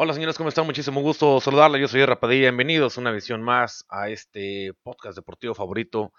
Hola 0.00 0.14
señores, 0.14 0.36
¿cómo 0.36 0.48
están? 0.48 0.64
Muchísimo 0.64 1.00
gusto 1.00 1.40
saludarles. 1.40 1.80
Yo 1.80 1.88
soy 1.88 2.04
Rapadilla. 2.04 2.42
Bienvenidos 2.42 2.98
una 2.98 3.10
visión 3.10 3.42
más 3.42 3.84
a 3.88 4.10
este 4.10 4.72
podcast 4.84 5.16
deportivo 5.16 5.56
favorito 5.56 6.12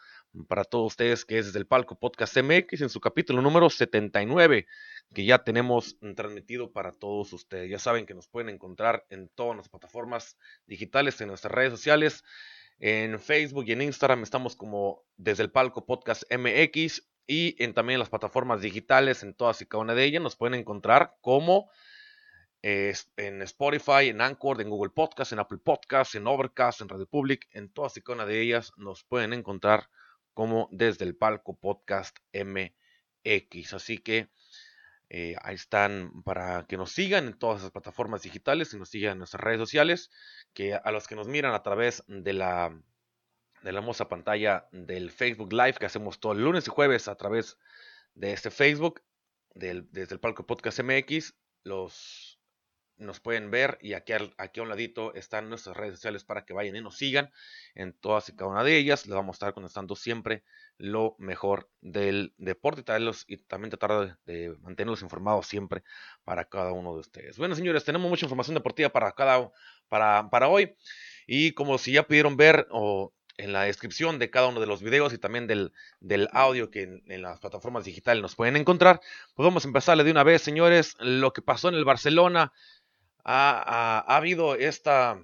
para 0.50 0.66
todos 0.66 0.88
ustedes, 0.88 1.24
que 1.24 1.38
es 1.38 1.46
desde 1.46 1.60
el 1.60 1.66
palco 1.66 1.98
Podcast 1.98 2.36
MX 2.36 2.82
en 2.82 2.90
su 2.90 3.00
capítulo 3.00 3.42
número 3.42 3.70
79, 3.70 4.68
que 5.16 5.24
ya 5.24 5.46
tenemos 5.46 5.98
transmitido 6.18 6.74
para 6.74 6.92
todos 6.92 7.32
ustedes. 7.32 7.70
Ya 7.70 7.80
saben 7.80 8.06
que 8.06 8.14
nos 8.14 8.28
pueden 8.28 8.50
encontrar 8.50 9.06
en 9.10 9.30
todas 9.30 9.56
las 9.56 9.70
plataformas 9.70 10.36
digitales, 10.68 11.22
en 11.22 11.30
nuestras 11.30 11.54
redes 11.54 11.72
sociales, 11.72 12.26
en 12.80 13.18
Facebook 13.18 13.64
y 13.66 13.72
en 13.72 13.84
Instagram 13.84 14.24
estamos 14.24 14.58
como 14.58 15.06
desde 15.16 15.44
el 15.44 15.52
palco 15.52 15.86
Podcast 15.86 16.24
MX 16.30 17.08
y 17.28 17.56
en 17.64 17.74
también 17.74 18.00
las 18.00 18.10
plataformas 18.10 18.60
digitales, 18.60 19.24
en 19.24 19.34
todas 19.34 19.62
y 19.62 19.66
cada 19.68 19.84
una 19.84 19.96
de 19.96 20.04
ellas, 20.04 20.22
nos 20.22 20.36
pueden 20.36 20.60
encontrar 20.60 21.16
como 21.22 21.70
en 22.62 23.42
Spotify, 23.44 24.10
en 24.10 24.22
Anchor, 24.22 24.62
en 24.62 24.70
Google 24.70 24.92
Podcast, 24.92 25.32
en 25.32 25.40
Apple 25.40 25.60
Podcast, 25.60 26.16
en 26.16 26.28
Overcast, 26.28 26.82
en 26.82 26.90
Radio 26.90 27.08
Public, 27.08 27.48
en 27.52 27.72
todas 27.72 27.96
y 27.98 28.02
cada 28.02 28.16
una 28.16 28.26
de 28.26 28.42
ellas 28.42 28.74
nos 28.78 29.04
pueden 29.04 29.34
encontrar 29.34 29.90
como 30.34 30.68
desde 30.72 31.06
el 31.06 31.16
palco 31.16 31.58
podcast 31.58 32.18
MX. 32.34 33.74
Así 33.74 33.98
que 33.98 34.30
eh, 35.10 35.36
ahí 35.42 35.56
están 35.56 36.22
para 36.24 36.66
que 36.68 36.78
nos 36.78 36.92
sigan 36.92 37.28
en 37.28 37.38
todas 37.38 37.64
las 37.64 37.72
plataformas 37.72 38.22
digitales 38.22 38.74
y 38.74 38.78
nos 38.78 38.90
sigan 38.90 39.14
en 39.14 39.18
nuestras 39.20 39.44
redes 39.44 39.60
sociales, 39.60 40.12
que 40.54 40.76
a 40.76 40.92
los 40.92 41.08
que 41.08 41.16
nos 41.16 41.28
miran 41.28 41.54
a 41.54 41.64
través 41.64 42.04
de 42.08 42.34
la 42.34 42.80
de 43.64 43.72
la 43.74 43.80
hermosa 43.80 44.08
pantalla 44.08 44.70
del 44.72 45.12
Facebook 45.12 45.52
Live 45.52 45.74
que 45.74 45.86
hacemos 45.86 46.20
todo 46.20 46.32
el 46.32 46.44
lunes 46.44 46.68
y 46.68 46.70
jueves 46.70 47.08
a 47.08 47.16
través 47.16 47.58
de 48.14 48.32
este 48.32 48.52
Facebook, 48.52 49.02
desde 49.54 50.14
el 50.14 50.20
palco 50.20 50.46
podcast 50.46 50.80
MX, 50.80 51.34
los 51.64 52.29
nos 53.00 53.20
pueden 53.20 53.50
ver 53.50 53.78
y 53.82 53.94
aquí, 53.94 54.14
aquí 54.38 54.60
a 54.60 54.64
un 54.64 54.70
ladito 54.70 55.14
están 55.16 55.50
nuestras 55.50 55.76
redes 55.76 55.96
sociales 55.96 56.24
para 56.24 56.46
que 56.46 56.54
vayan 56.54 56.76
y 56.76 56.82
nos 56.82 56.98
sigan 56.98 57.32
en 57.76 57.94
todas 57.94 58.30
y 58.30 58.36
cada 58.36 58.52
una 58.52 58.64
de 58.64 58.78
ellas. 58.78 59.06
Les 59.08 59.16
vamos 59.16 59.36
a 59.36 59.38
estar 59.38 59.54
contestando 59.54 59.96
siempre 59.96 60.44
lo 60.78 61.16
mejor 61.18 61.70
del 61.82 62.34
deporte 62.38 62.84
y, 63.28 63.38
también 63.38 63.70
tratar 63.70 64.18
de, 64.26 64.56
mantenerlos 64.62 65.02
informados 65.02 65.48
siempre 65.48 65.84
para 66.24 66.46
cada 66.46 66.72
uno 66.72 66.94
de 66.94 67.00
ustedes. 67.00 67.38
Bueno, 67.38 67.56
señores, 67.56 67.84
tenemos 67.84 68.10
mucha 68.10 68.26
información 68.26 68.56
deportiva 68.56 68.90
para, 68.90 69.12
cada, 69.12 69.52
para, 69.88 70.30
para 70.30 70.48
hoy 70.48 70.76
y 71.28 71.52
como 71.54 71.78
si 71.78 71.94
ya 71.94 72.04
pudieron 72.04 72.38
ver 72.38 72.68
o 72.72 73.14
en 73.40 73.54
la 73.54 73.64
descripción 73.64 74.20
de 74.20 74.30
cada 74.30 74.48
uno 74.48 74.60
de 74.60 74.68
los 74.68 74.82
videos 74.84 75.14
y 75.14 75.18
también 75.18 75.48
del, 75.48 75.72
del 76.02 76.28
audio 76.34 76.70
que 76.70 76.84
en, 76.84 77.04
en, 77.08 77.22
las 77.22 77.40
plataformas 77.40 77.86
digitales 77.86 78.22
nos 78.22 78.36
pueden 78.36 78.58
encontrar, 78.58 79.00
pues 79.34 79.46
vamos 79.46 79.64
a 79.64 79.68
empezarle 79.70 80.04
de 80.04 80.12
una 80.12 80.24
vez, 80.24 80.42
señores, 80.42 80.96
lo 81.00 81.32
que 81.32 81.42
pasó 81.42 81.70
en 81.70 81.76
el 81.76 81.86
Barcelona 81.86 82.52
ha, 83.32 84.16
habido 84.16 84.56
esta, 84.56 85.22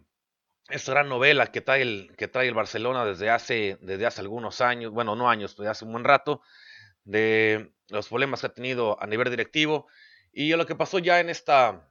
esta, 0.70 0.92
gran 0.92 1.10
novela 1.10 1.48
que 1.48 1.62
trae, 1.62 1.82
el, 1.82 2.14
que 2.18 2.28
trae 2.28 2.48
el 2.48 2.54
Barcelona 2.54 3.04
desde 3.04 3.32
hace, 3.32 3.80
desde 3.82 4.06
hace 4.06 4.22
algunos 4.22 4.62
años, 4.62 4.92
bueno, 4.92 5.16
no 5.16 5.28
años, 5.28 5.58
desde 5.58 5.72
hace 5.72 5.86
un 5.86 5.92
buen 5.92 6.04
rato, 6.04 6.42
de 7.04 7.74
los 7.90 8.08
problemas 8.10 8.42
que 8.42 8.48
ha 8.48 8.54
tenido 8.54 9.02
a 9.02 9.08
nivel 9.08 9.32
directivo. 9.32 9.88
Y 10.32 10.56
lo 10.56 10.68
que 10.68 10.76
pasó 10.76 11.00
ya 11.00 11.20
en 11.20 11.30
esta, 11.30 11.90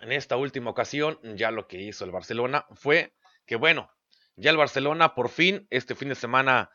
en 0.00 0.10
esta 0.10 0.36
última 0.36 0.70
ocasión, 0.70 1.20
ya 1.36 1.52
lo 1.52 1.68
que 1.68 1.80
hizo 1.80 2.04
el 2.04 2.10
Barcelona 2.10 2.66
fue 2.74 3.14
que, 3.46 3.54
bueno, 3.54 3.92
ya 4.34 4.50
el 4.50 4.56
Barcelona 4.56 5.14
por 5.14 5.28
fin, 5.28 5.68
este 5.70 5.94
fin 5.94 6.08
de 6.08 6.14
semana, 6.16 6.70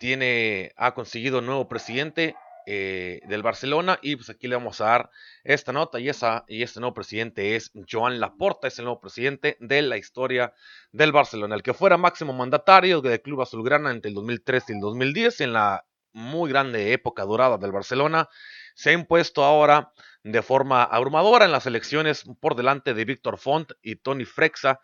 tiene, 0.00 0.72
ha 0.76 0.94
conseguido 0.94 1.38
un 1.38 1.46
nuevo 1.46 1.68
presidente 1.68 2.34
eh, 2.68 3.20
del 3.28 3.44
Barcelona 3.44 3.98
y 4.02 4.16
pues 4.16 4.28
aquí 4.28 4.48
le 4.48 4.56
vamos 4.56 4.80
a 4.80 4.86
dar 4.86 5.10
esta 5.44 5.72
nota 5.72 6.00
y, 6.00 6.08
esa, 6.08 6.44
y 6.48 6.64
este 6.64 6.80
nuevo 6.80 6.94
presidente 6.94 7.54
es 7.54 7.70
Joan 7.88 8.18
Laporta, 8.18 8.66
es 8.66 8.78
el 8.80 8.86
nuevo 8.86 9.00
presidente 9.00 9.56
de 9.60 9.82
la 9.82 9.96
historia 9.96 10.52
del 10.90 11.12
Barcelona, 11.12 11.54
el 11.54 11.62
que 11.62 11.74
fuera 11.74 11.96
máximo 11.96 12.32
mandatario 12.32 13.00
del 13.00 13.22
club 13.22 13.40
azulgrana 13.40 13.92
entre 13.92 14.08
el 14.08 14.16
2003 14.16 14.64
y 14.68 14.72
el 14.72 14.80
2010 14.80 15.40
en 15.42 15.52
la 15.52 15.86
muy 16.12 16.50
grande 16.50 16.92
época 16.92 17.24
dorada 17.24 17.56
del 17.56 17.70
Barcelona, 17.70 18.28
se 18.74 18.90
ha 18.90 18.94
impuesto 18.94 19.44
ahora 19.44 19.92
de 20.24 20.42
forma 20.42 20.82
abrumadora 20.82 21.44
en 21.44 21.52
las 21.52 21.66
elecciones 21.66 22.24
por 22.40 22.56
delante 22.56 22.94
de 22.94 23.04
Víctor 23.04 23.38
Font 23.38 23.72
y 23.80 23.94
Tony 23.94 24.24
Frexa 24.24 24.80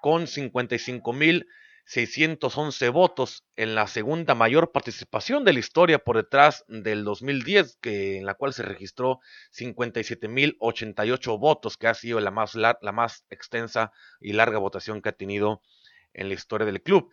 con 0.00 0.28
55 0.28 1.12
mil 1.12 1.48
611 1.86 2.88
votos 2.88 3.44
en 3.54 3.76
la 3.76 3.86
segunda 3.86 4.34
mayor 4.34 4.72
participación 4.72 5.44
de 5.44 5.52
la 5.52 5.60
historia 5.60 6.00
por 6.00 6.16
detrás 6.16 6.64
del 6.66 7.04
2010, 7.04 7.78
que, 7.80 8.18
en 8.18 8.26
la 8.26 8.34
cual 8.34 8.52
se 8.52 8.64
registró 8.64 9.20
57.088 9.56 11.38
votos, 11.38 11.76
que 11.76 11.86
ha 11.86 11.94
sido 11.94 12.18
la 12.18 12.32
más, 12.32 12.56
la, 12.56 12.76
más 12.92 13.24
extensa 13.30 13.92
y 14.20 14.32
larga 14.32 14.58
votación 14.58 15.00
que 15.00 15.10
ha 15.10 15.12
tenido 15.12 15.62
en 16.12 16.28
la 16.28 16.34
historia 16.34 16.66
del 16.66 16.82
club. 16.82 17.12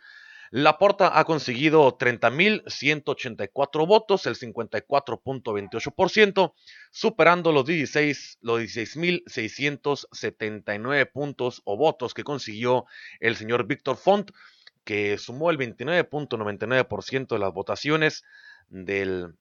Laporta 0.49 1.17
ha 1.17 1.23
conseguido 1.25 1.97
30.184 1.97 3.87
votos, 3.87 4.25
el 4.27 4.35
54.28%, 4.35 6.53
superando 6.91 7.51
los 7.51 7.65
16 7.65 8.37
los 8.41 8.61
16.679 8.61 11.11
puntos 11.11 11.63
o 11.65 11.75
votos 11.75 12.13
que 12.13 12.23
consiguió 12.23 12.85
el 13.19 13.35
señor 13.35 13.65
Víctor 13.65 13.97
Font, 13.97 14.29
que 14.83 15.17
sumó 15.17 15.49
el 15.49 15.57
29.99% 15.57 17.27
de 17.27 17.39
las 17.39 17.53
votaciones 17.53 18.23
de, 18.69 19.33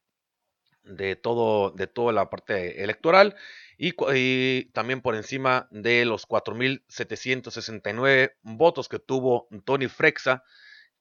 todo, 1.21 1.71
de 1.71 1.87
toda 1.87 2.13
la 2.13 2.29
parte 2.29 2.83
electoral 2.83 3.35
y, 3.77 3.93
y 4.13 4.65
también 4.71 5.01
por 5.01 5.15
encima 5.15 5.67
de 5.71 6.05
los 6.05 6.27
4.769 6.27 8.33
votos 8.41 8.89
que 8.89 8.99
tuvo 8.99 9.47
Tony 9.65 9.87
Frexa, 9.87 10.43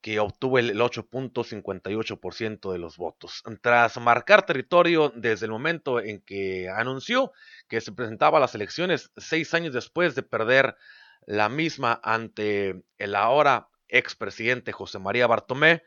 que 0.01 0.19
obtuvo 0.19 0.59
el 0.59 0.79
8.58% 0.79 2.73
de 2.73 2.79
los 2.79 2.97
votos. 2.97 3.45
Tras 3.61 4.01
marcar 4.01 4.45
territorio 4.45 5.13
desde 5.15 5.47
el 5.47 5.53
momento 5.53 6.01
en 6.01 6.21
que 6.21 6.69
anunció 6.69 7.31
que 7.69 7.81
se 7.81 7.93
presentaba 7.93 8.39
a 8.39 8.41
las 8.41 8.57
elecciones 8.57 9.13
seis 9.17 9.55
años 9.55 9.73
después 9.73 10.17
de 10.17 10.25
perder 10.25 10.75
la 11.25 11.49
misma 11.49 12.01
ante 12.03 12.83
el 12.99 13.15
ahora 13.15 13.69
expresidente 13.93 14.73
José 14.73 14.99
María 14.99 15.29
Bartomé, 15.29 15.85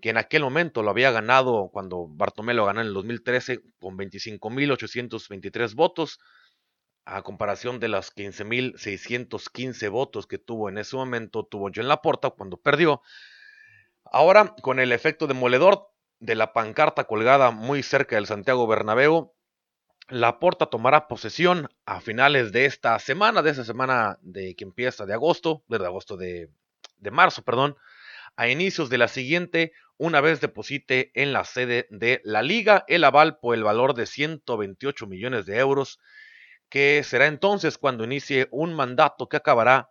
que 0.00 0.10
en 0.10 0.16
aquel 0.16 0.42
momento 0.42 0.82
lo 0.82 0.90
había 0.90 1.10
ganado 1.10 1.68
cuando 1.72 2.06
Bartomé 2.08 2.54
lo 2.54 2.64
ganó 2.64 2.80
en 2.80 2.86
el 2.86 2.94
2013 2.94 3.60
con 3.78 3.98
25.823 3.98 5.74
votos, 5.74 6.18
a 7.04 7.22
comparación 7.22 7.80
de 7.80 7.88
las 7.88 8.14
15.615 8.14 9.90
votos 9.90 10.26
que 10.26 10.38
tuvo 10.38 10.68
en 10.68 10.78
ese 10.78 10.96
momento, 10.96 11.44
tuvo 11.44 11.70
John 11.74 11.88
Laporta 11.88 12.30
cuando 12.30 12.56
perdió. 12.56 13.02
Ahora, 14.04 14.54
con 14.62 14.78
el 14.78 14.92
efecto 14.92 15.26
demoledor 15.26 15.88
de 16.20 16.36
la 16.36 16.52
pancarta 16.52 17.04
colgada 17.04 17.50
muy 17.50 17.82
cerca 17.82 18.16
del 18.16 18.26
Santiago 18.26 18.66
Bernabéu, 18.66 19.34
Laporta 20.08 20.66
tomará 20.66 21.08
posesión 21.08 21.68
a 21.86 22.00
finales 22.00 22.52
de 22.52 22.66
esta 22.66 22.98
semana, 22.98 23.42
de 23.42 23.50
esa 23.50 23.64
semana 23.64 24.18
de 24.20 24.54
que 24.54 24.64
empieza 24.64 25.06
de 25.06 25.14
agosto, 25.14 25.64
de 25.68 25.76
agosto 25.84 26.16
de 26.16 26.50
de 27.02 27.10
marzo, 27.10 27.42
perdón, 27.42 27.76
a 28.36 28.48
inicios 28.48 28.88
de 28.88 28.98
la 28.98 29.08
siguiente, 29.08 29.72
una 29.98 30.20
vez 30.20 30.40
deposite 30.40 31.10
en 31.14 31.32
la 31.32 31.44
sede 31.44 31.86
de 31.90 32.20
la 32.24 32.42
liga 32.42 32.84
el 32.88 33.04
aval 33.04 33.38
por 33.38 33.54
el 33.54 33.64
valor 33.64 33.94
de 33.94 34.06
128 34.06 35.06
millones 35.06 35.44
de 35.44 35.58
euros, 35.58 35.98
que 36.70 37.02
será 37.04 37.26
entonces 37.26 37.76
cuando 37.76 38.04
inicie 38.04 38.48
un 38.50 38.72
mandato 38.72 39.28
que 39.28 39.36
acabará, 39.36 39.90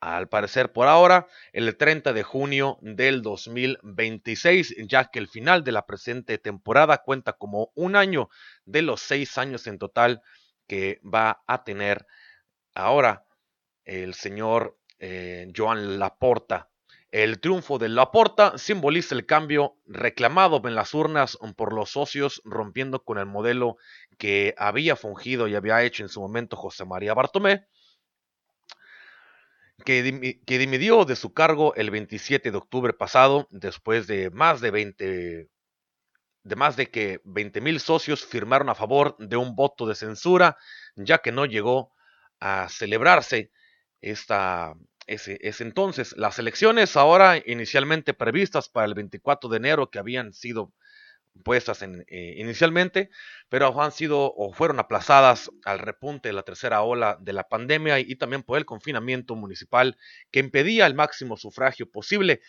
al 0.00 0.28
parecer 0.28 0.72
por 0.72 0.86
ahora, 0.86 1.26
el 1.52 1.76
30 1.76 2.12
de 2.12 2.22
junio 2.22 2.78
del 2.82 3.20
2026, 3.20 4.76
ya 4.86 5.06
que 5.06 5.18
el 5.18 5.28
final 5.28 5.64
de 5.64 5.72
la 5.72 5.86
presente 5.86 6.38
temporada 6.38 6.98
cuenta 6.98 7.32
como 7.32 7.72
un 7.74 7.96
año 7.96 8.28
de 8.64 8.82
los 8.82 9.00
seis 9.00 9.36
años 9.38 9.66
en 9.66 9.78
total 9.78 10.22
que 10.68 11.00
va 11.02 11.42
a 11.48 11.64
tener 11.64 12.06
ahora 12.74 13.24
el 13.84 14.14
señor 14.14 14.78
eh, 14.98 15.50
Joan 15.56 15.98
Laporta. 15.98 16.70
El 17.10 17.40
triunfo 17.40 17.78
de 17.78 17.88
Laporta 17.88 18.58
simboliza 18.58 19.14
el 19.14 19.24
cambio 19.24 19.76
reclamado 19.86 20.60
en 20.64 20.74
las 20.74 20.92
urnas 20.92 21.38
por 21.56 21.72
los 21.72 21.90
socios, 21.90 22.42
rompiendo 22.44 23.02
con 23.02 23.16
el 23.18 23.24
modelo 23.24 23.78
que 24.18 24.54
había 24.58 24.94
fungido 24.94 25.48
y 25.48 25.54
había 25.54 25.82
hecho 25.82 26.02
en 26.02 26.10
su 26.10 26.20
momento 26.20 26.56
José 26.56 26.84
María 26.84 27.14
Bartomé, 27.14 27.66
que, 29.84 30.02
dimitió 30.02 31.04
de 31.06 31.16
su 31.16 31.32
cargo 31.32 31.74
el 31.76 31.90
27 31.90 32.50
de 32.50 32.58
octubre 32.58 32.92
pasado, 32.92 33.48
después 33.50 34.06
de 34.06 34.30
más 34.30 34.60
de 34.60 34.70
20 34.70 35.48
de 36.44 36.56
más 36.56 36.76
de 36.76 36.90
que 36.90 37.20
20 37.24 37.60
mil 37.60 37.80
socios 37.80 38.24
firmaron 38.24 38.68
a 38.70 38.74
favor 38.74 39.16
de 39.18 39.36
un 39.36 39.54
voto 39.54 39.86
de 39.86 39.94
censura, 39.94 40.56
ya 40.94 41.18
que 41.18 41.32
no 41.32 41.44
llegó 41.44 41.92
a 42.40 42.68
celebrarse 42.70 43.50
esta, 44.00 44.74
ese, 45.06 45.38
entonces. 45.60 46.14
Las 46.16 46.38
elecciones 46.38 46.96
ahora 46.96 47.42
inicialmente 47.44 48.14
previstas 48.14 48.68
para 48.68 48.86
el 48.86 48.94
24 48.94 49.48
de 49.50 49.56
enero 49.56 49.90
que 49.90 49.98
habían 49.98 50.32
sido 50.32 50.72
puestas 51.44 51.82
en, 51.82 52.04
eh, 52.08 52.34
inicialmente, 52.38 53.10
pero 53.48 53.80
han 53.80 53.92
sido 53.92 54.32
o 54.34 54.52
fueron 54.52 54.80
aplazadas 54.80 55.50
al 55.64 55.78
repunte 55.78 56.28
de 56.28 56.32
la 56.32 56.42
tercera 56.42 56.82
ola 56.82 57.16
de 57.20 57.32
la 57.32 57.48
pandemia 57.48 58.00
y, 58.00 58.16
también 58.16 58.42
por 58.42 58.58
el 58.58 58.66
confinamiento 58.66 59.36
municipal 59.36 59.96
que 60.32 60.40
impedía 60.40 60.86
el 60.86 60.94
máximo 60.94 61.36
sufragio 61.36 61.90
posible. 61.90 62.40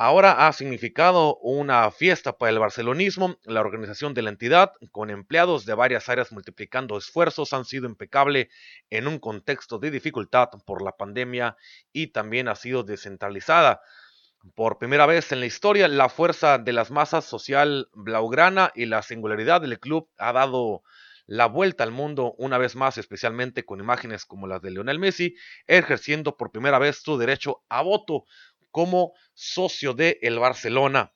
Ahora 0.00 0.46
ha 0.46 0.52
significado 0.52 1.38
una 1.38 1.90
fiesta 1.90 2.38
para 2.38 2.52
el 2.52 2.60
barcelonismo. 2.60 3.36
La 3.42 3.62
organización 3.62 4.14
de 4.14 4.22
la 4.22 4.30
entidad, 4.30 4.70
con 4.92 5.10
empleados 5.10 5.66
de 5.66 5.74
varias 5.74 6.08
áreas 6.08 6.30
multiplicando 6.30 6.96
esfuerzos, 6.96 7.52
han 7.52 7.64
sido 7.64 7.86
impecable 7.86 8.48
en 8.90 9.08
un 9.08 9.18
contexto 9.18 9.80
de 9.80 9.90
dificultad 9.90 10.50
por 10.64 10.82
la 10.82 10.92
pandemia 10.92 11.56
y 11.92 12.12
también 12.12 12.46
ha 12.46 12.54
sido 12.54 12.84
descentralizada. 12.84 13.80
Por 14.54 14.78
primera 14.78 15.04
vez 15.04 15.32
en 15.32 15.40
la 15.40 15.46
historia, 15.46 15.88
la 15.88 16.08
fuerza 16.08 16.58
de 16.58 16.72
las 16.72 16.92
masas 16.92 17.24
social 17.24 17.88
blaugrana 17.92 18.70
y 18.76 18.86
la 18.86 19.02
singularidad 19.02 19.62
del 19.62 19.80
club 19.80 20.08
ha 20.16 20.32
dado 20.32 20.84
la 21.26 21.46
vuelta 21.46 21.82
al 21.82 21.90
mundo 21.90 22.36
una 22.38 22.56
vez 22.56 22.76
más, 22.76 22.98
especialmente 22.98 23.66
con 23.66 23.80
imágenes 23.80 24.24
como 24.24 24.46
las 24.46 24.62
de 24.62 24.70
Lionel 24.70 25.00
Messi, 25.00 25.34
ejerciendo 25.66 26.36
por 26.36 26.52
primera 26.52 26.78
vez 26.78 27.02
su 27.02 27.18
derecho 27.18 27.64
a 27.68 27.82
voto 27.82 28.26
como 28.78 29.12
socio 29.34 29.92
de 29.92 30.20
el 30.22 30.38
Barcelona, 30.38 31.12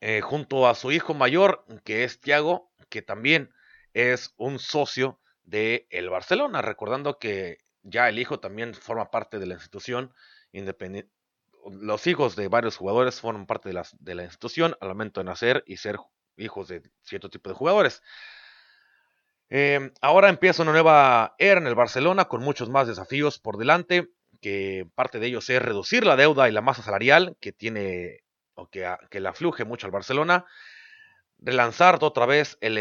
eh, 0.00 0.22
junto 0.22 0.66
a 0.66 0.74
su 0.74 0.90
hijo 0.90 1.14
mayor, 1.14 1.64
que 1.84 2.02
es 2.02 2.18
Thiago, 2.18 2.72
que 2.88 3.00
también 3.00 3.54
es 3.94 4.34
un 4.38 4.58
socio 4.58 5.20
de 5.44 5.86
el 5.90 6.10
Barcelona, 6.10 6.60
recordando 6.60 7.20
que 7.20 7.58
ya 7.84 8.08
el 8.08 8.18
hijo 8.18 8.40
también 8.40 8.74
forma 8.74 9.08
parte 9.12 9.38
de 9.38 9.46
la 9.46 9.54
institución 9.54 10.12
independiente. 10.50 11.12
Los 11.70 12.08
hijos 12.08 12.34
de 12.34 12.48
varios 12.48 12.76
jugadores 12.76 13.20
forman 13.20 13.46
parte 13.46 13.68
de, 13.68 13.80
de 14.00 14.14
la 14.16 14.24
institución 14.24 14.76
al 14.80 14.88
momento 14.88 15.20
de 15.20 15.26
nacer 15.26 15.62
y 15.64 15.76
ser 15.76 15.98
hijos 16.36 16.66
de 16.66 16.82
cierto 17.02 17.30
tipo 17.30 17.50
de 17.50 17.54
jugadores. 17.54 18.02
Eh, 19.48 19.92
ahora 20.00 20.28
empieza 20.28 20.64
una 20.64 20.72
nueva 20.72 21.36
era 21.38 21.60
en 21.60 21.68
el 21.68 21.76
Barcelona 21.76 22.24
con 22.24 22.42
muchos 22.42 22.68
más 22.68 22.88
desafíos 22.88 23.38
por 23.38 23.58
delante 23.58 24.10
que 24.42 24.86
parte 24.94 25.20
de 25.20 25.28
ellos 25.28 25.48
es 25.48 25.62
reducir 25.62 26.04
la 26.04 26.16
deuda 26.16 26.48
y 26.48 26.52
la 26.52 26.60
masa 26.60 26.82
salarial 26.82 27.36
que 27.40 27.52
tiene 27.52 28.24
o 28.54 28.68
que, 28.68 28.86
que 29.08 29.20
le 29.20 29.28
afluye 29.28 29.64
mucho 29.64 29.86
al 29.86 29.92
Barcelona, 29.92 30.44
relanzar 31.38 31.98
otra 32.02 32.26
vez 32.26 32.58
el, 32.60 32.76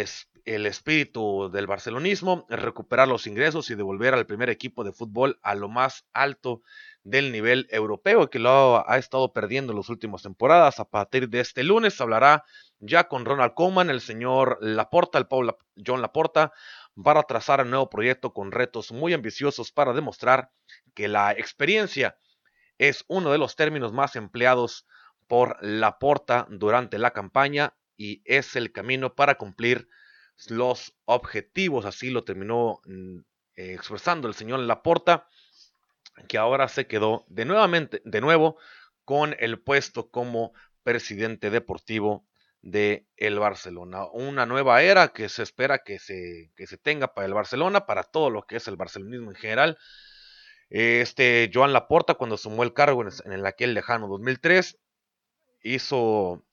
el 0.45 0.65
espíritu 0.65 1.49
del 1.51 1.67
barcelonismo, 1.67 2.45
recuperar 2.49 3.07
los 3.07 3.27
ingresos 3.27 3.69
y 3.69 3.75
devolver 3.75 4.13
al 4.13 4.25
primer 4.25 4.49
equipo 4.49 4.83
de 4.83 4.91
fútbol 4.91 5.39
a 5.43 5.55
lo 5.55 5.69
más 5.69 6.05
alto 6.13 6.61
del 7.03 7.31
nivel 7.31 7.67
europeo 7.71 8.29
que 8.29 8.39
lo 8.39 8.87
ha 8.89 8.97
estado 8.97 9.33
perdiendo 9.33 9.71
en 9.71 9.77
las 9.77 9.89
últimas 9.89 10.23
temporadas. 10.23 10.79
A 10.79 10.85
partir 10.85 11.29
de 11.29 11.39
este 11.39 11.63
lunes 11.63 11.99
hablará 12.01 12.43
ya 12.79 13.07
con 13.07 13.25
Ronald 13.25 13.53
Koeman, 13.53 13.89
el 13.89 14.01
señor 14.01 14.57
Laporta, 14.61 15.17
el 15.19 15.27
Paul 15.27 15.55
John 15.85 16.01
Laporta, 16.01 16.51
para 17.01 17.23
trazar 17.23 17.61
un 17.61 17.69
nuevo 17.69 17.89
proyecto 17.89 18.33
con 18.33 18.51
retos 18.51 18.91
muy 18.91 19.13
ambiciosos 19.13 19.71
para 19.71 19.93
demostrar 19.93 20.51
que 20.93 21.07
la 21.07 21.31
experiencia 21.31 22.17
es 22.77 23.05
uno 23.07 23.31
de 23.31 23.37
los 23.37 23.55
términos 23.55 23.93
más 23.93 24.15
empleados 24.15 24.85
por 25.27 25.57
Laporta 25.61 26.47
durante 26.49 26.97
la 26.97 27.11
campaña 27.11 27.75
y 27.95 28.21
es 28.25 28.55
el 28.55 28.71
camino 28.71 29.15
para 29.15 29.35
cumplir 29.35 29.87
los 30.49 30.95
objetivos. 31.05 31.85
Así 31.85 32.09
lo 32.09 32.23
terminó 32.23 32.81
mm, 32.85 33.19
expresando 33.55 34.27
el 34.27 34.33
señor 34.33 34.59
Laporta, 34.59 35.27
que 36.27 36.37
ahora 36.37 36.67
se 36.67 36.87
quedó 36.87 37.25
de, 37.29 37.45
nuevamente, 37.45 38.01
de 38.03 38.21
nuevo 38.21 38.57
con 39.05 39.35
el 39.39 39.61
puesto 39.61 40.09
como 40.09 40.53
presidente 40.83 41.49
deportivo 41.49 42.25
de 42.61 43.07
el 43.17 43.39
Barcelona. 43.39 44.05
Una 44.11 44.45
nueva 44.45 44.81
era 44.81 45.09
que 45.09 45.29
se 45.29 45.43
espera 45.43 45.79
que 45.79 45.99
se, 45.99 46.51
que 46.55 46.67
se 46.67 46.77
tenga 46.77 47.13
para 47.13 47.27
el 47.27 47.33
Barcelona, 47.33 47.85
para 47.85 48.03
todo 48.03 48.29
lo 48.29 48.43
que 48.43 48.57
es 48.57 48.67
el 48.67 48.75
barcelonismo 48.75 49.31
en 49.31 49.35
general. 49.35 49.77
Este 50.71 51.51
Joan 51.53 51.73
Laporta, 51.73 52.13
cuando 52.13 52.37
sumó 52.37 52.63
el 52.63 52.73
cargo 52.73 53.03
en, 53.03 53.33
el 53.33 53.45
aquel 53.45 53.73
lejano 53.73 54.07
2003, 54.07 54.79
hizo, 55.63 56.45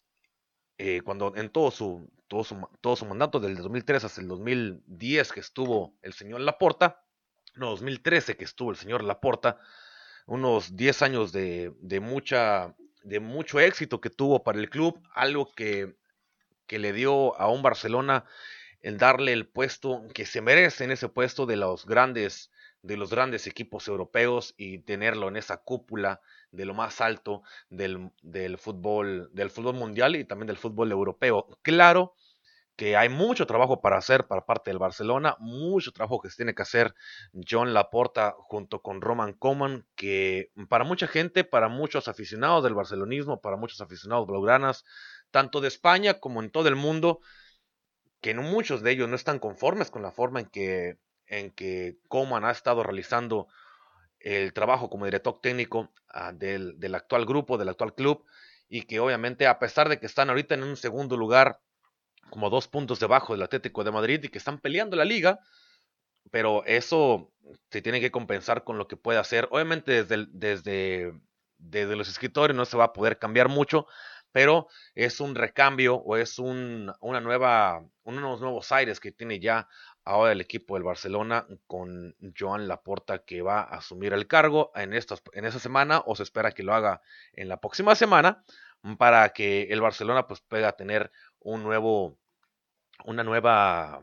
eh, 0.77 1.03
cuando 1.05 1.37
en 1.37 1.51
todo 1.51 1.71
su, 1.71 2.11
todo 2.27 2.43
su, 2.43 2.69
todo 2.81 2.97
su 2.97 3.07
mandato, 3.07 3.39
del 3.39 3.55
2003 3.55 4.03
hasta 4.03 4.21
el 4.21 4.27
2010 4.27 5.33
que 5.33 5.39
estuvo 5.39 5.95
el 6.03 6.15
señor 6.15 6.41
Laporta, 6.41 7.01
no, 7.55 7.71
2013 7.71 8.37
que 8.37 8.43
estuvo 8.43 8.73
el 8.73 8.77
señor 8.77 9.05
Laporta, 9.05 9.61
unos 10.27 10.75
10 10.75 11.03
años 11.03 11.31
de, 11.31 11.73
de 11.81 12.01
mucha 12.01 12.75
de 13.05 13.21
mucho 13.21 13.61
éxito 13.61 14.01
que 14.01 14.11
tuvo 14.11 14.43
para 14.43 14.59
el 14.59 14.69
club, 14.69 15.01
algo 15.15 15.53
que, 15.55 15.95
que 16.67 16.81
le 16.81 16.93
dio 16.93 17.41
a 17.41 17.49
un 17.49 17.63
Barcelona 17.63 18.25
el 18.83 18.99
darle 18.99 19.33
el 19.33 19.47
puesto 19.47 20.03
que 20.13 20.27
se 20.27 20.41
merece 20.41 20.83
en 20.83 20.91
ese 20.91 21.09
puesto 21.09 21.47
de 21.47 21.57
los 21.57 21.87
grandes 21.87 22.51
de 22.83 22.97
los 22.97 23.11
grandes 23.11 23.47
equipos 23.47 23.89
europeos 23.89 24.55
y 24.57 24.79
tenerlo 24.79 25.29
en 25.29 25.37
esa 25.37 25.59
cúpula 25.59 26.21
de 26.51 26.65
lo 26.65 26.75
más 26.75 27.01
alto 27.01 27.43
del, 27.69 28.11
del, 28.23 28.59
fútbol 28.59 29.31
del 29.33 29.51
fútbol 29.51 29.75
mundial 29.75 30.17
y 30.17 30.25
también 30.25 30.47
del 30.47 30.57
fútbol 30.57 30.93
europeo. 30.93 31.47
Claro 31.63 32.15
que 32.79 32.97
hay 32.97 33.09
mucho 33.09 33.45
trabajo 33.45 33.81
para 33.81 33.99
hacer 33.99 34.29
para 34.29 34.47
parte 34.47 34.71
del 34.71 34.79
Barcelona, 34.79 35.37
mucho 35.41 35.91
trabajo 35.91 36.21
que 36.21 36.31
se 36.31 36.37
tiene 36.37 36.55
que 36.55 36.63
hacer 36.63 36.95
John 37.35 37.75
Laporta 37.75 38.37
junto 38.39 38.83
con 38.83 39.01
Roman 39.01 39.33
Coman, 39.33 39.85
que 39.97 40.53
para 40.69 40.85
mucha 40.85 41.09
gente, 41.09 41.43
para 41.43 41.69
muchos 41.69 42.07
aficionados 42.07 42.63
del 42.63 42.75
barcelonismo, 42.75 43.41
para 43.41 43.57
muchos 43.57 43.81
aficionados 43.81 44.29
blaugranas, 44.29 44.85
tanto 45.33 45.61
de 45.61 45.67
España 45.67 46.21
como 46.21 46.41
en 46.41 46.53
todo 46.53 46.69
el 46.69 46.77
mundo, 46.77 47.19
que 48.21 48.33
muchos 48.35 48.81
de 48.85 48.93
ellos 48.93 49.09
no 49.09 49.17
están 49.17 49.41
conformes 49.41 49.91
con 49.91 50.03
la 50.03 50.13
forma 50.13 50.39
en 50.39 50.47
que, 50.47 50.99
en 51.29 51.51
que 51.51 51.99
Coman 52.09 52.45
ha 52.45 52.51
estado 52.51 52.83
realizando 52.83 53.49
el 54.21 54.53
trabajo 54.53 54.91
como 54.91 55.05
director 55.05 55.41
técnico 55.41 55.93
ah, 56.09 56.33
del, 56.33 56.79
del 56.79 56.95
actual 56.95 57.25
grupo, 57.25 57.59
del 57.59 57.69
actual 57.69 57.95
club, 57.95 58.25
y 58.69 58.83
que 58.83 59.01
obviamente 59.01 59.47
a 59.47 59.59
pesar 59.59 59.89
de 59.89 59.99
que 59.99 60.07
están 60.07 60.29
ahorita 60.29 60.55
en 60.55 60.65
un 60.65 60.77
segundo 60.77 61.17
lugar, 61.17 61.61
como 62.31 62.51
dos 62.51 62.69
puntos 62.69 63.01
debajo 63.01 63.33
del 63.33 63.43
Atlético 63.43 63.85
de 63.85 63.91
Madrid 63.91 64.23
y 64.23 64.29
que 64.29 64.39
están 64.39 64.59
peleando 64.59 64.97
la 64.97 65.05
liga, 65.05 65.41
pero 66.31 66.65
eso 66.67 67.33
se 67.71 67.83
tiene 67.83 68.01
que 68.01 68.11
compensar 68.11 68.65
con 68.65 68.79
lo 68.79 68.87
que 68.87 68.97
puede 68.97 69.19
hacer. 69.19 69.49
Obviamente 69.51 70.05
desde, 70.05 70.27
desde, 70.31 71.13
desde 71.57 71.97
los 71.97 72.09
escritores 72.09 72.57
no 72.57 72.65
se 72.65 72.77
va 72.77 72.85
a 72.85 72.93
poder 72.93 73.19
cambiar 73.19 73.49
mucho, 73.49 73.87
pero 74.33 74.69
es 74.95 75.21
un 75.21 75.35
recambio 75.35 75.97
o 75.97 76.17
es 76.17 76.39
un, 76.39 76.93
una 77.01 77.21
nueva, 77.21 77.83
unos 78.03 78.41
nuevos 78.41 78.73
aires 78.73 79.01
que 79.01 79.13
tiene 79.13 79.41
ya 79.41 79.69
ahora 80.09 80.33
el 80.33 80.41
equipo 80.41 80.75
del 80.75 80.85
Barcelona 80.85 81.47
con 81.67 82.17
Joan 82.37 82.67
Laporta 82.67 83.19
que 83.25 83.43
va 83.43 83.61
a 83.61 83.77
asumir 83.77 84.15
el 84.15 84.27
cargo 84.27 84.73
en, 84.75 84.95
estas, 84.95 85.23
en 85.35 85.45
esta 85.45 85.61
semana 85.61 86.03
o 86.07 86.17
se 86.17 86.23
espera 86.23 86.53
que 86.53 86.63
lo 86.63 86.73
haga 86.73 87.03
en 87.35 87.49
la 87.49 87.61
próxima 87.61 87.95
semana 87.95 88.43
para 88.97 89.29
que 89.35 89.65
el 89.65 89.83
Barcelona 89.83 90.27
pues 90.27 90.41
pueda 90.41 90.73
tener 90.73 91.13
un 91.41 91.63
nuevo, 91.63 92.17
una 93.05 93.23
nueva, 93.23 94.03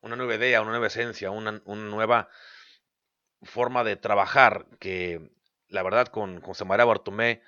una 0.00 0.14
nueva 0.14 0.36
idea, 0.36 0.62
una 0.62 0.70
nueva 0.70 0.86
esencia, 0.86 1.32
una, 1.32 1.60
nueva 1.66 2.28
forma 3.42 3.82
de 3.82 3.96
trabajar 3.96 4.66
que 4.78 5.32
la 5.66 5.82
verdad 5.82 6.06
con 6.06 6.40
José 6.40 6.64
María 6.64 6.84
Bartomé 6.84 7.42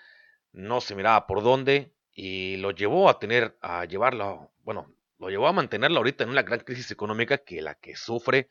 no 0.50 0.80
se 0.80 0.96
miraba 0.96 1.28
por 1.28 1.44
dónde 1.44 1.94
y 2.10 2.56
lo 2.56 2.72
llevó 2.72 3.08
a 3.08 3.20
tener, 3.20 3.56
a 3.60 3.84
llevarlo, 3.84 4.50
bueno, 4.64 4.93
lo 5.18 5.28
llevó 5.28 5.48
a 5.48 5.52
mantenerlo 5.52 5.98
ahorita 5.98 6.24
en 6.24 6.30
una 6.30 6.42
gran 6.42 6.60
crisis 6.60 6.90
económica 6.90 7.38
que 7.38 7.62
la 7.62 7.74
que 7.74 7.96
sufre 7.96 8.48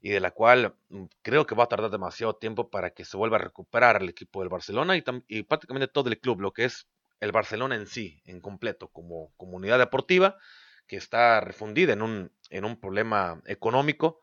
y 0.00 0.10
de 0.10 0.20
la 0.20 0.30
cual 0.30 0.74
mm, 0.88 1.04
creo 1.22 1.46
que 1.46 1.54
va 1.54 1.64
a 1.64 1.68
tardar 1.68 1.90
demasiado 1.90 2.36
tiempo 2.36 2.70
para 2.70 2.90
que 2.90 3.04
se 3.04 3.16
vuelva 3.16 3.36
a 3.36 3.40
recuperar 3.40 4.02
el 4.02 4.08
equipo 4.08 4.40
del 4.40 4.48
Barcelona 4.48 4.96
y, 4.96 5.04
y 5.28 5.42
prácticamente 5.42 5.88
todo 5.88 6.08
el 6.08 6.18
club, 6.18 6.40
lo 6.40 6.52
que 6.52 6.64
es 6.64 6.88
el 7.20 7.32
Barcelona 7.32 7.74
en 7.74 7.86
sí, 7.86 8.22
en 8.24 8.40
completo, 8.40 8.88
como 8.88 9.32
comunidad 9.36 9.78
deportiva, 9.78 10.38
que 10.86 10.96
está 10.96 11.40
refundida 11.40 11.92
en 11.92 12.02
un, 12.02 12.32
en 12.48 12.64
un 12.64 12.80
problema 12.80 13.40
económico, 13.46 14.20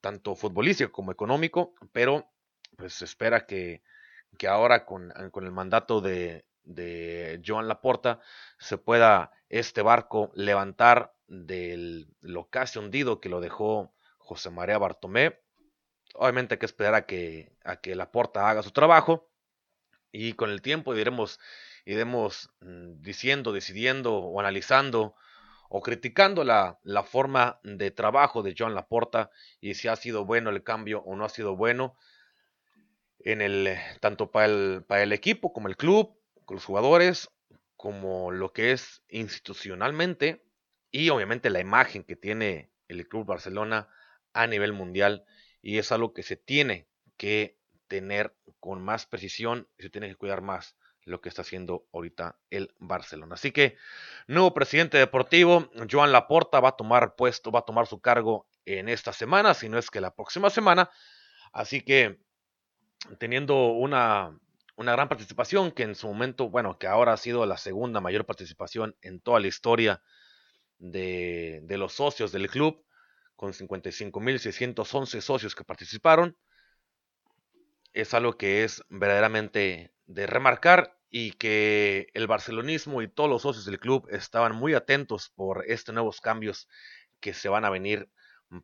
tanto 0.00 0.36
futbolístico 0.36 0.92
como 0.92 1.10
económico, 1.10 1.74
pero 1.92 2.30
pues 2.76 2.94
se 2.94 3.04
espera 3.04 3.46
que, 3.46 3.82
que 4.38 4.46
ahora 4.46 4.84
con, 4.84 5.12
con, 5.30 5.44
el 5.44 5.52
mandato 5.52 6.00
de, 6.00 6.44
de 6.64 7.40
Joan 7.44 7.68
Laporta 7.68 8.20
se 8.58 8.78
pueda 8.78 9.32
este 9.48 9.82
barco 9.82 10.30
levantar 10.34 11.14
del 11.26 12.08
lo 12.20 12.48
casi 12.48 12.78
hundido 12.78 13.20
que 13.20 13.28
lo 13.28 13.40
dejó 13.40 13.94
José 14.18 14.50
María 14.50 14.78
Bartomé. 14.78 15.40
Obviamente 16.14 16.54
hay 16.54 16.58
que 16.58 16.66
esperar 16.66 16.94
a 16.94 17.06
que, 17.06 17.52
a 17.64 17.76
que 17.76 17.94
la 17.94 18.12
porta 18.12 18.48
haga 18.48 18.62
su 18.62 18.70
trabajo 18.70 19.30
y 20.10 20.34
con 20.34 20.50
el 20.50 20.60
tiempo 20.62 20.94
iremos, 20.94 21.40
iremos 21.84 22.50
mm, 22.60 23.00
diciendo, 23.00 23.52
decidiendo 23.52 24.16
o 24.16 24.40
analizando 24.40 25.14
o 25.70 25.80
criticando 25.80 26.44
la, 26.44 26.78
la, 26.82 27.02
forma 27.02 27.58
de 27.62 27.90
trabajo 27.90 28.42
de 28.42 28.54
John 28.56 28.74
Laporta 28.74 29.30
y 29.58 29.72
si 29.72 29.88
ha 29.88 29.96
sido 29.96 30.26
bueno 30.26 30.50
el 30.50 30.62
cambio 30.62 31.00
o 31.00 31.16
no 31.16 31.24
ha 31.24 31.30
sido 31.30 31.56
bueno 31.56 31.96
en 33.20 33.40
el 33.40 33.78
tanto 34.00 34.30
para 34.30 34.46
el, 34.46 34.84
para 34.86 35.02
el 35.02 35.12
equipo 35.12 35.52
como 35.52 35.68
el 35.68 35.78
club, 35.78 36.14
los 36.52 36.64
jugadores, 36.64 37.30
como 37.76 38.30
lo 38.30 38.52
que 38.52 38.72
es 38.72 39.02
institucionalmente 39.08 40.44
y 40.90 41.08
obviamente 41.08 41.50
la 41.50 41.60
imagen 41.60 42.04
que 42.04 42.16
tiene 42.16 42.70
el 42.88 43.08
Club 43.08 43.26
Barcelona 43.26 43.88
a 44.32 44.46
nivel 44.46 44.72
mundial 44.72 45.24
y 45.60 45.78
es 45.78 45.92
algo 45.92 46.12
que 46.12 46.22
se 46.22 46.36
tiene 46.36 46.88
que 47.16 47.58
tener 47.88 48.36
con 48.60 48.82
más 48.82 49.06
precisión 49.06 49.68
y 49.78 49.82
se 49.82 49.90
tiene 49.90 50.08
que 50.08 50.16
cuidar 50.16 50.42
más 50.42 50.76
lo 51.04 51.20
que 51.20 51.28
está 51.28 51.42
haciendo 51.42 51.86
ahorita 51.92 52.38
el 52.50 52.74
Barcelona. 52.78 53.34
Así 53.34 53.50
que, 53.50 53.76
nuevo 54.26 54.54
presidente 54.54 54.98
deportivo, 54.98 55.70
Joan 55.90 56.12
Laporta, 56.12 56.60
va 56.60 56.70
a 56.70 56.76
tomar 56.76 57.16
puesto, 57.16 57.50
va 57.50 57.60
a 57.60 57.64
tomar 57.64 57.86
su 57.86 58.00
cargo 58.00 58.46
en 58.64 58.88
esta 58.88 59.12
semana, 59.12 59.54
si 59.54 59.68
no 59.68 59.78
es 59.78 59.90
que 59.90 60.00
la 60.00 60.14
próxima 60.14 60.50
semana. 60.50 60.90
Así 61.52 61.82
que, 61.82 62.20
teniendo 63.18 63.72
una, 63.72 64.38
una 64.82 64.92
gran 64.92 65.08
participación, 65.08 65.72
que 65.72 65.84
en 65.84 65.94
su 65.94 66.06
momento, 66.08 66.50
bueno, 66.50 66.78
que 66.78 66.86
ahora 66.86 67.14
ha 67.14 67.16
sido 67.16 67.46
la 67.46 67.56
segunda 67.56 68.00
mayor 68.00 68.26
participación 68.26 68.96
en 69.00 69.20
toda 69.20 69.40
la 69.40 69.46
historia 69.46 70.02
de, 70.78 71.60
de 71.62 71.78
los 71.78 71.94
socios 71.94 72.32
del 72.32 72.50
club, 72.50 72.84
con 73.36 73.52
55.611 73.52 75.20
socios 75.20 75.54
que 75.54 75.64
participaron. 75.64 76.36
Es 77.92 78.14
algo 78.14 78.36
que 78.36 78.64
es 78.64 78.82
verdaderamente 78.88 79.92
de 80.06 80.26
remarcar 80.26 80.98
y 81.10 81.32
que 81.32 82.08
el 82.14 82.26
barcelonismo 82.26 83.02
y 83.02 83.08
todos 83.08 83.28
los 83.28 83.42
socios 83.42 83.64
del 83.64 83.78
club 83.78 84.08
estaban 84.10 84.56
muy 84.56 84.74
atentos 84.74 85.30
por 85.30 85.64
estos 85.68 85.94
nuevos 85.94 86.20
cambios 86.20 86.68
que 87.20 87.34
se 87.34 87.48
van 87.48 87.64
a 87.64 87.70
venir 87.70 88.08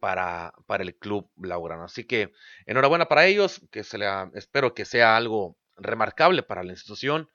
para, 0.01 0.53
para 0.67 0.83
el 0.83 0.97
club 0.97 1.31
blaugrana. 1.37 1.85
Así 1.85 2.05
que 2.05 2.33
enhorabuena 2.67 3.07
para 3.07 3.27
ellos, 3.27 3.61
que 3.71 3.85
se 3.85 3.99
espero 4.35 4.75
que 4.75 4.85
sea 4.85 5.17
algo 5.17 5.57
remarcable 5.79 6.43
para 6.43 6.63
la 6.63 6.73
institución 6.73 7.31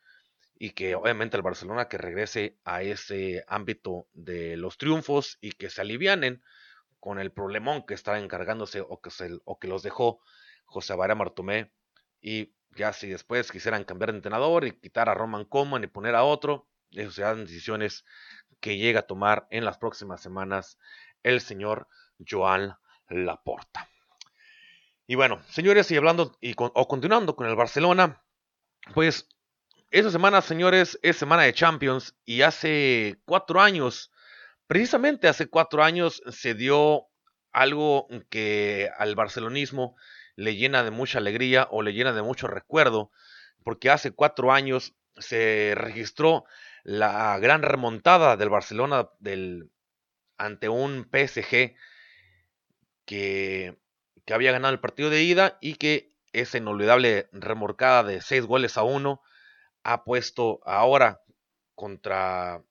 y 0.55 0.71
que 0.71 0.95
obviamente 0.95 1.35
el 1.35 1.43
Barcelona 1.43 1.87
que 1.87 1.97
regrese 1.97 2.57
a 2.63 2.83
ese 2.83 3.43
ámbito 3.47 4.07
de 4.13 4.55
los 4.57 4.77
triunfos 4.77 5.37
y 5.41 5.51
que 5.51 5.69
se 5.69 5.81
alivianen 5.81 6.43
con 6.99 7.19
el 7.19 7.31
problemón 7.31 7.85
que 7.85 7.93
está 7.93 8.17
encargándose 8.19 8.81
o 8.81 9.01
que, 9.01 9.67
los 9.67 9.83
dejó 9.83 10.21
José 10.65 10.95
Vara 10.95 11.15
Martomé 11.15 11.73
y 12.21 12.53
ya 12.75 12.93
si 12.93 13.09
después 13.09 13.51
quisieran 13.51 13.83
cambiar 13.83 14.11
de 14.11 14.17
entrenador 14.17 14.65
y 14.65 14.71
quitar 14.71 15.09
a 15.09 15.13
Roman 15.13 15.45
Coman 15.45 15.83
y 15.83 15.87
poner 15.87 16.15
a 16.15 16.23
otro, 16.23 16.67
esas 16.91 17.15
serán 17.15 17.43
decisiones 17.43 18.05
que 18.59 18.77
llega 18.77 19.01
a 19.01 19.07
tomar 19.07 19.47
en 19.49 19.65
las 19.65 19.77
próximas 19.77 20.21
semanas 20.21 20.79
el 21.23 21.41
señor 21.41 21.87
Joan 22.25 22.77
Laporta. 23.09 23.89
Y 25.05 25.15
bueno, 25.15 25.41
señores, 25.49 25.91
y 25.91 25.97
hablando 25.97 26.37
y 26.39 26.55
o 26.57 26.87
continuando 26.87 27.35
con 27.35 27.47
el 27.47 27.55
Barcelona, 27.55 28.22
pues 28.93 29.27
esa 29.91 30.09
semana, 30.09 30.41
señores, 30.41 30.99
es 31.03 31.17
semana 31.17 31.43
de 31.43 31.53
Champions 31.53 32.15
y 32.25 32.41
hace 32.41 33.17
cuatro 33.25 33.61
años, 33.61 34.11
precisamente 34.67 35.27
hace 35.27 35.47
cuatro 35.47 35.83
años, 35.83 36.23
se 36.29 36.55
dio 36.55 37.07
algo 37.51 38.07
que 38.29 38.89
al 38.97 39.15
barcelonismo 39.15 39.95
le 40.35 40.55
llena 40.55 40.83
de 40.83 40.91
mucha 40.91 41.19
alegría 41.19 41.67
o 41.69 41.83
le 41.83 41.93
llena 41.93 42.11
de 42.11 42.23
mucho 42.23 42.47
recuerdo, 42.47 43.11
porque 43.63 43.91
hace 43.91 44.11
cuatro 44.11 44.51
años 44.51 44.95
se 45.17 45.73
registró 45.75 46.45
la 46.83 47.37
gran 47.39 47.61
remontada 47.61 48.35
del 48.35 48.49
Barcelona 48.49 49.09
del, 49.19 49.69
ante 50.37 50.69
un 50.69 51.07
PSG 51.11 51.75
que, 53.05 53.77
que 54.25 54.33
había 54.33 54.51
ganado 54.51 54.73
el 54.73 54.79
partido 54.79 55.09
de 55.09 55.21
ida 55.21 55.57
y 55.61 55.75
que 55.75 56.12
esa 56.33 56.57
inolvidable 56.57 57.29
remorcada 57.31 58.03
de 58.03 58.21
seis 58.21 58.45
goles 58.45 58.77
a 58.77 58.83
uno 58.83 59.21
ha 59.83 60.03
puesto 60.03 60.59
ahora 60.65 61.21
contra 61.75 62.63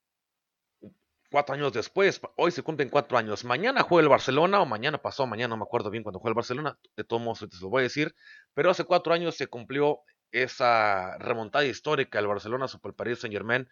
cuatro 1.31 1.55
años 1.55 1.73
después, 1.73 2.21
hoy 2.37 2.51
se 2.51 2.63
cumplen 2.63 2.91
cuatro 2.91 3.17
años, 3.17 3.45
mañana 3.45 3.83
juega 3.83 4.03
el 4.03 4.09
Barcelona 4.11 4.61
o 4.61 4.67
mañana 4.67 4.99
pasó, 4.99 5.27
mañana 5.27 5.49
no 5.49 5.57
me 5.57 5.63
acuerdo 5.63 5.91
bien 5.91 6.03
cuando 6.03 6.19
juega 6.19 6.33
el 6.33 6.37
Barcelona, 6.37 6.79
de 6.95 7.05
todos 7.05 7.23
modos 7.23 7.39
te 7.41 7.57
lo 7.61 7.71
voy 7.71 7.81
a 7.81 7.83
decir, 7.85 8.15
pero 8.53 8.71
hace 8.71 8.85
cuatro 8.85 9.15
años 9.15 9.37
se 9.37 9.47
cumplió 9.47 10.01
esa 10.31 11.17
remontada 11.19 11.65
histórica 11.65 12.19
del 12.19 12.29
Barcelona 12.29 12.69
sobre 12.69 12.91
el 12.91 12.95
Paris 12.95 13.21
Saint 13.21 13.33
Germain 13.33 13.69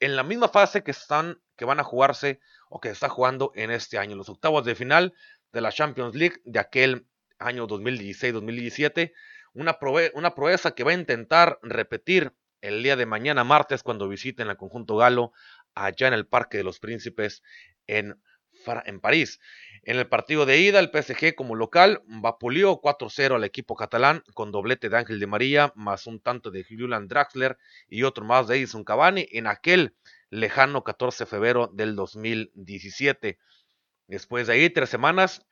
en 0.00 0.16
la 0.16 0.22
misma 0.22 0.48
fase 0.48 0.82
que 0.82 0.90
están, 0.90 1.40
que 1.56 1.64
van 1.64 1.80
a 1.80 1.84
jugarse 1.84 2.40
o 2.68 2.80
que 2.80 2.90
está 2.90 3.08
jugando 3.08 3.52
en 3.54 3.70
este 3.70 3.98
año, 3.98 4.16
los 4.16 4.28
octavos 4.28 4.64
de 4.64 4.74
final 4.74 5.14
de 5.52 5.60
la 5.60 5.72
Champions 5.72 6.14
League 6.14 6.40
de 6.44 6.58
aquel 6.58 7.06
año 7.38 7.66
2016-2017, 7.66 9.12
una, 9.52 9.78
una 10.14 10.34
proeza 10.34 10.74
que 10.74 10.84
va 10.84 10.90
a 10.90 10.94
intentar 10.94 11.58
repetir 11.62 12.32
el 12.60 12.82
día 12.82 12.96
de 12.96 13.06
mañana 13.06 13.44
martes 13.44 13.82
cuando 13.82 14.08
visiten 14.08 14.48
el 14.48 14.56
conjunto 14.56 14.96
galo 14.96 15.32
allá 15.74 16.08
en 16.08 16.14
el 16.14 16.26
Parque 16.26 16.58
de 16.58 16.64
los 16.64 16.80
Príncipes 16.80 17.42
en, 17.86 18.20
en 18.84 19.00
París. 19.00 19.40
En 19.82 19.98
el 19.98 20.08
partido 20.08 20.46
de 20.46 20.58
ida, 20.58 20.80
el 20.80 20.90
PSG 20.90 21.34
como 21.36 21.54
local 21.54 22.02
vapuleó 22.06 22.80
4-0 22.80 23.36
al 23.36 23.44
equipo 23.44 23.76
catalán 23.76 24.24
con 24.34 24.50
doblete 24.50 24.88
de 24.88 24.96
Ángel 24.96 25.20
de 25.20 25.26
María, 25.26 25.72
más 25.76 26.06
un 26.06 26.20
tanto 26.20 26.50
de 26.50 26.64
Julian 26.64 27.06
Draxler 27.06 27.56
y 27.88 28.02
otro 28.02 28.24
más 28.24 28.48
de 28.48 28.56
Edison 28.56 28.82
Cavani 28.82 29.28
en 29.30 29.46
aquel 29.46 29.94
lejano 30.30 30.82
14 30.82 31.24
de 31.24 31.30
febrero 31.30 31.70
del 31.72 31.94
2017. 31.94 33.38
Después 34.08 34.48
de 34.48 34.54
ahí, 34.54 34.70
tres 34.70 34.88
semanas, 34.88 35.46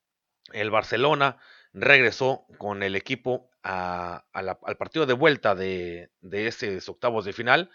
el 0.52 0.70
Barcelona 0.70 1.38
regresó 1.74 2.46
con 2.58 2.82
el 2.82 2.96
equipo 2.96 3.50
al 3.62 4.76
partido 4.78 5.06
de 5.06 5.12
vuelta 5.12 5.54
de, 5.54 6.10
de 6.20 6.46
ese 6.46 6.78
octavos 6.86 7.24
de 7.24 7.32
final 7.32 7.70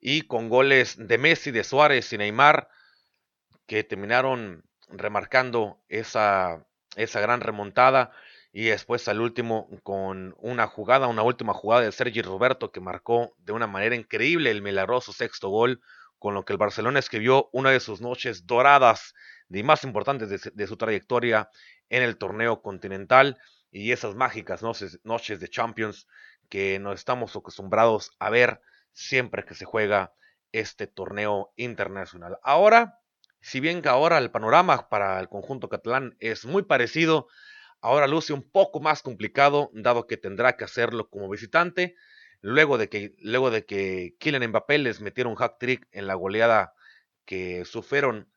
y 0.00 0.22
con 0.22 0.48
goles 0.48 0.96
de 0.98 1.18
Messi, 1.18 1.50
de 1.50 1.64
Suárez 1.64 2.12
y 2.12 2.18
Neymar 2.18 2.68
que 3.66 3.84
terminaron 3.84 4.64
remarcando 4.88 5.80
esa, 5.88 6.66
esa 6.96 7.20
gran 7.20 7.40
remontada 7.40 8.10
y 8.52 8.64
después 8.64 9.06
al 9.08 9.20
último 9.20 9.68
con 9.82 10.34
una 10.38 10.66
jugada, 10.66 11.06
una 11.06 11.22
última 11.22 11.52
jugada 11.52 11.82
de 11.82 11.92
Sergi 11.92 12.22
Roberto 12.22 12.72
que 12.72 12.80
marcó 12.80 13.34
de 13.38 13.52
una 13.52 13.66
manera 13.66 13.94
increíble 13.94 14.50
el 14.50 14.62
milagroso 14.62 15.12
sexto 15.12 15.50
gol, 15.50 15.80
con 16.18 16.34
lo 16.34 16.44
que 16.44 16.54
el 16.54 16.58
Barcelona 16.58 16.98
escribió 16.98 17.48
una 17.52 17.70
de 17.70 17.80
sus 17.80 18.00
noches 18.00 18.46
doradas 18.46 19.14
y 19.50 19.62
más 19.62 19.84
importantes 19.84 20.52
de, 20.52 20.66
su 20.66 20.76
trayectoria 20.76 21.48
en 21.90 22.02
el 22.02 22.16
torneo 22.16 22.62
continental 22.62 23.38
y 23.70 23.92
esas 23.92 24.14
mágicas 24.14 24.62
noches, 24.62 25.00
noches 25.04 25.40
de 25.40 25.48
Champions 25.48 26.06
que 26.48 26.78
nos 26.78 26.96
estamos 26.96 27.34
acostumbrados 27.36 28.10
a 28.18 28.30
ver 28.30 28.60
siempre 28.92 29.44
que 29.44 29.54
se 29.54 29.64
juega 29.64 30.12
este 30.52 30.86
torneo 30.86 31.52
internacional. 31.56 32.38
Ahora, 32.42 33.00
si 33.40 33.60
bien 33.60 33.82
que 33.82 33.88
ahora 33.88 34.18
el 34.18 34.30
panorama 34.30 34.88
para 34.88 35.20
el 35.20 35.28
conjunto 35.28 35.68
catalán 35.68 36.16
es 36.20 36.44
muy 36.46 36.62
parecido, 36.62 37.28
ahora 37.80 38.06
luce 38.06 38.32
un 38.32 38.48
poco 38.50 38.80
más 38.80 39.02
complicado, 39.02 39.70
dado 39.72 40.06
que 40.06 40.16
tendrá 40.16 40.56
que 40.56 40.64
hacerlo 40.64 41.08
como 41.08 41.28
visitante, 41.28 41.94
luego 42.40 42.78
de 42.78 42.88
que, 42.88 43.14
luego 43.18 43.50
de 43.50 43.64
que 43.66 44.16
Kylian 44.18 44.52
les 44.82 45.00
metiera 45.00 45.30
un 45.30 45.36
hack 45.36 45.58
trick 45.58 45.86
en 45.92 46.06
la 46.06 46.14
goleada 46.14 46.72
que 47.24 47.64
sufrieron 47.64 48.32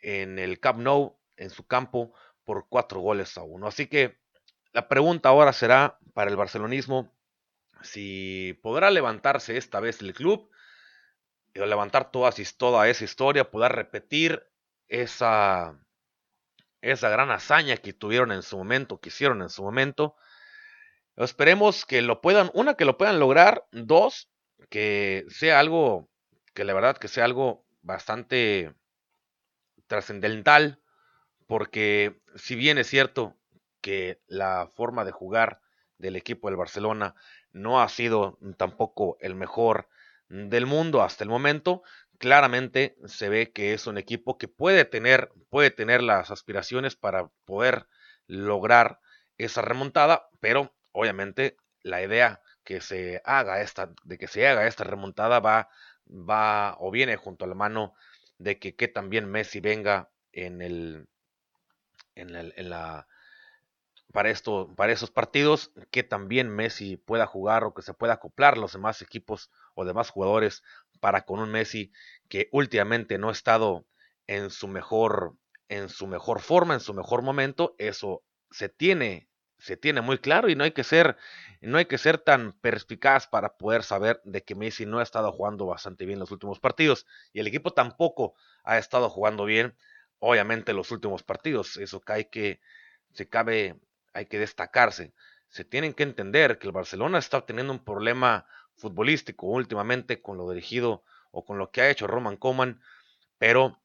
en 0.00 0.38
el 0.38 0.60
Camp 0.60 0.80
Nou, 0.80 1.18
en 1.36 1.50
su 1.50 1.66
campo, 1.66 2.14
por 2.44 2.68
cuatro 2.68 3.00
goles 3.00 3.36
a 3.38 3.42
uno. 3.42 3.66
Así 3.66 3.86
que 3.86 4.18
la 4.72 4.88
pregunta 4.88 5.28
ahora 5.28 5.52
será 5.52 5.98
para 6.14 6.30
el 6.30 6.36
barcelonismo, 6.36 7.14
si 7.82 8.58
podrá 8.62 8.90
levantarse 8.90 9.56
esta 9.56 9.80
vez 9.80 10.00
el 10.00 10.14
club, 10.14 10.50
eh, 11.54 11.66
levantar 11.66 12.10
toda, 12.10 12.32
toda 12.56 12.88
esa 12.88 13.04
historia, 13.04 13.50
poder 13.50 13.72
repetir 13.72 14.46
esa, 14.88 15.78
esa 16.80 17.08
gran 17.08 17.30
hazaña 17.30 17.76
que 17.76 17.92
tuvieron 17.92 18.32
en 18.32 18.42
su 18.42 18.56
momento, 18.56 19.00
que 19.00 19.08
hicieron 19.08 19.42
en 19.42 19.50
su 19.50 19.62
momento. 19.62 20.16
Esperemos 21.16 21.84
que 21.86 22.02
lo 22.02 22.20
puedan, 22.20 22.50
una, 22.54 22.74
que 22.74 22.84
lo 22.84 22.98
puedan 22.98 23.20
lograr, 23.20 23.64
dos, 23.70 24.30
que 24.68 25.24
sea 25.28 25.60
algo, 25.60 26.08
que 26.54 26.64
la 26.64 26.74
verdad 26.74 26.96
que 26.96 27.08
sea 27.08 27.24
algo 27.24 27.64
bastante 27.82 28.74
trascendental, 29.86 30.82
porque 31.46 32.20
si 32.36 32.54
bien 32.54 32.78
es 32.78 32.88
cierto 32.88 33.36
que 33.80 34.20
la 34.26 34.68
forma 34.74 35.04
de 35.04 35.12
jugar 35.12 35.60
del 35.98 36.16
equipo 36.16 36.48
del 36.48 36.56
Barcelona 36.56 37.14
no 37.52 37.80
ha 37.80 37.88
sido 37.88 38.38
tampoco 38.56 39.16
el 39.20 39.34
mejor 39.34 39.88
del 40.28 40.66
mundo 40.66 41.02
hasta 41.02 41.24
el 41.24 41.30
momento. 41.30 41.82
Claramente 42.18 42.96
se 43.06 43.28
ve 43.28 43.52
que 43.52 43.74
es 43.74 43.86
un 43.86 43.98
equipo 43.98 44.38
que 44.38 44.48
puede 44.48 44.84
tener, 44.84 45.30
puede 45.50 45.70
tener 45.70 46.02
las 46.02 46.30
aspiraciones 46.30 46.96
para 46.96 47.28
poder 47.44 47.86
lograr 48.26 49.00
esa 49.38 49.62
remontada, 49.62 50.28
pero 50.40 50.74
obviamente 50.92 51.56
la 51.82 52.02
idea 52.02 52.40
que 52.64 52.80
se 52.80 53.20
haga 53.24 53.60
esta, 53.60 53.92
de 54.04 54.16
que 54.16 54.28
se 54.28 54.46
haga 54.48 54.66
esta 54.66 54.84
remontada 54.84 55.40
va, 55.40 55.68
va 56.06 56.76
o 56.78 56.90
viene 56.90 57.16
junto 57.16 57.44
a 57.44 57.48
la 57.48 57.54
mano 57.54 57.94
de 58.38 58.58
que, 58.58 58.74
que 58.74 58.88
también 58.88 59.30
Messi 59.30 59.60
venga 59.60 60.10
en 60.32 60.62
el, 60.62 61.06
en, 62.14 62.70
la 62.70 63.06
para, 64.12 64.32
para 64.76 64.92
esos 64.92 65.10
partidos, 65.10 65.72
que 65.90 66.04
también 66.04 66.48
Messi 66.48 66.96
pueda 66.96 67.26
jugar 67.26 67.64
o 67.64 67.74
que 67.74 67.82
se 67.82 67.94
pueda 67.94 68.14
acoplar 68.14 68.56
los 68.58 68.72
demás 68.72 69.02
equipos 69.02 69.50
o 69.74 69.84
demás 69.84 70.10
jugadores 70.10 70.62
para 71.00 71.24
con 71.24 71.40
un 71.40 71.50
Messi 71.50 71.92
que 72.28 72.48
últimamente 72.52 73.18
no 73.18 73.28
ha 73.28 73.32
estado 73.32 73.86
en 74.26 74.50
su 74.50 74.68
mejor 74.68 75.34
en 75.68 75.88
su 75.88 76.06
mejor 76.06 76.40
forma, 76.40 76.74
en 76.74 76.80
su 76.80 76.94
mejor 76.94 77.22
momento, 77.22 77.74
eso 77.78 78.22
se 78.50 78.68
tiene 78.68 79.28
se 79.58 79.76
tiene 79.76 80.02
muy 80.02 80.18
claro 80.18 80.50
y 80.50 80.56
no 80.56 80.64
hay 80.64 80.72
que 80.72 80.84
ser 80.84 81.16
no 81.60 81.78
hay 81.78 81.86
que 81.86 81.96
ser 81.96 82.18
tan 82.18 82.52
perspicaz 82.52 83.26
para 83.26 83.56
poder 83.56 83.82
saber 83.82 84.20
de 84.24 84.42
que 84.42 84.54
Messi 84.54 84.84
no 84.84 84.98
ha 84.98 85.02
estado 85.02 85.32
jugando 85.32 85.66
bastante 85.66 86.04
bien 86.04 86.18
los 86.18 86.30
últimos 86.30 86.60
partidos 86.60 87.06
y 87.32 87.40
el 87.40 87.46
equipo 87.46 87.72
tampoco 87.72 88.34
ha 88.62 88.78
estado 88.78 89.08
jugando 89.08 89.44
bien 89.44 89.74
obviamente 90.18 90.72
los 90.72 90.90
últimos 90.90 91.22
partidos, 91.22 91.76
eso 91.76 92.00
que 92.00 92.12
hay 92.12 92.24
que 92.26 92.60
se 93.12 93.28
cabe 93.28 93.76
hay 94.12 94.26
que 94.26 94.38
destacarse. 94.38 95.12
Se 95.48 95.64
tienen 95.64 95.94
que 95.94 96.02
entender 96.02 96.58
que 96.58 96.66
el 96.66 96.72
Barcelona 96.72 97.18
está 97.18 97.44
teniendo 97.44 97.72
un 97.72 97.84
problema 97.84 98.46
futbolístico 98.76 99.46
últimamente 99.46 100.20
con 100.20 100.36
lo 100.36 100.48
dirigido 100.50 101.04
o 101.30 101.44
con 101.44 101.58
lo 101.58 101.70
que 101.70 101.80
ha 101.82 101.90
hecho 101.90 102.06
Roman 102.06 102.36
Coman, 102.36 102.80
pero 103.38 103.80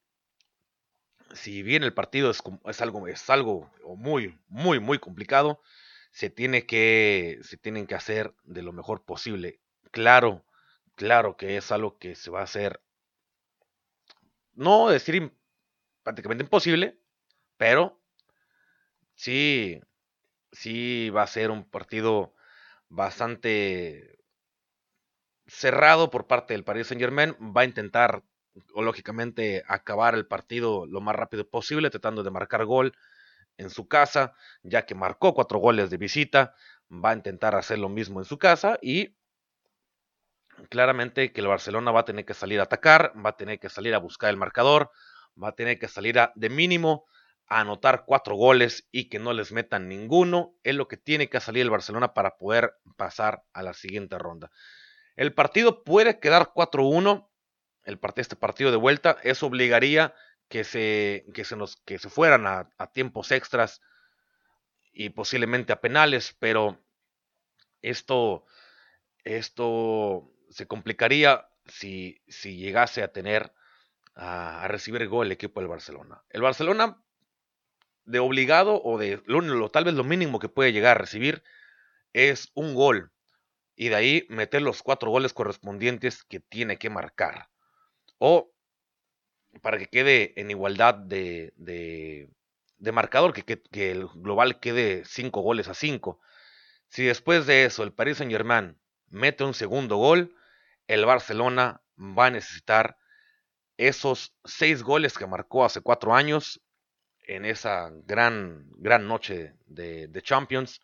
si 1.33 1.63
bien 1.63 1.83
el 1.83 1.93
partido 1.93 2.31
es, 2.31 2.41
es 2.65 2.81
algo, 2.81 3.07
es 3.07 3.29
algo 3.29 3.71
muy, 3.97 4.39
muy, 4.47 4.79
muy 4.79 4.99
complicado, 4.99 5.61
se 6.11 6.29
tiene 6.29 6.65
que, 6.65 7.39
se 7.43 7.57
tienen 7.57 7.87
que 7.87 7.95
hacer 7.95 8.33
de 8.43 8.61
lo 8.61 8.73
mejor 8.73 9.03
posible. 9.03 9.59
Claro, 9.91 10.45
claro 10.95 11.37
que 11.37 11.57
es 11.57 11.71
algo 11.71 11.97
que 11.97 12.15
se 12.15 12.31
va 12.31 12.41
a 12.41 12.43
hacer, 12.43 12.81
no 14.53 14.89
decir 14.89 15.33
prácticamente 16.09 16.43
imposible, 16.43 16.99
pero 17.55 18.01
sí 19.13 19.79
sí 20.51 21.11
va 21.11 21.21
a 21.21 21.27
ser 21.27 21.51
un 21.51 21.69
partido 21.69 22.33
bastante 22.89 24.17
cerrado 25.45 26.09
por 26.09 26.25
parte 26.25 26.55
del 26.55 26.63
Paris 26.63 26.87
Saint 26.87 26.99
Germain. 26.99 27.35
Va 27.55 27.61
a 27.61 27.65
intentar, 27.65 28.23
lógicamente, 28.75 29.63
acabar 29.67 30.15
el 30.15 30.25
partido 30.25 30.87
lo 30.87 30.99
más 30.99 31.15
rápido 31.15 31.47
posible, 31.47 31.91
tratando 31.91 32.23
de 32.23 32.31
marcar 32.31 32.65
gol 32.65 32.93
en 33.57 33.69
su 33.69 33.87
casa, 33.87 34.33
ya 34.63 34.87
que 34.87 34.95
marcó 34.95 35.35
cuatro 35.35 35.59
goles 35.59 35.91
de 35.91 35.97
visita. 35.97 36.55
Va 36.91 37.11
a 37.11 37.15
intentar 37.15 37.53
hacer 37.53 37.77
lo 37.77 37.89
mismo 37.89 38.19
en 38.19 38.25
su 38.25 38.39
casa 38.39 38.79
y 38.81 39.15
claramente 40.69 41.31
que 41.31 41.41
el 41.41 41.47
Barcelona 41.47 41.91
va 41.91 42.01
a 42.01 42.05
tener 42.05 42.25
que 42.25 42.33
salir 42.33 42.59
a 42.59 42.63
atacar, 42.63 43.13
va 43.23 43.31
a 43.31 43.37
tener 43.37 43.59
que 43.59 43.69
salir 43.69 43.93
a 43.93 43.99
buscar 43.99 44.31
el 44.31 44.37
marcador, 44.37 44.91
va 45.41 45.49
a 45.49 45.55
tener 45.55 45.79
que 45.79 45.87
salir 45.87 46.19
a, 46.19 46.31
de 46.35 46.49
mínimo 46.49 47.05
anotar 47.49 48.05
cuatro 48.05 48.35
goles 48.35 48.87
y 48.91 49.09
que 49.09 49.19
no 49.19 49.33
les 49.33 49.51
metan 49.51 49.89
ninguno. 49.89 50.55
Es 50.63 50.75
lo 50.75 50.87
que 50.87 50.97
tiene 50.97 51.29
que 51.29 51.39
salir 51.39 51.63
el 51.63 51.71
Barcelona 51.71 52.13
para 52.13 52.37
poder 52.37 52.75
pasar 52.95 53.43
a 53.53 53.63
la 53.63 53.73
siguiente 53.73 54.17
ronda. 54.17 54.51
El 55.15 55.33
partido 55.33 55.83
puede 55.83 56.19
quedar 56.19 56.53
4-1. 56.53 57.27
El 57.83 57.99
este 58.15 58.35
partido 58.35 58.71
de 58.71 58.77
vuelta. 58.77 59.17
Eso 59.23 59.47
obligaría 59.47 60.13
que 60.47 60.63
se, 60.63 61.25
que 61.33 61.43
se, 61.43 61.55
que 61.85 61.97
se 61.97 62.09
fueran 62.09 62.45
a, 62.45 62.69
tiempos 62.93 63.31
extras 63.31 63.81
y 64.93 65.09
posiblemente 65.09 65.73
a 65.73 65.81
penales. 65.81 66.35
Pero 66.39 66.79
esto, 67.81 68.45
esto 69.23 70.31
se 70.51 70.67
complicaría 70.67 71.49
si, 71.65 72.21
si 72.27 72.57
llegase 72.57 73.01
a 73.01 73.11
tener 73.11 73.51
a, 74.15 74.67
recibir 74.67 75.07
gol 75.07 75.27
el 75.27 75.31
equipo 75.31 75.59
del 75.59 75.69
Barcelona. 75.69 76.23
El 76.29 76.41
Barcelona 76.41 77.01
de 78.05 78.19
obligado 78.19 78.81
o 78.83 78.97
de 78.97 79.21
lo, 79.25 79.69
tal 79.69 79.85
vez 79.85 79.93
lo 79.93 80.03
mínimo 80.03 80.39
que 80.39 80.49
puede 80.49 80.73
llegar 80.73 80.97
a 80.97 81.01
recibir 81.01 81.43
es 82.13 82.51
un 82.55 82.73
gol. 82.73 83.11
Y 83.75 83.89
de 83.89 83.95
ahí 83.95 84.27
meter 84.29 84.61
los 84.61 84.83
cuatro 84.83 85.09
goles 85.09 85.33
correspondientes 85.33 86.23
que 86.23 86.39
tiene 86.39 86.77
que 86.77 86.89
marcar. 86.89 87.49
O 88.17 88.51
para 89.61 89.77
que 89.77 89.87
quede 89.87 90.33
en 90.39 90.51
igualdad 90.51 90.95
de, 90.95 91.53
de, 91.55 92.91
marcador, 92.91 93.33
que, 93.33 93.43
que, 93.43 93.91
el 93.91 94.07
global 94.07 94.59
quede 94.59 95.03
cinco 95.05 95.41
goles 95.41 95.67
a 95.67 95.73
cinco. 95.73 96.19
Si 96.87 97.03
después 97.03 97.45
de 97.45 97.65
eso 97.65 97.83
el 97.83 97.93
Paris 97.93 98.17
Saint 98.17 98.31
Germain 98.31 98.77
mete 99.07 99.43
un 99.43 99.53
segundo 99.53 99.97
gol, 99.97 100.35
el 100.87 101.05
Barcelona 101.05 101.81
va 101.97 102.27
a 102.27 102.31
necesitar 102.31 102.97
esos 103.79 104.35
seis 104.43 104.83
goles 104.83 105.17
que 105.17 105.25
marcó 105.25 105.63
hace 105.63 105.79
cuatro 105.79 106.13
años 106.13 106.61
en 107.21 107.45
esa 107.45 107.89
gran, 108.05 108.65
gran 108.75 109.07
noche 109.07 109.53
de, 109.67 110.21
Champions, 110.21 110.81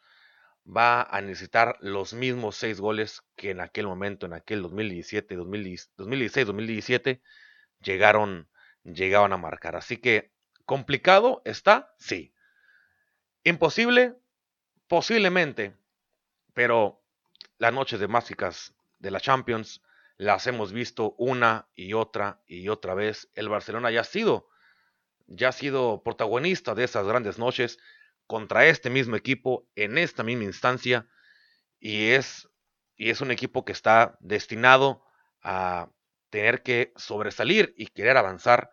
va 0.65 1.03
a 1.03 1.19
necesitar 1.19 1.75
los 1.81 2.13
mismos 2.13 2.55
seis 2.55 2.79
goles 2.79 3.21
que 3.35 3.51
en 3.51 3.59
aquel 3.59 3.85
momento, 3.85 4.25
en 4.25 4.31
aquel 4.31 4.61
2017, 4.61 5.35
2016, 5.35 6.47
2017, 6.47 7.21
llegaron, 7.81 8.47
llegaron 8.85 9.33
a 9.33 9.37
marcar. 9.37 9.75
Así 9.75 9.97
que, 9.97 10.31
¿complicado 10.63 11.41
está? 11.43 11.93
Sí. 11.99 12.33
¿Imposible? 13.43 14.15
Posiblemente. 14.87 15.75
Pero 16.53 17.03
las 17.57 17.73
noches 17.73 17.99
de 17.99 18.07
mágicas 18.07 18.73
de 18.99 19.11
la 19.11 19.19
Champions 19.19 19.81
las 20.17 20.47
hemos 20.47 20.71
visto 20.71 21.15
una 21.17 21.67
y 21.75 21.93
otra 21.93 22.41
y 22.47 22.69
otra 22.69 22.93
vez. 22.93 23.29
El 23.35 23.49
Barcelona 23.49 23.91
ya 23.91 24.01
ha 24.01 24.05
sido 24.05 24.47
ya 25.27 25.49
ha 25.49 25.51
sido 25.51 26.03
protagonista 26.03 26.75
de 26.75 26.83
esas 26.83 27.05
grandes 27.07 27.39
noches 27.39 27.79
contra 28.27 28.65
este 28.65 28.89
mismo 28.89 29.15
equipo 29.15 29.67
en 29.75 29.97
esta 29.97 30.23
misma 30.23 30.43
instancia 30.43 31.07
y 31.79 32.11
es, 32.11 32.49
y 32.95 33.09
es 33.09 33.21
un 33.21 33.31
equipo 33.31 33.65
que 33.65 33.71
está 33.71 34.17
destinado 34.19 35.03
a 35.41 35.89
tener 36.29 36.63
que 36.63 36.93
sobresalir 36.95 37.73
y 37.77 37.87
querer 37.87 38.17
avanzar 38.17 38.71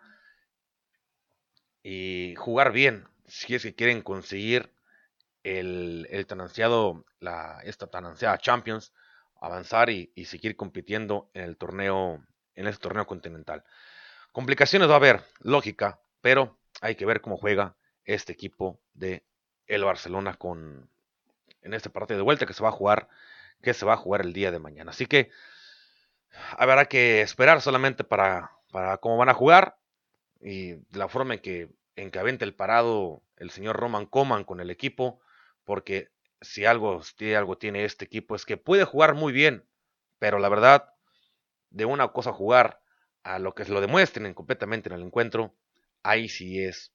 y 1.82 2.34
jugar 2.36 2.72
bien 2.72 3.08
si 3.26 3.54
es 3.54 3.62
que 3.62 3.74
quieren 3.74 4.02
conseguir 4.02 4.72
el, 5.42 6.06
el 6.10 6.26
tan 6.26 6.40
ansiado, 6.40 7.04
la, 7.18 7.60
esta 7.64 7.88
tan 7.88 8.06
ansiada 8.06 8.38
Champions, 8.38 8.92
avanzar 9.42 9.90
y, 9.90 10.10
seguir 10.24 10.56
compitiendo 10.56 11.28
en 11.34 11.42
el 11.42 11.56
torneo, 11.56 12.24
en 12.54 12.68
este 12.68 12.80
torneo 12.80 13.06
continental. 13.06 13.64
Complicaciones 14.30 14.88
va 14.88 14.94
a 14.94 14.96
haber, 14.96 15.24
lógica, 15.40 16.00
pero 16.20 16.58
hay 16.80 16.94
que 16.94 17.04
ver 17.04 17.20
cómo 17.20 17.36
juega 17.36 17.74
este 18.04 18.32
equipo 18.32 18.80
de 18.94 19.24
el 19.66 19.84
Barcelona 19.84 20.34
con 20.34 20.88
en 21.60 21.74
este 21.74 21.90
partido 21.90 22.18
de 22.18 22.24
vuelta 22.24 22.46
que 22.46 22.54
se 22.54 22.62
va 22.62 22.70
a 22.70 22.72
jugar 22.72 23.08
que 23.62 23.74
se 23.74 23.84
va 23.84 23.94
a 23.94 23.96
jugar 23.96 24.22
el 24.22 24.32
día 24.32 24.50
de 24.50 24.58
mañana. 24.58 24.90
Así 24.90 25.06
que 25.06 25.30
habrá 26.56 26.86
que 26.86 27.20
esperar 27.20 27.60
solamente 27.60 28.04
para, 28.04 28.52
para 28.70 28.98
cómo 28.98 29.16
van 29.16 29.28
a 29.28 29.34
jugar 29.34 29.76
y 30.40 30.76
la 30.96 31.08
forma 31.08 31.34
en 31.34 31.40
que 31.40 31.68
en 31.96 32.10
que 32.10 32.18
avente 32.18 32.44
el 32.44 32.54
parado 32.54 33.22
el 33.36 33.50
señor 33.50 33.76
Roman 33.76 34.06
Coman 34.06 34.44
con 34.44 34.60
el 34.60 34.70
equipo, 34.70 35.20
porque 35.64 36.10
si 36.42 36.64
algo, 36.64 37.00
algo 37.36 37.58
tiene 37.58 37.84
este 37.84 38.04
equipo 38.04 38.34
es 38.34 38.44
que 38.44 38.56
puede 38.56 38.84
jugar 38.84 39.14
muy 39.14 39.32
bien, 39.32 39.66
pero 40.18 40.38
la 40.38 40.48
verdad, 40.48 40.94
de 41.70 41.84
una 41.84 42.08
cosa 42.08 42.32
jugar 42.32 42.82
a 43.22 43.38
lo 43.38 43.54
que 43.54 43.64
se 43.64 43.72
lo 43.72 43.80
demuestren 43.80 44.34
completamente 44.34 44.88
en 44.88 44.96
el 44.96 45.02
encuentro, 45.02 45.54
ahí 46.02 46.28
sí 46.28 46.62
es, 46.62 46.92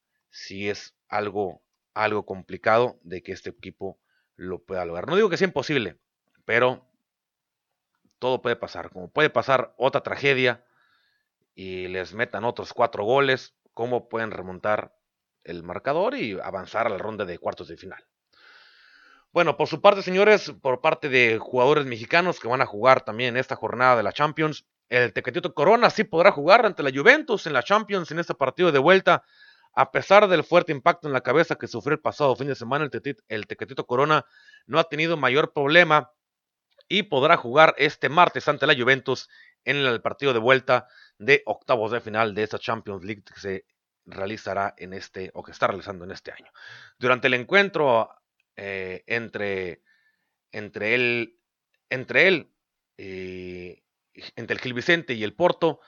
es 0.50 0.96
algo, 1.08 1.64
algo 1.94 2.26
complicado 2.26 3.00
de 3.04 3.24
que 3.24 3.32
este 3.32 3.50
equipo 3.50 4.00
lo 4.36 4.64
pueda 4.64 4.86
lograr. 4.86 5.08
No 5.08 5.16
digo 5.16 5.30
que 5.30 5.38
sea 5.38 5.48
imposible, 5.48 5.98
pero 6.46 6.88
todo 8.20 8.42
puede 8.42 8.56
pasar. 8.56 8.92
Como 8.92 9.10
puede 9.10 9.30
pasar 9.30 9.74
otra 9.78 10.02
tragedia 10.02 10.66
y 11.56 11.88
les 11.88 12.14
metan 12.14 12.44
otros 12.44 12.74
cuatro 12.74 13.04
goles, 13.04 13.56
cómo 13.74 14.10
pueden 14.10 14.32
remontar 14.32 14.96
el 15.44 15.64
marcador 15.64 16.16
y 16.16 16.40
avanzar 16.40 16.88
a 16.88 16.90
la 16.90 16.98
ronda 16.98 17.26
de 17.26 17.40
cuartos 17.40 17.68
de 17.68 17.78
final. 17.78 18.06
Bueno, 19.34 19.58
por 19.58 19.68
su 19.68 19.82
parte, 19.82 20.02
señores, 20.02 20.52
por 20.62 20.82
parte 20.82 21.10
de 21.10 21.38
jugadores 21.38 21.86
mexicanos 21.86 22.40
que 22.40 22.48
van 22.48 22.62
a 22.62 22.66
jugar 22.66 23.02
también 23.02 23.38
esta 23.38 23.56
jornada 23.56 23.98
de 23.98 24.04
la 24.04 24.14
Champions, 24.14 24.66
el 24.90 25.14
Tecatito 25.14 25.54
Corona 25.54 25.90
sí 25.90 26.04
podrá 26.06 26.32
jugar 26.32 26.66
ante 26.66 26.82
la 26.82 26.92
Juventus 26.92 27.46
en 27.46 27.54
la 27.54 27.62
Champions 27.62 28.10
en 28.12 28.20
este 28.20 28.36
partido 28.36 28.72
de 28.72 28.80
vuelta. 28.80 29.24
A 29.74 29.92
pesar 29.92 30.28
del 30.28 30.44
fuerte 30.44 30.72
impacto 30.72 31.08
en 31.08 31.14
la 31.14 31.22
cabeza 31.22 31.56
que 31.56 31.68
sufrió 31.68 31.94
el 31.94 32.00
pasado 32.00 32.36
fin 32.36 32.48
de 32.48 32.56
semana, 32.56 32.90
el, 32.92 33.18
el 33.28 33.48
Tecatito 33.48 33.86
Corona 33.86 34.26
no 34.66 34.80
ha 34.80 34.86
tenido 34.86 35.18
mayor 35.18 35.54
problema 35.54 36.12
y 36.88 37.04
podrá 37.04 37.38
jugar 37.38 37.76
este 37.78 38.10
martes 38.10 38.48
ante 38.48 38.66
la 38.66 38.76
Juventus 38.76 39.30
en 39.66 39.78
el 39.78 40.02
partido 40.02 40.34
de 40.34 40.40
vuelta 40.40 40.88
de 41.20 41.44
octavos 41.46 41.92
de 41.92 42.00
final 42.00 42.34
de 42.34 42.44
esta 42.44 42.58
Champions 42.58 43.04
League 43.04 43.24
que 43.24 43.40
se 43.40 43.66
realizará 44.06 44.74
en 44.78 44.94
este 44.94 45.32
o 45.34 45.44
que 45.44 45.52
está 45.52 45.68
realizando 45.68 46.06
en 46.06 46.12
este 46.12 46.32
año. 46.32 46.50
Durante 46.98 47.28
el 47.28 47.34
encuentro 47.34 48.10
eh, 48.58 49.04
entre, 49.08 49.82
entre 50.52 50.96
él, 50.96 51.40
entre 51.90 52.28
él, 52.28 52.52
eh, 52.98 53.84
entre 54.36 54.56
el 54.56 54.62
Gil 54.62 54.74
Vicente 54.74 55.14
y 55.14 55.24
el 55.24 55.34
Porto, 55.34 55.80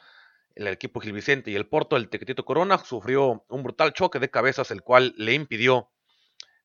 el 0.55 0.67
equipo 0.67 0.99
Gil 0.99 1.13
Vicente 1.13 1.51
y 1.51 1.55
el 1.55 1.67
Porto, 1.67 1.97
el 1.97 2.10
Tequetito 2.10 2.45
Corona 2.45 2.77
sufrió 2.77 3.45
un 3.49 3.63
brutal 3.63 3.93
choque 3.93 4.19
de 4.19 4.29
cabezas, 4.29 4.71
el 4.71 4.82
cual 4.82 5.13
le 5.17 5.34
impidió 5.34 5.89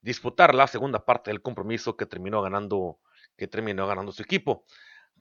disputar 0.03 0.55
la 0.55 0.67
segunda 0.67 1.05
parte 1.05 1.31
del 1.31 1.41
compromiso 1.41 1.97
que 1.97 2.07
terminó 2.07 2.43
ganando, 2.43 3.01
que 3.37 3.47
terminó 3.49 3.87
ganando 3.87 4.13
su 4.13 4.23
equipo. 4.23 4.67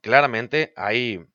Claramente 0.01 0.73
hay, 0.75 1.25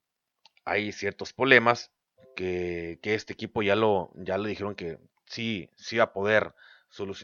hay 0.64 0.92
ciertos 0.92 1.32
problemas 1.32 1.90
que, 2.36 3.00
este 3.02 3.32
equipo 3.32 3.62
ya 3.62 3.74
lo, 3.74 4.12
ya 4.14 4.36
le 4.38 4.48
dijeron 4.48 4.74
que 4.74 4.98
sí, 5.26 5.70
sí 5.76 5.96
va 5.96 6.04
a 6.04 6.12
poder, 6.12 6.54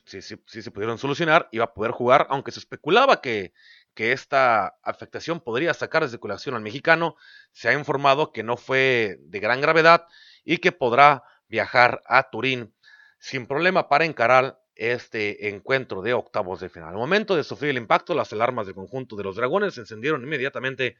sí, 0.04 0.22
sí, 0.22 0.62
se 0.62 0.70
pudieron 0.70 0.98
solucionar 0.98 1.48
va 1.58 1.64
a 1.64 1.74
poder 1.74 1.92
jugar, 1.92 2.26
aunque 2.30 2.52
se 2.52 2.60
especulaba 2.60 3.20
que, 3.20 3.52
que 3.94 4.12
esta 4.12 4.76
afectación 4.82 5.40
podría 5.40 5.74
sacar 5.74 6.02
de 6.02 6.08
circulación 6.08 6.54
al 6.54 6.62
mexicano, 6.62 7.16
se 7.52 7.68
ha 7.68 7.72
informado 7.72 8.32
que 8.32 8.42
no 8.42 8.56
fue 8.56 9.18
de 9.20 9.40
gran 9.40 9.60
gravedad 9.60 10.06
y 10.44 10.58
que 10.58 10.72
podrá 10.72 11.22
viajar 11.48 12.02
a 12.06 12.30
Turín 12.30 12.74
sin 13.18 13.46
problema 13.46 13.88
para 13.88 14.04
encarar 14.04 14.60
este 14.74 15.48
encuentro 15.48 16.02
de 16.02 16.14
octavos 16.14 16.60
de 16.60 16.68
final. 16.68 16.90
Al 16.90 16.96
momento 16.96 17.37
de 17.37 17.44
sufrir 17.44 17.70
el 17.70 17.76
impacto, 17.76 18.14
las 18.14 18.32
alarmas 18.32 18.66
del 18.66 18.74
conjunto 18.74 19.16
de 19.16 19.24
los 19.24 19.37
dragones 19.37 19.74
se 19.74 19.80
encendieron 19.80 20.22
inmediatamente, 20.22 20.96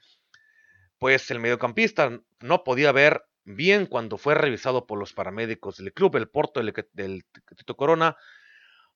pues 0.99 1.31
el 1.31 1.41
mediocampista 1.41 2.21
no 2.41 2.65
podía 2.65 2.93
ver 2.93 3.25
bien 3.45 3.87
cuando 3.87 4.17
fue 4.17 4.35
revisado 4.35 4.87
por 4.87 4.99
los 4.99 5.13
paramédicos 5.13 5.77
del 5.79 5.93
club. 5.93 6.17
El 6.17 6.29
Porto 6.29 6.61
del, 6.61 6.73
del 6.93 7.25
Tito 7.57 7.77
Corona 7.77 8.17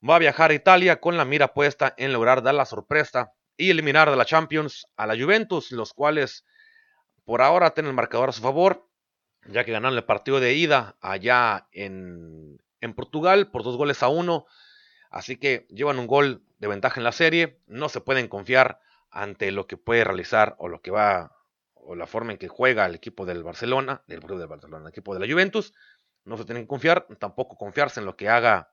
va 0.07 0.17
a 0.17 0.21
viajar 0.21 0.51
a 0.51 0.55
Italia 0.55 1.01
con 1.01 1.17
la 1.17 1.25
mira 1.25 1.55
puesta 1.55 1.95
en 1.97 2.13
lograr 2.13 2.43
dar 2.43 2.55
la 2.55 2.67
sorpresa 2.67 3.33
y 3.57 3.71
eliminar 3.71 4.11
de 4.11 4.17
la 4.17 4.25
Champions 4.25 4.87
a 4.97 5.07
la 5.07 5.17
Juventus, 5.17 5.73
los 5.73 5.93
cuales 5.93 6.45
por 7.25 7.43
ahora 7.43 7.71
tienen 7.71 7.91
el 7.91 7.97
marcador 7.97 8.29
a 8.29 8.33
su 8.33 8.41
favor, 8.41 8.89
ya 9.47 9.65
que 9.65 9.73
ganaron 9.73 9.97
el 9.97 10.05
partido 10.05 10.41
de 10.41 10.55
ida 10.55 10.97
allá 11.01 11.69
en, 11.73 12.59
en 12.81 12.95
Portugal 12.95 13.51
por 13.51 13.65
dos 13.65 13.77
goles 13.77 14.03
a 14.03 14.09
uno. 14.09 14.47
Así 15.11 15.37
que 15.37 15.67
llevan 15.71 15.99
un 15.99 16.07
gol 16.07 16.43
de 16.59 16.69
ventaja 16.69 17.01
en 17.01 17.05
la 17.05 17.13
serie. 17.13 17.61
No 17.67 17.89
se 17.89 18.01
pueden 18.01 18.29
confiar 18.29 18.81
ante 19.11 19.51
lo 19.51 19.67
que 19.67 19.77
puede 19.77 20.05
realizar 20.05 20.55
o 20.59 20.69
lo 20.69 20.81
que 20.81 20.91
va 20.91 21.33
o 21.75 21.95
la 21.95 22.07
forma 22.07 22.33
en 22.33 22.39
que 22.39 22.49
juega 22.49 22.85
el 22.87 22.95
equipo 22.95 23.25
del 23.25 23.43
Barcelona, 23.43 24.03
del 24.07 24.21
del 24.21 24.47
Barcelona, 24.47 24.85
el 24.85 24.91
equipo 24.91 25.15
de 25.15 25.21
la 25.21 25.33
Juventus. 25.33 25.75
No 26.25 26.37
se 26.37 26.45
tienen 26.45 26.65
que 26.65 26.69
confiar, 26.69 27.07
tampoco 27.19 27.57
confiarse 27.57 28.01
en 28.01 28.07
lo 28.07 28.17
que 28.17 28.29
haga, 28.29 28.71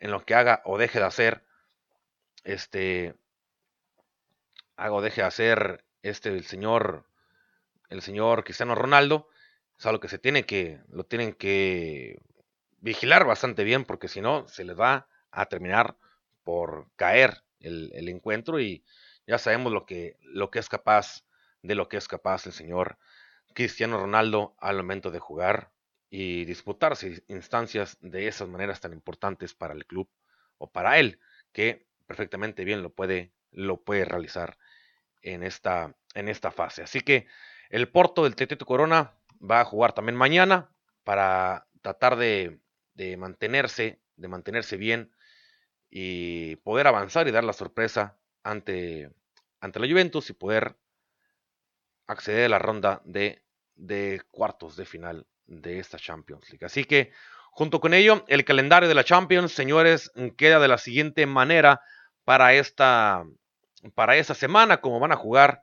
en 0.00 0.10
lo 0.10 0.24
que 0.24 0.34
haga 0.34 0.62
o 0.64 0.78
deje 0.78 0.98
de 0.98 1.04
hacer 1.04 1.44
este 2.44 3.14
haga 4.76 4.92
o 4.92 5.02
deje 5.02 5.22
de 5.22 5.26
hacer 5.26 5.84
este 6.02 6.30
el 6.30 6.44
señor 6.44 7.04
el 7.88 8.02
señor 8.02 8.44
Cristiano 8.44 8.74
Ronaldo. 8.74 9.28
Es 9.78 9.86
algo 9.86 10.00
que 10.00 10.08
se 10.08 10.18
tiene 10.18 10.44
que 10.44 10.80
lo 10.88 11.04
tienen 11.04 11.32
que 11.32 12.20
vigilar 12.80 13.24
bastante 13.24 13.64
bien 13.64 13.84
porque 13.84 14.08
si 14.08 14.20
no 14.20 14.46
se 14.48 14.64
les 14.64 14.78
va 14.78 15.08
a 15.30 15.46
terminar 15.46 15.96
por 16.44 16.88
caer 16.96 17.42
el, 17.60 18.08
encuentro 18.08 18.60
y 18.60 18.84
ya 19.26 19.38
sabemos 19.38 19.72
lo 19.72 19.84
que, 19.84 20.16
lo 20.22 20.50
que 20.50 20.58
es 20.58 20.68
capaz 20.68 21.24
de 21.62 21.74
lo 21.74 21.88
que 21.88 21.96
es 21.96 22.08
capaz 22.08 22.46
el 22.46 22.52
señor 22.52 22.98
Cristiano 23.54 23.98
Ronaldo 23.98 24.54
al 24.58 24.76
momento 24.76 25.10
de 25.10 25.18
jugar 25.18 25.70
y 26.10 26.44
disputarse 26.44 27.22
instancias 27.28 27.98
de 28.00 28.28
esas 28.28 28.48
maneras 28.48 28.80
tan 28.80 28.92
importantes 28.92 29.54
para 29.54 29.74
el 29.74 29.86
club 29.86 30.08
o 30.58 30.70
para 30.70 30.98
él 30.98 31.20
que 31.52 31.86
perfectamente 32.06 32.64
bien 32.64 32.82
lo 32.82 32.90
puede 32.90 33.32
lo 33.50 33.82
puede 33.82 34.04
realizar 34.04 34.58
en 35.22 35.42
esta 35.42 35.94
en 36.14 36.28
esta 36.28 36.50
fase. 36.50 36.82
Así 36.82 37.00
que 37.00 37.26
el 37.70 37.88
Porto 37.88 38.24
del 38.24 38.36
Tetito 38.36 38.66
Corona 38.66 39.14
va 39.38 39.60
a 39.60 39.64
jugar 39.64 39.92
también 39.92 40.16
mañana 40.16 40.70
para 41.04 41.66
tratar 41.82 42.16
de, 42.16 42.60
de 42.94 43.16
mantenerse 43.16 44.00
de 44.16 44.28
mantenerse 44.28 44.76
bien 44.76 45.12
y 45.90 46.56
poder 46.56 46.86
avanzar 46.86 47.28
y 47.28 47.30
dar 47.30 47.44
la 47.44 47.52
sorpresa 47.52 48.18
ante, 48.42 49.10
ante 49.60 49.80
la 49.80 49.88
Juventus 49.88 50.28
y 50.30 50.34
poder 50.34 50.76
acceder 52.06 52.46
a 52.46 52.48
la 52.48 52.58
ronda 52.58 53.00
de, 53.04 53.42
de 53.76 54.22
cuartos 54.30 54.76
de 54.76 54.84
final 54.84 55.26
de 55.48 55.80
esta 55.80 55.98
Champions 55.98 56.48
League. 56.50 56.64
Así 56.64 56.84
que, 56.84 57.10
junto 57.50 57.80
con 57.80 57.92
ello, 57.92 58.24
el 58.28 58.44
calendario 58.44 58.88
de 58.88 58.94
la 58.94 59.02
Champions, 59.02 59.52
señores, 59.52 60.12
queda 60.36 60.60
de 60.60 60.68
la 60.68 60.78
siguiente 60.78 61.26
manera 61.26 61.80
para 62.24 62.54
esta, 62.54 63.24
para 63.94 64.16
esta 64.16 64.34
semana, 64.34 64.80
como 64.80 65.00
van 65.00 65.12
a 65.12 65.16
jugar 65.16 65.62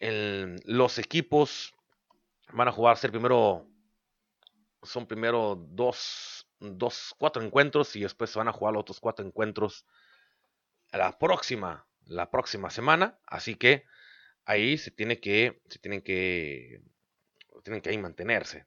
los 0.00 0.98
equipos, 0.98 1.74
van 2.52 2.68
a 2.68 2.72
jugar 2.72 2.96
ser 2.96 3.10
primero, 3.10 3.66
son 4.82 5.06
primero 5.06 5.56
dos 5.68 6.46
dos, 6.60 7.14
cuatro 7.18 7.42
encuentros 7.42 7.96
y 7.96 8.00
después 8.00 8.30
se 8.30 8.38
van 8.38 8.48
a 8.48 8.52
jugar 8.52 8.74
los 8.74 8.82
otros 8.82 9.00
cuatro 9.00 9.24
encuentros 9.24 9.86
la 10.92 11.18
próxima, 11.18 11.86
la 12.04 12.30
próxima 12.30 12.70
semana. 12.70 13.18
Así 13.26 13.54
que 13.54 13.84
ahí 14.44 14.78
se 14.78 14.90
tiene 14.90 15.20
que, 15.20 15.62
se 15.68 15.78
tienen 15.78 16.02
que, 16.02 16.82
tienen 17.60 17.80
que 17.82 17.90
ahí 17.90 17.98
mantenerse. 17.98 18.66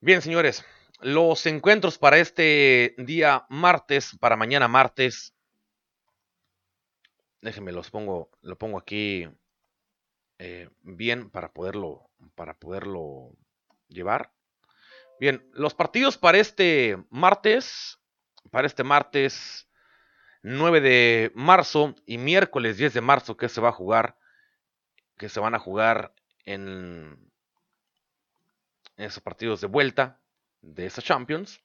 Bien, 0.00 0.22
señores, 0.22 0.64
los 1.00 1.46
encuentros 1.46 1.98
para 1.98 2.18
este 2.18 2.94
día 2.98 3.46
martes, 3.48 4.16
para 4.20 4.36
mañana 4.36 4.68
martes. 4.68 5.34
Déjenme 7.40 7.72
los 7.72 7.90
pongo, 7.90 8.30
lo 8.40 8.56
pongo 8.56 8.78
aquí 8.78 9.28
eh, 10.38 10.68
bien 10.82 11.30
para 11.30 11.52
poderlo, 11.52 12.10
para 12.34 12.54
poderlo 12.54 13.32
llevar. 13.88 14.32
Bien, 15.20 15.48
los 15.52 15.74
partidos 15.74 16.18
para 16.18 16.38
este 16.38 16.96
martes, 17.10 17.98
para 18.50 18.66
este 18.66 18.82
martes 18.82 19.68
9 20.42 20.80
de 20.80 21.32
marzo 21.34 21.94
y 22.06 22.18
miércoles 22.18 22.76
10 22.76 22.94
de 22.94 23.00
marzo 23.00 23.36
que 23.36 23.48
se 23.48 23.60
va 23.60 23.68
a 23.68 23.72
jugar, 23.72 24.16
que 25.16 25.28
se 25.28 25.38
van 25.38 25.54
a 25.54 25.60
jugar 25.60 26.12
en, 26.44 27.31
esos 29.02 29.22
partidos 29.22 29.60
de 29.60 29.66
vuelta 29.66 30.20
de 30.60 30.86
esa 30.86 31.02
Champions. 31.02 31.60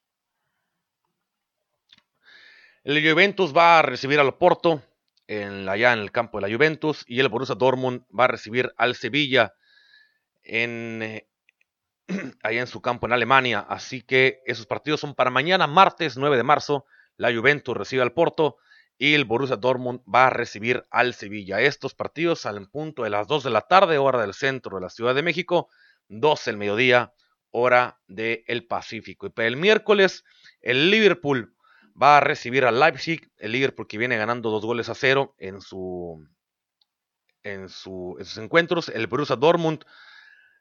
El 2.84 3.08
Juventus 3.08 3.54
va 3.56 3.78
a 3.78 3.82
recibir 3.82 4.18
al 4.18 4.36
Porto 4.36 4.82
en, 5.26 5.68
allá 5.68 5.92
en 5.92 6.00
el 6.00 6.10
campo 6.10 6.38
de 6.38 6.48
la 6.48 6.54
Juventus 6.54 7.04
y 7.06 7.20
el 7.20 7.28
Borussia 7.28 7.54
Dortmund 7.54 8.02
va 8.18 8.24
a 8.24 8.28
recibir 8.28 8.72
al 8.76 8.94
Sevilla 8.94 9.54
en, 10.42 11.02
eh, 11.02 11.28
allá 12.42 12.60
en 12.60 12.66
su 12.66 12.80
campo 12.80 13.06
en 13.06 13.12
Alemania. 13.12 13.60
Así 13.68 14.02
que 14.02 14.42
esos 14.46 14.66
partidos 14.66 15.00
son 15.00 15.14
para 15.14 15.30
mañana, 15.30 15.66
martes 15.66 16.16
9 16.16 16.36
de 16.36 16.42
marzo. 16.42 16.86
La 17.16 17.32
Juventus 17.32 17.76
recibe 17.76 18.02
al 18.02 18.12
Porto 18.12 18.56
y 18.96 19.14
el 19.14 19.24
Borussia 19.24 19.56
Dortmund 19.56 20.00
va 20.12 20.26
a 20.26 20.30
recibir 20.30 20.86
al 20.90 21.14
Sevilla. 21.14 21.60
Estos 21.60 21.94
partidos 21.94 22.46
al 22.46 22.68
punto 22.68 23.04
de 23.04 23.10
las 23.10 23.28
2 23.28 23.44
de 23.44 23.50
la 23.50 23.62
tarde, 23.62 23.98
hora 23.98 24.20
del 24.20 24.34
centro 24.34 24.76
de 24.76 24.82
la 24.82 24.90
Ciudad 24.90 25.14
de 25.14 25.22
México, 25.22 25.68
12 26.08 26.50
del 26.50 26.58
mediodía, 26.58 27.12
hora 27.50 28.00
del 28.06 28.66
Pacífico. 28.66 29.26
Y 29.26 29.30
para 29.30 29.48
el 29.48 29.56
miércoles, 29.56 30.24
el 30.60 30.90
Liverpool 30.90 31.54
va 32.00 32.18
a 32.18 32.20
recibir 32.20 32.64
al 32.64 32.78
Leipzig, 32.78 33.30
el 33.38 33.52
Liverpool 33.52 33.88
que 33.88 33.98
viene 33.98 34.16
ganando 34.16 34.50
dos 34.50 34.64
goles 34.64 34.88
a 34.88 34.94
cero 34.94 35.34
en, 35.38 35.60
su, 35.60 36.26
en, 37.42 37.68
su, 37.68 38.16
en 38.18 38.24
sus 38.24 38.38
encuentros. 38.38 38.88
El 38.88 39.06
Borussia 39.06 39.36
Dortmund 39.36 39.84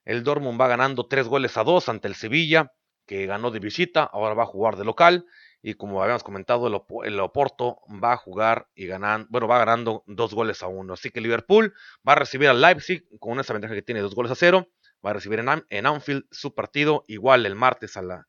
el 0.07 0.23
Dortmund 0.23 0.59
va 0.59 0.69
ganando 0.69 1.05
tres 1.05 1.27
goles 1.27 1.57
a 1.57 1.65
dos 1.65 1.89
ante 1.89 2.07
el 2.07 2.15
Sevilla, 2.15 2.71
que 3.05 3.25
ganó 3.25 3.51
de 3.51 3.59
visita, 3.59 4.03
ahora 4.05 4.35
va 4.35 4.43
a 4.43 4.45
jugar 4.45 4.77
de 4.77 4.85
local. 4.85 5.25
Y 5.61 5.73
como 5.73 6.01
habíamos 6.01 6.23
comentado, 6.23 6.67
el, 7.03 7.19
Oporto 7.19 7.81
va 8.01 8.13
a 8.13 8.17
jugar 8.17 8.69
y 8.73 8.87
ganan, 8.87 9.27
bueno, 9.29 9.49
va 9.49 9.57
ganando 9.57 10.05
dos 10.07 10.33
goles 10.33 10.63
a 10.63 10.67
uno. 10.67 10.93
Así 10.93 11.11
que 11.11 11.19
Liverpool 11.19 11.73
va 12.07 12.13
a 12.13 12.15
recibir 12.15 12.47
al 12.47 12.61
Leipzig 12.61 13.03
con 13.19 13.37
esa 13.41 13.51
ventaja 13.51 13.73
que 13.73 13.81
tiene 13.81 13.99
dos 13.99 14.15
goles 14.15 14.31
a 14.31 14.35
cero. 14.35 14.69
Va 15.07 15.11
a 15.11 15.13
recibir 15.13 15.39
en, 15.39 15.85
Anfield 15.85 16.25
su 16.31 16.53
partido 16.53 17.05
igual 17.07 17.45
el 17.45 17.55
martes 17.55 17.95
a 17.95 18.01
la, 18.01 18.27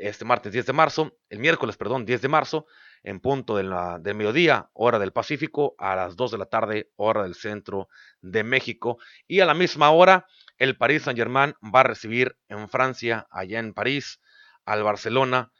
este 0.00 0.24
martes 0.24 0.50
10 0.50 0.64
de 0.64 0.72
marzo, 0.72 1.18
el 1.28 1.38
miércoles, 1.38 1.76
perdón, 1.76 2.06
10 2.06 2.22
de 2.22 2.28
marzo, 2.28 2.66
en 3.02 3.20
punto 3.20 3.58
de 3.58 4.14
mediodía, 4.14 4.70
hora 4.72 4.98
del 4.98 5.12
Pacífico, 5.12 5.74
a 5.76 5.94
las 5.94 6.16
2 6.16 6.30
de 6.30 6.38
la 6.38 6.46
tarde, 6.46 6.90
hora 6.96 7.24
del 7.24 7.34
centro 7.34 7.90
de 8.22 8.42
México. 8.42 8.96
Y 9.28 9.40
a 9.40 9.44
la 9.44 9.52
misma 9.52 9.90
hora, 9.90 10.26
el 10.56 10.78
Paris 10.78 11.02
Saint-Germain 11.02 11.56
va 11.62 11.80
a 11.80 11.82
recibir 11.82 12.38
en 12.48 12.70
Francia, 12.70 13.26
allá 13.30 13.58
en 13.58 13.74
París, 13.74 14.18
al 14.64 14.82
Barcelona, 14.82 15.52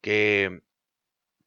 que 0.00 0.62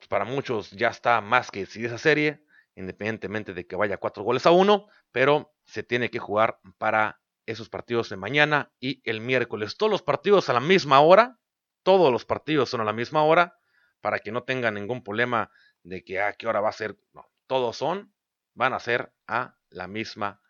para 0.07 0.23
muchos 0.23 0.71
ya 0.71 0.87
está 0.87 1.19
más 1.19 1.51
que 1.51 1.59
decidida 1.59 1.89
esa 1.89 1.97
serie, 1.97 2.41
independientemente 2.75 3.53
de 3.53 3.67
que 3.67 3.75
vaya 3.75 3.97
cuatro 3.97 4.23
goles 4.23 4.45
a 4.45 4.51
uno, 4.51 4.87
pero 5.11 5.53
se 5.65 5.83
tiene 5.83 6.09
que 6.09 6.19
jugar 6.19 6.61
para 6.77 7.18
esos 7.51 7.69
partidos 7.69 8.09
de 8.09 8.17
mañana 8.17 8.71
y 8.79 9.01
el 9.09 9.21
miércoles. 9.21 9.77
Todos 9.77 9.91
los 9.91 10.01
partidos 10.03 10.49
a 10.49 10.53
la 10.53 10.59
misma 10.59 10.99
hora, 10.99 11.39
todos 11.83 12.11
los 12.11 12.25
partidos 12.25 12.69
son 12.69 12.81
a 12.81 12.83
la 12.83 12.93
misma 12.93 13.23
hora, 13.23 13.57
para 14.01 14.19
que 14.19 14.31
no 14.31 14.43
tengan 14.43 14.75
ningún 14.75 15.03
problema 15.03 15.51
de 15.83 16.03
que 16.03 16.21
a 16.21 16.27
ah, 16.27 16.33
qué 16.33 16.47
hora 16.47 16.61
va 16.61 16.69
a 16.69 16.73
ser. 16.73 16.97
No, 17.13 17.27
todos 17.47 17.77
son, 17.77 18.13
van 18.53 18.73
a 18.73 18.79
ser 18.79 19.11
a 19.27 19.57
la 19.69 19.87
misma, 19.87 20.41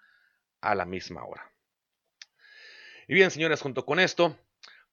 a 0.61 0.75
la 0.75 0.85
misma 0.85 1.23
hora. 1.23 1.51
Y 3.07 3.13
bien, 3.13 3.31
señores, 3.31 3.61
junto 3.61 3.85
con 3.85 3.99
esto, 3.99 4.37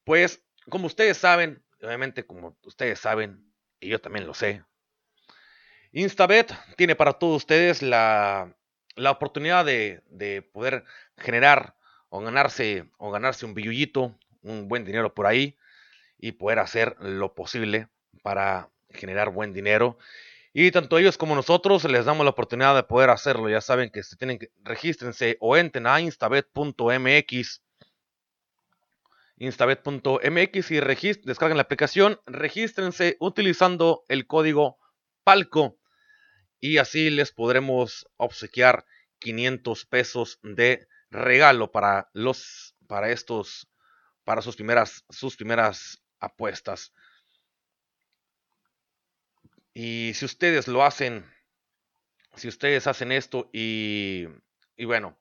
pues, 0.05 0.43
como 0.71 0.87
ustedes 0.87 1.19
saben, 1.19 1.65
obviamente 1.83 2.25
como 2.25 2.57
ustedes 2.63 3.01
saben, 3.01 3.53
y 3.81 3.89
yo 3.89 4.01
también 4.01 4.27
lo 4.27 4.35
sé, 4.35 4.65
Instabet 5.93 6.53
tiene 6.77 6.95
para 6.95 7.15
todos 7.15 7.37
ustedes 7.37 7.83
la, 7.83 8.55
oportunidad 8.97 9.65
de, 9.65 10.03
de, 10.07 10.43
poder 10.43 10.85
generar 11.17 11.77
o 12.17 12.21
ganarse, 12.21 12.87
o 12.97 13.11
ganarse 13.11 13.45
un 13.45 13.55
billullito, 13.55 14.15
un 14.43 14.69
buen 14.69 14.85
dinero 14.85 15.15
por 15.15 15.27
ahí, 15.27 15.57
y 16.19 16.33
poder 16.33 16.61
hacer 16.61 16.97
lo 17.01 17.35
posible 17.35 17.89
para 18.23 18.71
generar 18.91 19.31
buen 19.31 19.53
dinero. 19.53 19.99
Y 20.55 20.71
tanto 20.71 20.97
ellos 20.97 21.19
como 21.19 21.35
nosotros 21.35 21.85
les 21.85 22.07
damos 22.07 22.25
la 22.25 22.31
oportunidad 22.31 22.75
de 22.75 22.83
poder 22.83 23.11
hacerlo. 23.11 23.51
Ya 23.51 23.61
saben 23.61 23.91
que 23.91 24.03
se 24.03 24.17
tienen 24.17 24.39
que 24.39 24.51
regístrense 24.63 25.37
o 25.41 25.57
entren 25.57 25.87
a 25.87 26.01
instabet.mx 26.01 27.63
instabet.mx 29.39 30.71
y 30.71 30.81
descarguen 31.25 31.59
la 31.59 31.63
aplicación, 31.63 32.19
regístrense 32.25 33.19
utilizando 33.21 34.03
el 34.09 34.27
código 34.27 34.79
PALCO 35.25 35.77
y 36.59 36.79
así 36.79 37.11
les 37.11 37.33
podremos 37.33 38.09
obsequiar 38.17 38.87
500 39.19 39.85
pesos 39.85 40.39
de 40.43 40.89
regalo 41.11 41.71
para 41.71 42.11
los 42.13 42.77
para 42.87 43.11
estos 43.11 43.69
para 44.25 44.43
sus 44.43 44.57
primeras 44.57 45.05
sus 45.11 45.37
primeras 45.37 46.03
apuestas. 46.21 46.93
Y 49.75 50.13
si 50.15 50.25
ustedes 50.25 50.69
lo 50.69 50.85
hacen, 50.85 51.31
si 52.35 52.49
ustedes 52.49 52.87
hacen 52.87 53.13
esto 53.13 53.51
y, 53.53 54.27
y 54.75 54.85
bueno, 54.87 55.19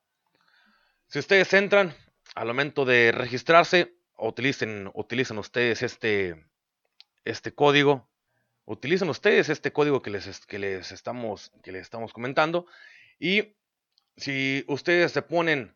si 1.07 1.19
ustedes 1.19 1.53
entran 1.53 1.93
al 2.35 2.47
momento 2.47 2.85
de 2.85 3.11
registrarse, 3.11 3.95
utilicen, 4.17 4.89
utilicen 4.93 5.37
ustedes 5.37 5.81
este, 5.81 6.45
este 7.23 7.53
código, 7.53 8.09
utilicen 8.65 9.09
ustedes 9.09 9.49
este 9.49 9.71
código 9.71 10.01
que 10.01 10.09
les, 10.09 10.45
que 10.45 10.59
les, 10.59 10.91
estamos, 10.91 11.51
que 11.63 11.71
les 11.71 11.83
estamos 11.83 12.13
comentando. 12.13 12.65
Y 13.19 13.55
si 14.17 14.63
ustedes 14.67 15.11
se 15.11 15.21
ponen 15.21 15.75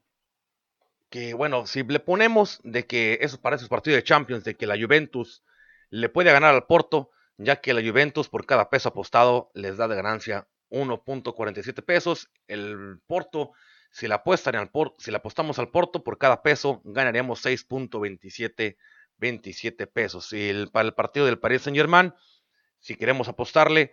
que, 1.09 1.33
bueno, 1.33 1.65
si 1.65 1.83
le 1.83 1.99
ponemos 1.99 2.59
de 2.63 2.85
que 2.85 3.19
eso 3.21 3.41
para 3.41 3.55
esos 3.55 3.69
partidos 3.69 3.97
de 3.97 4.03
Champions, 4.03 4.43
de 4.43 4.55
que 4.55 4.67
la 4.67 4.77
Juventus 4.77 5.43
le 5.89 6.09
puede 6.09 6.31
ganar 6.31 6.53
al 6.53 6.65
Porto, 6.65 7.11
ya 7.37 7.61
que 7.61 7.73
la 7.73 7.81
Juventus 7.81 8.29
por 8.29 8.45
cada 8.45 8.69
peso 8.69 8.89
apostado 8.89 9.49
les 9.53 9.77
da 9.77 9.87
de 9.87 9.95
ganancia 9.95 10.47
1.47 10.69 11.83
pesos. 11.83 12.29
El 12.47 12.99
Porto, 13.07 13.53
si 13.91 14.07
la, 14.07 14.15
apuestan 14.15 14.55
al 14.55 14.71
si 14.99 15.09
la 15.11 15.17
apostamos 15.17 15.57
al 15.57 15.69
Porto 15.69 16.03
por 16.03 16.17
cada 16.17 16.43
peso, 16.43 16.81
ganaríamos 16.83 17.43
6.27 17.43 18.77
27 19.19 19.87
pesos. 19.87 20.33
Y 20.33 20.49
el, 20.49 20.69
para 20.71 20.87
el 20.87 20.93
partido 20.93 21.25
del 21.25 21.39
Paris 21.39 21.63
Saint 21.63 21.77
Germain, 21.77 22.13
si 22.79 22.95
queremos 22.95 23.27
apostarle, 23.27 23.91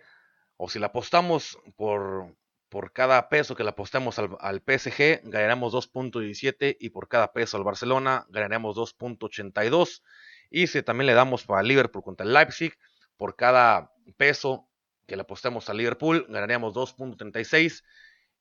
o 0.55 0.69
si 0.69 0.79
la 0.79 0.87
apostamos 0.87 1.59
por, 1.75 2.35
por 2.69 2.91
cada 2.91 3.29
peso 3.29 3.55
que 3.55 3.63
le 3.63 3.69
apostemos 3.69 4.19
al, 4.19 4.37
al 4.39 4.59
PSG, 4.59 5.21
ganaremos 5.23 5.73
2.17 5.73 6.77
y 6.79 6.89
por 6.89 7.07
cada 7.07 7.31
peso 7.33 7.57
al 7.57 7.63
Barcelona, 7.63 8.25
ganaremos 8.29 8.75
2.82. 8.75 10.03
Y 10.49 10.67
si 10.67 10.81
también 10.83 11.07
le 11.07 11.13
damos 11.13 11.45
para 11.45 11.63
Liverpool 11.63 12.03
contra 12.03 12.25
el 12.25 12.33
Leipzig, 12.33 12.77
por 13.17 13.35
cada 13.35 13.93
peso 14.17 14.69
que 15.07 15.15
le 15.15 15.21
apostemos 15.23 15.69
a 15.69 15.73
Liverpool, 15.73 16.25
ganaríamos 16.29 16.73
2.36 16.75 17.83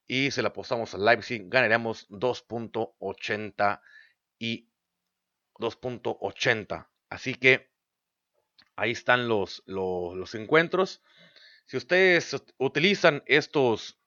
y 0.07 0.31
si 0.31 0.41
le 0.41 0.49
apostamos 0.49 0.95
a 0.95 0.99
Leipzig, 0.99 1.49
ganaríamos 1.49 2.09
2.80 2.11 3.81
y 4.39 4.69
2.80. 5.55 6.89
Así 7.09 7.35
que 7.35 7.71
ahí 8.77 8.93
están 8.93 9.29
los, 9.29 9.63
los, 9.67 10.35
encuentros. 10.35 11.03
Si 11.65 11.77
ustedes 11.77 12.37
utilizan 12.59 13.23
estos, 13.27 13.99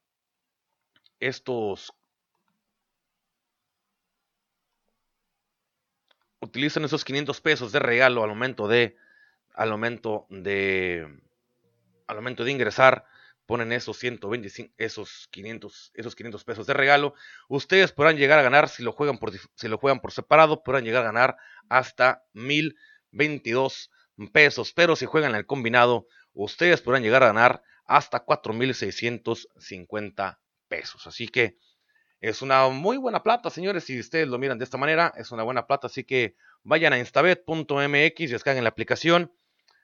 estos, 1.19 1.93
utilizan 6.39 6.85
esos 6.85 7.03
500 7.03 7.41
pesos 7.41 7.71
de 7.71 7.79
regalo 7.79 8.23
al 8.23 8.29
momento 8.29 8.67
de 8.67 8.95
al 9.53 9.69
momento 9.69 10.25
de 10.29 11.07
al 12.07 12.15
momento 12.15 12.43
de 12.43 12.51
ingresar 12.51 13.05
ponen 13.45 13.71
esos 13.71 13.97
125 13.97 14.73
esos 14.77 15.27
500 15.31 15.91
esos 15.95 16.15
500 16.15 16.43
pesos 16.43 16.67
de 16.67 16.73
regalo. 16.73 17.13
Ustedes 17.47 17.91
podrán 17.91 18.17
llegar 18.17 18.39
a 18.39 18.43
ganar 18.43 18.69
si 18.69 18.83
lo 18.83 18.91
juegan 18.91 19.17
por 19.17 19.31
si 19.31 19.67
lo 19.67 19.77
juegan 19.77 19.99
por 19.99 20.11
separado 20.11 20.63
podrán 20.63 20.85
llegar 20.85 21.03
a 21.03 21.11
ganar 21.11 21.37
hasta 21.67 22.23
1022 22.33 23.91
pesos 24.31 24.73
pero 24.73 24.95
si 24.95 25.05
juegan 25.05 25.35
el 25.35 25.45
combinado 25.45 26.07
ustedes 26.33 26.81
podrán 26.81 27.03
llegar 27.03 27.23
a 27.23 27.27
ganar 27.27 27.63
hasta 27.85 28.21
4650 28.21 30.39
pesos 30.69 31.05
así 31.07 31.27
que 31.27 31.57
es 32.21 32.41
una 32.41 32.67
muy 32.67 32.97
buena 32.97 33.23
plata, 33.23 33.49
señores. 33.49 33.85
Si 33.85 33.97
ustedes 33.99 34.27
lo 34.27 34.37
miran 34.37 34.57
de 34.57 34.65
esta 34.65 34.77
manera, 34.77 35.13
es 35.15 35.31
una 35.31 35.43
buena 35.43 35.67
plata. 35.67 35.87
Así 35.87 36.03
que 36.03 36.35
vayan 36.63 36.91
a 36.91 36.99
instabet.mx 36.99 38.29
descarguen 38.29 38.63
la 38.63 38.69
aplicación. 38.69 39.31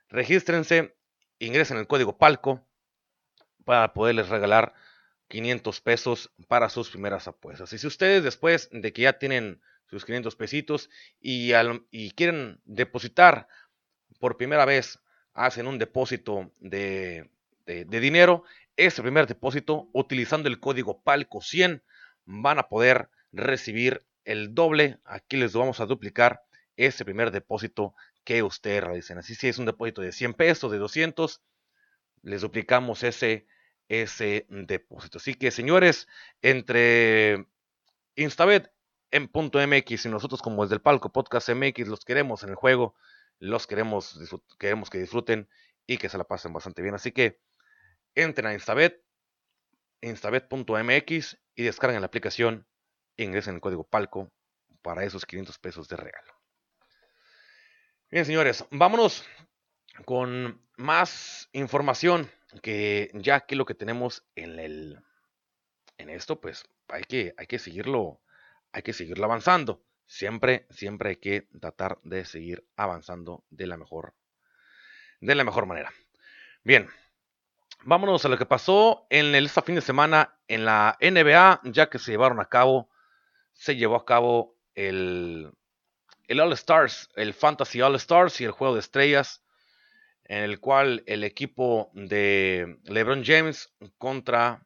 Regístrense, 0.10 0.96
ingresen 1.40 1.78
el 1.78 1.88
código 1.88 2.18
PALCO 2.18 2.68
para 3.64 3.94
poderles 3.94 4.30
regalar 4.30 4.74
500 5.30 5.82
pesos 5.82 6.32
para 6.48 6.70
sus 6.70 6.90
primeras 6.90 7.28
apuestas. 7.28 7.72
Y 7.74 7.78
si 7.78 7.88
ustedes 7.88 8.24
después 8.24 8.70
de 8.72 8.92
que 8.92 9.04
ya 9.04 9.18
tienen 9.18 9.62
sus 9.90 10.04
500 10.06 10.36
pesitos 10.36 10.90
y, 11.22 11.54
y 11.90 12.12
quieren 12.12 12.60
depositar 12.66 13.48
por 14.20 14.38
primera 14.38 14.66
vez, 14.66 15.00
hacen 15.34 15.68
un 15.68 15.80
depósito 15.80 16.52
de, 16.60 17.30
de, 17.66 17.86
de 17.86 18.00
dinero, 18.00 18.44
ese 18.78 19.02
primer 19.02 19.28
depósito 19.28 19.90
utilizando 19.94 20.50
el 20.50 20.60
código 20.60 21.02
PALCO 21.02 21.42
100 21.42 21.84
van 22.26 22.60
a 22.60 22.68
poder 22.68 23.10
recibir 23.32 24.06
el 24.24 24.54
doble. 24.54 25.00
Aquí 25.06 25.38
les 25.38 25.54
vamos 25.54 25.80
a 25.80 25.86
duplicar 25.86 26.44
ese 26.76 27.06
primer 27.06 27.32
depósito 27.32 27.96
que 28.24 28.44
ustedes 28.44 28.84
realicen. 28.84 29.18
Así 29.18 29.36
si 29.36 29.48
es 29.48 29.58
un 29.58 29.66
depósito 29.66 30.02
de 30.02 30.12
100 30.12 30.34
pesos, 30.34 30.72
de 30.72 30.78
200, 30.78 31.42
les 32.24 32.42
duplicamos 32.42 33.04
ese, 33.04 33.48
ese 33.88 34.46
depósito. 34.50 35.20
Así 35.20 35.36
que 35.36 35.52
señores, 35.52 36.08
entre 36.42 37.46
Instabet 38.16 38.72
en 39.12 39.28
punto 39.28 39.66
MX 39.66 40.06
y 40.06 40.10
nosotros 40.10 40.42
como 40.42 40.64
desde 40.64 40.76
el 40.76 40.82
palco 40.82 41.12
Podcast 41.12 41.50
MX 41.50 41.88
los 41.88 42.04
queremos 42.04 42.44
en 42.44 42.50
el 42.50 42.56
juego, 42.56 42.96
los 43.40 43.68
queremos, 43.68 44.20
queremos 44.60 44.90
que 44.90 44.98
disfruten 44.98 45.48
y 45.88 45.98
que 45.98 46.10
se 46.10 46.18
la 46.18 46.24
pasen 46.24 46.52
bastante 46.52 46.82
bien. 46.82 46.96
Así 46.96 47.12
que 47.12 47.40
entren 48.16 48.48
a 48.48 48.54
Instabet, 48.54 49.04
instabet.mx 50.02 51.38
y 51.56 51.64
descarguen 51.64 52.02
la 52.02 52.08
aplicación 52.08 52.68
e 53.18 53.24
ingresen 53.24 53.56
el 53.56 53.62
código 53.62 53.88
PALCO 53.88 54.32
para 54.82 55.04
esos 55.04 55.26
500 55.26 55.60
pesos 55.60 55.88
de 55.88 55.98
regalo. 55.98 56.34
Bien, 58.10 58.26
señores, 58.26 58.66
vámonos 58.72 59.26
con 60.06 60.62
más 60.78 61.50
información 61.54 62.30
que 62.62 63.12
ya 63.14 63.42
que 63.42 63.56
lo 63.56 63.66
que 63.66 63.76
tenemos 63.76 64.24
en 64.36 64.60
el 64.60 65.00
en 65.98 66.10
esto, 66.10 66.40
pues 66.40 66.66
hay 66.88 67.04
que, 67.04 67.34
hay 67.38 67.48
que 67.48 67.60
seguirlo, 67.60 68.22
hay 68.72 68.82
que 68.84 68.94
seguirlo 68.94 69.26
avanzando. 69.26 69.84
Siempre, 70.08 70.68
siempre 70.70 71.10
hay 71.10 71.16
que 71.16 71.48
tratar 71.60 72.00
de 72.04 72.26
seguir 72.26 72.68
avanzando 72.76 73.44
de 73.50 73.68
la 73.68 73.78
mejor, 73.78 74.14
de 75.20 75.36
la 75.36 75.44
mejor 75.44 75.66
manera. 75.66 75.92
Bien, 76.64 76.90
vámonos 77.84 78.26
a 78.26 78.30
lo 78.30 78.38
que 78.38 78.46
pasó 78.46 79.06
en 79.10 79.36
el 79.36 79.46
este 79.46 79.62
fin 79.62 79.76
de 79.76 79.82
semana 79.82 80.38
en 80.48 80.66
la 80.66 80.98
NBA, 81.02 81.62
ya 81.66 81.90
que 81.90 82.00
se 82.00 82.12
llevaron 82.12 82.40
a 82.40 82.46
cabo, 82.46 82.90
se 83.54 83.76
llevó 83.76 83.96
a 83.96 84.06
cabo 84.06 84.56
el 84.74 85.52
el 86.28 86.40
All 86.40 86.54
Stars, 86.54 87.10
el 87.16 87.34
Fantasy 87.34 87.82
All 87.82 87.96
Stars 87.96 88.42
y 88.42 88.46
el 88.46 88.52
juego 88.52 88.74
de 88.74 88.80
estrellas, 88.80 89.44
en 90.24 90.44
el 90.44 90.60
cual 90.60 91.04
el 91.06 91.24
equipo 91.24 91.92
de 91.94 92.80
LeBron 92.84 93.24
James 93.24 93.72
contra 93.98 94.66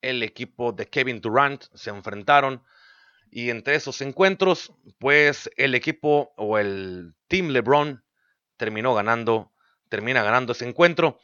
el 0.00 0.22
equipo 0.22 0.72
de 0.72 0.88
Kevin 0.88 1.20
Durant 1.20 1.64
se 1.74 1.90
enfrentaron. 1.90 2.62
Y 3.30 3.50
entre 3.50 3.76
esos 3.76 4.00
encuentros, 4.02 4.72
pues 4.98 5.48
el 5.56 5.74
equipo 5.74 6.34
o 6.36 6.58
el 6.58 7.14
Team 7.28 7.48
LeBron 7.48 8.04
terminó 8.56 8.94
ganando, 8.94 9.52
termina 9.88 10.22
ganando 10.22 10.52
ese 10.52 10.68
encuentro 10.68 11.18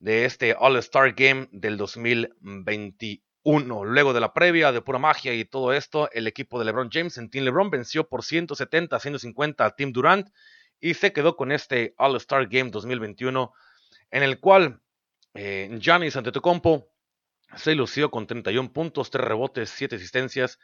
de 0.00 0.24
este 0.24 0.56
All 0.58 0.76
Star 0.78 1.14
Game 1.14 1.48
del 1.52 1.76
2021. 1.76 3.22
Uno, 3.42 3.86
luego 3.86 4.12
de 4.12 4.20
la 4.20 4.34
previa 4.34 4.70
de 4.70 4.82
pura 4.82 4.98
magia 4.98 5.32
y 5.32 5.46
todo 5.46 5.72
esto, 5.72 6.10
el 6.12 6.26
equipo 6.26 6.58
de 6.58 6.66
LeBron 6.66 6.90
James 6.92 7.16
en 7.16 7.30
Team 7.30 7.46
LeBron 7.46 7.70
venció 7.70 8.06
por 8.06 8.22
170 8.22 8.94
a 8.94 9.00
150 9.00 9.64
a 9.64 9.70
Team 9.76 9.92
Durant 9.92 10.28
y 10.78 10.92
se 10.92 11.14
quedó 11.14 11.36
con 11.36 11.50
este 11.50 11.94
All-Star 11.96 12.48
Game 12.48 12.70
2021 12.70 13.50
en 14.10 14.22
el 14.22 14.40
cual 14.40 14.82
Eh, 15.34 15.68
Giannis 15.80 16.16
Antetokounmpo 16.16 16.90
se 17.56 17.74
lució 17.74 18.10
con 18.10 18.26
31 18.26 18.72
puntos, 18.72 19.10
3 19.10 19.24
rebotes, 19.24 19.70
7 19.70 19.96
asistencias 19.96 20.58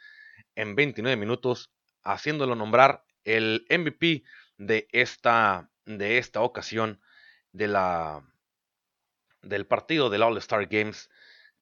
en 0.55 0.75
29 0.75 1.15
minutos, 1.15 1.71
haciéndolo 2.03 2.55
nombrar 2.55 3.03
el 3.23 3.65
MVP 3.69 4.23
de 4.57 4.87
esta, 4.91 5.69
de 5.85 6.17
esta 6.17 6.41
ocasión 6.41 6.99
de 7.53 7.67
la, 7.67 8.23
del 9.41 9.65
partido 9.65 10.09
del 10.09 10.23
All-Star 10.23 10.67
Games 10.67 11.09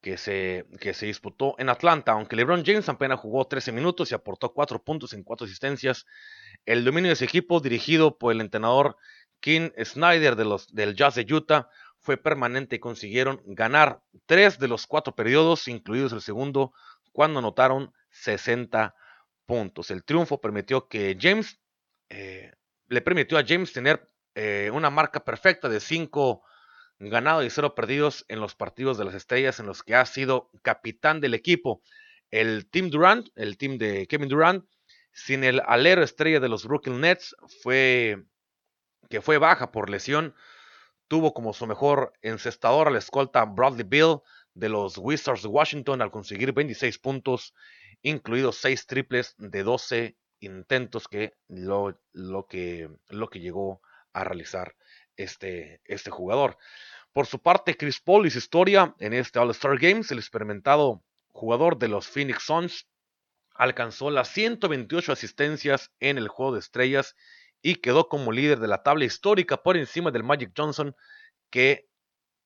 que 0.00 0.16
se, 0.16 0.66
que 0.80 0.94
se 0.94 1.06
disputó 1.06 1.54
en 1.58 1.68
Atlanta. 1.68 2.12
Aunque 2.12 2.36
LeBron 2.36 2.64
James 2.64 2.88
apenas 2.88 3.20
jugó 3.20 3.46
13 3.46 3.72
minutos 3.72 4.10
y 4.10 4.14
aportó 4.14 4.52
4 4.52 4.82
puntos 4.82 5.12
en 5.12 5.22
4 5.22 5.46
asistencias, 5.46 6.06
el 6.64 6.84
dominio 6.84 7.08
de 7.08 7.14
ese 7.14 7.24
equipo, 7.24 7.60
dirigido 7.60 8.18
por 8.18 8.32
el 8.32 8.40
entrenador 8.40 8.96
King 9.40 9.70
Snyder 9.82 10.36
de 10.36 10.44
los, 10.44 10.72
del 10.72 10.94
Jazz 10.94 11.16
de 11.16 11.26
Utah, 11.32 11.68
fue 11.98 12.16
permanente 12.16 12.76
y 12.76 12.78
consiguieron 12.78 13.42
ganar 13.46 14.00
3 14.26 14.58
de 14.58 14.68
los 14.68 14.86
4 14.86 15.14
periodos, 15.14 15.66
incluidos 15.66 16.12
el 16.12 16.20
segundo, 16.20 16.72
cuando 17.12 17.40
anotaron 17.40 17.92
60 18.10 18.94
puntos. 19.44 19.90
El 19.90 20.04
triunfo 20.04 20.40
permitió 20.40 20.88
que 20.88 21.16
James 21.20 21.58
eh, 22.08 22.52
le 22.88 23.00
permitió 23.00 23.38
a 23.38 23.44
James 23.46 23.72
tener 23.72 24.08
eh, 24.34 24.70
una 24.72 24.90
marca 24.90 25.24
perfecta 25.24 25.68
de 25.68 25.80
5 25.80 26.42
ganados 26.98 27.44
y 27.44 27.50
0 27.50 27.74
perdidos 27.74 28.24
en 28.28 28.40
los 28.40 28.54
partidos 28.54 28.98
de 28.98 29.04
las 29.04 29.14
estrellas 29.14 29.60
en 29.60 29.66
los 29.66 29.82
que 29.82 29.94
ha 29.94 30.06
sido 30.06 30.50
capitán 30.62 31.20
del 31.20 31.34
equipo. 31.34 31.82
El 32.30 32.68
Team 32.68 32.90
Durant, 32.90 33.28
el 33.36 33.56
team 33.56 33.78
de 33.78 34.06
Kevin 34.06 34.28
Durant, 34.28 34.64
sin 35.12 35.44
el 35.44 35.60
alero 35.66 36.02
estrella 36.02 36.40
de 36.40 36.48
los 36.48 36.66
Brooklyn 36.66 37.00
Nets, 37.00 37.34
fue 37.62 38.24
que 39.08 39.20
fue 39.20 39.38
baja 39.38 39.70
por 39.70 39.88
lesión, 39.88 40.34
tuvo 41.08 41.32
como 41.32 41.52
su 41.52 41.66
mejor 41.66 42.12
encestador 42.22 42.88
al 42.88 42.96
escolta 42.96 43.44
Bradley 43.44 43.86
Bill 43.88 44.18
de 44.54 44.68
los 44.68 44.98
Wizards 44.98 45.42
de 45.42 45.48
Washington 45.48 46.02
al 46.02 46.10
conseguir 46.10 46.52
26 46.52 46.98
puntos, 46.98 47.54
incluidos 48.02 48.56
6 48.56 48.86
triples 48.86 49.34
de 49.38 49.62
12 49.62 50.16
intentos 50.40 51.08
que 51.08 51.34
lo, 51.48 52.00
lo 52.12 52.46
que 52.46 52.90
lo 53.08 53.28
que 53.28 53.40
llegó 53.40 53.80
a 54.12 54.24
realizar 54.24 54.74
este, 55.16 55.80
este 55.84 56.10
jugador. 56.10 56.58
Por 57.12 57.26
su 57.26 57.40
parte, 57.40 57.76
Chris 57.76 58.00
Paul 58.00 58.26
y 58.26 58.30
su 58.30 58.38
historia 58.38 58.94
en 58.98 59.12
este 59.14 59.38
All-Star 59.38 59.78
Games, 59.78 60.10
el 60.10 60.18
experimentado 60.18 61.02
jugador 61.28 61.78
de 61.78 61.88
los 61.88 62.08
Phoenix 62.08 62.42
Suns, 62.42 62.86
alcanzó 63.54 64.10
las 64.10 64.28
128 64.28 65.12
asistencias 65.12 65.90
en 66.00 66.18
el 66.18 66.28
juego 66.28 66.52
de 66.52 66.60
estrellas 66.60 67.16
y 67.62 67.76
quedó 67.76 68.08
como 68.08 68.32
líder 68.32 68.60
de 68.60 68.68
la 68.68 68.82
tabla 68.82 69.06
histórica 69.06 69.62
por 69.62 69.76
encima 69.76 70.10
del 70.10 70.24
Magic 70.24 70.52
Johnson 70.56 70.94
que 71.50 71.88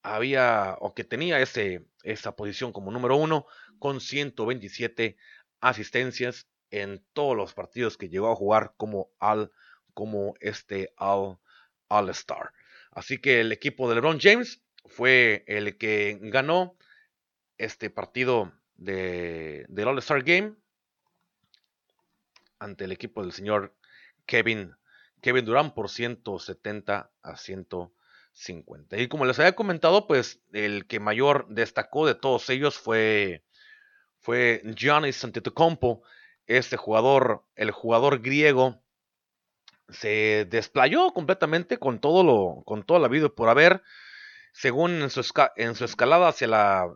había 0.02 0.76
o 0.80 0.94
que 0.94 1.04
tenía 1.04 1.40
ese, 1.40 1.84
esa 2.02 2.36
posición 2.36 2.72
como 2.72 2.90
número 2.90 3.16
uno 3.16 3.46
con 3.78 4.00
127 4.00 5.16
asistencias 5.60 6.46
en 6.70 7.04
todos 7.12 7.36
los 7.36 7.54
partidos 7.54 7.96
que 7.96 8.08
llegó 8.08 8.30
a 8.30 8.36
jugar 8.36 8.74
como 8.76 9.10
al 9.18 9.50
como 9.94 10.34
este 10.40 10.94
All, 10.96 11.38
All 11.88 12.08
Star. 12.10 12.52
Así 12.90 13.18
que 13.18 13.40
el 13.40 13.52
equipo 13.52 13.88
de 13.88 13.94
LeBron 13.94 14.18
James 14.20 14.62
fue 14.86 15.44
el 15.46 15.76
que 15.78 16.18
ganó 16.20 16.76
este 17.58 17.90
partido 17.90 18.52
de, 18.74 19.64
del 19.68 19.88
All 19.88 19.98
Star 19.98 20.22
Game 20.22 20.56
ante 22.58 22.84
el 22.84 22.92
equipo 22.92 23.22
del 23.22 23.32
señor 23.32 23.74
Kevin, 24.26 24.74
Kevin 25.20 25.44
Durant 25.44 25.74
por 25.74 25.88
170 25.88 27.10
a 27.22 27.36
150. 27.36 28.98
Y 28.98 29.08
como 29.08 29.24
les 29.24 29.38
había 29.38 29.54
comentado, 29.54 30.06
pues 30.06 30.40
el 30.52 30.86
que 30.86 31.00
mayor 31.00 31.46
destacó 31.48 32.06
de 32.06 32.14
todos 32.14 32.48
ellos 32.50 32.78
fue, 32.78 33.44
fue 34.18 34.62
Giannis 34.76 35.24
Antetokounmpo, 35.24 36.02
este 36.46 36.76
jugador, 36.76 37.44
el 37.54 37.70
jugador 37.70 38.20
griego, 38.20 38.82
se 39.92 40.46
desplayó 40.48 41.12
completamente 41.12 41.78
con 41.78 42.00
todo 42.00 42.22
lo, 42.24 42.62
con 42.64 42.84
toda 42.84 43.00
la 43.00 43.08
vida 43.08 43.28
por 43.28 43.48
haber, 43.48 43.82
según 44.52 45.02
en 45.02 45.10
su, 45.10 45.20
escalada 45.84 46.28
hacia 46.28 46.46
la, 46.46 46.92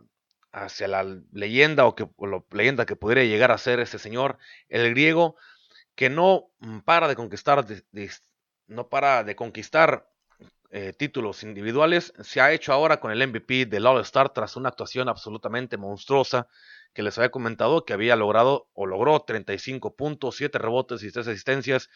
hacia 0.51 0.87
la 0.87 1.05
leyenda 1.31 1.85
o 1.85 1.95
que 1.95 2.07
leyenda 2.51 2.85
que 2.85 2.95
podría 2.95 3.23
llegar 3.23 3.51
a 3.51 3.57
ser 3.57 3.79
ese 3.79 3.99
señor, 3.99 4.37
el 4.69 4.89
griego, 4.91 5.35
que 5.95 6.09
no 6.09 6.47
para 6.83 7.07
de 7.07 7.15
conquistar, 7.15 7.65
no 8.67 8.89
para 8.89 9.23
de 9.23 9.35
conquistar 9.35 10.09
eh, 10.71 10.91
títulos 10.91 11.43
individuales, 11.43 12.13
se 12.21 12.41
ha 12.41 12.51
hecho 12.51 12.73
ahora 12.73 12.99
con 12.99 13.11
el 13.11 13.25
MVP 13.25 13.65
del 13.67 13.85
All 13.85 14.01
Star 14.01 14.31
tras 14.31 14.57
una 14.57 14.69
actuación 14.69 15.07
absolutamente 15.07 15.77
monstruosa 15.77 16.47
que 16.93 17.03
les 17.03 17.17
había 17.17 17.29
comentado 17.29 17.85
que 17.85 17.93
había 17.93 18.15
logrado 18.15 18.69
o 18.73 18.85
logró 18.85 19.21
35 19.21 19.95
puntos, 19.95 20.35
7 20.37 20.57
rebotes 20.57 21.03
y 21.03 21.11
3 21.11 21.27
asistencias 21.27 21.89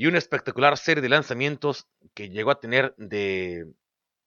y 0.00 0.06
una 0.06 0.16
espectacular 0.16 0.78
serie 0.78 1.02
de 1.02 1.10
lanzamientos 1.10 1.86
que 2.14 2.30
llegó 2.30 2.50
a 2.52 2.58
tener 2.58 2.94
de 2.96 3.66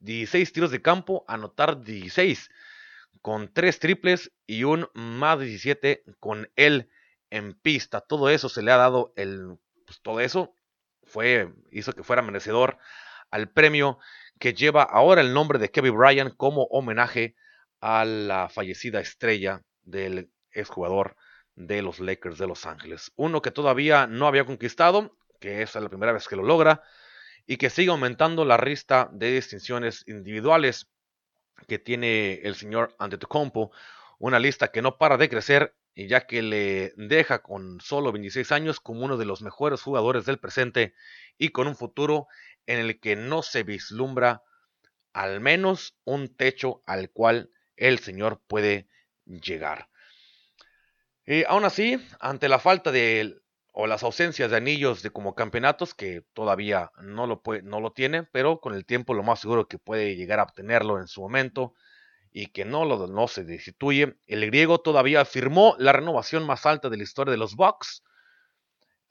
16 0.01 0.53
tiros 0.53 0.69
de 0.69 0.83
campo, 0.83 1.25
anotar 1.27 1.81
16 1.81 2.51
con 3.23 3.51
3 3.51 3.79
triples 3.79 4.31
y 4.45 4.65
un 4.65 4.87
más 4.93 5.39
17 5.39 6.03
con 6.19 6.47
él 6.57 6.91
en 7.31 7.55
pista. 7.55 8.01
Todo 8.01 8.29
eso 8.29 8.49
se 8.49 8.61
le 8.61 8.71
ha 8.71 8.77
dado 8.77 9.13
el 9.15 9.57
pues 9.87 9.99
todo 10.03 10.19
eso 10.19 10.55
fue 11.01 11.51
hizo 11.71 11.93
que 11.93 12.03
fuera 12.03 12.21
merecedor 12.21 12.77
al 13.31 13.49
premio 13.49 13.97
que 14.37 14.53
lleva 14.53 14.83
ahora 14.83 15.21
el 15.21 15.33
nombre 15.33 15.57
de 15.57 15.71
Kevin 15.71 15.97
Bryant 15.97 16.37
como 16.37 16.65
homenaje 16.65 17.35
a 17.81 18.05
la 18.05 18.47
fallecida 18.47 18.99
estrella 18.99 19.63
del 19.81 20.29
exjugador 20.51 21.15
de 21.55 21.81
los 21.81 21.99
Lakers 21.99 22.37
de 22.37 22.45
Los 22.45 22.67
Ángeles. 22.67 23.11
Uno 23.15 23.41
que 23.41 23.49
todavía 23.49 24.05
no 24.05 24.27
había 24.27 24.45
conquistado, 24.45 25.17
que 25.43 25.61
es 25.61 25.75
la 25.75 25.89
primera 25.89 26.13
vez 26.13 26.25
que 26.29 26.37
lo 26.37 26.43
logra, 26.43 26.81
y 27.45 27.57
que 27.57 27.69
sigue 27.69 27.89
aumentando 27.89 28.45
la 28.45 28.57
lista 28.57 29.09
de 29.11 29.33
distinciones 29.33 30.05
individuales 30.07 30.87
que 31.67 31.79
tiene 31.79 32.35
el 32.43 32.55
señor 32.55 32.95
Antetokounmpo, 32.97 33.73
una 34.19 34.39
lista 34.39 34.69
que 34.69 34.81
no 34.81 34.97
para 34.97 35.17
de 35.17 35.27
crecer 35.27 35.75
y 35.93 36.07
ya 36.07 36.27
que 36.27 36.41
le 36.41 36.93
deja 36.95 37.43
con 37.43 37.81
solo 37.81 38.13
26 38.13 38.53
años 38.53 38.79
como 38.79 39.03
uno 39.03 39.17
de 39.17 39.25
los 39.25 39.41
mejores 39.41 39.81
jugadores 39.81 40.25
del 40.25 40.39
presente 40.39 40.93
y 41.37 41.49
con 41.49 41.67
un 41.67 41.75
futuro 41.75 42.27
en 42.65 42.79
el 42.79 43.01
que 43.01 43.17
no 43.17 43.43
se 43.43 43.63
vislumbra 43.63 44.43
al 45.11 45.41
menos 45.41 45.97
un 46.05 46.33
techo 46.33 46.83
al 46.85 47.09
cual 47.09 47.49
el 47.75 47.99
señor 47.99 48.41
puede 48.47 48.87
llegar. 49.25 49.89
Y 51.25 51.43
aún 51.43 51.65
así, 51.65 52.01
ante 52.21 52.47
la 52.47 52.59
falta 52.59 52.93
de 52.93 53.42
o 53.73 53.87
las 53.87 54.03
ausencias 54.03 54.51
de 54.51 54.57
anillos 54.57 55.01
de 55.01 55.09
como 55.09 55.33
campeonatos 55.33 55.95
que 55.95 56.21
todavía 56.33 56.91
no 57.01 57.25
lo 57.25 57.41
no 57.63 57.81
lo 57.81 57.91
tiene, 57.91 58.23
pero 58.23 58.59
con 58.61 58.75
el 58.75 58.85
tiempo 58.85 59.15
lo 59.15 59.23
más 59.23 59.39
seguro 59.39 59.67
que 59.67 59.79
puede 59.79 60.15
llegar 60.15 60.39
a 60.39 60.43
obtenerlo 60.43 60.99
en 60.99 61.07
su 61.07 61.21
momento 61.21 61.73
y 62.31 62.47
que 62.47 62.65
no 62.65 62.85
lo 62.85 63.07
no 63.07 63.27
se 63.27 63.43
destituye. 63.43 64.15
El 64.27 64.45
griego 64.45 64.79
todavía 64.79 65.25
firmó 65.25 65.75
la 65.79 65.91
renovación 65.91 66.45
más 66.45 66.67
alta 66.67 66.89
de 66.89 66.97
la 66.97 67.03
historia 67.03 67.31
de 67.31 67.37
los 67.37 67.55
Bucks 67.55 68.03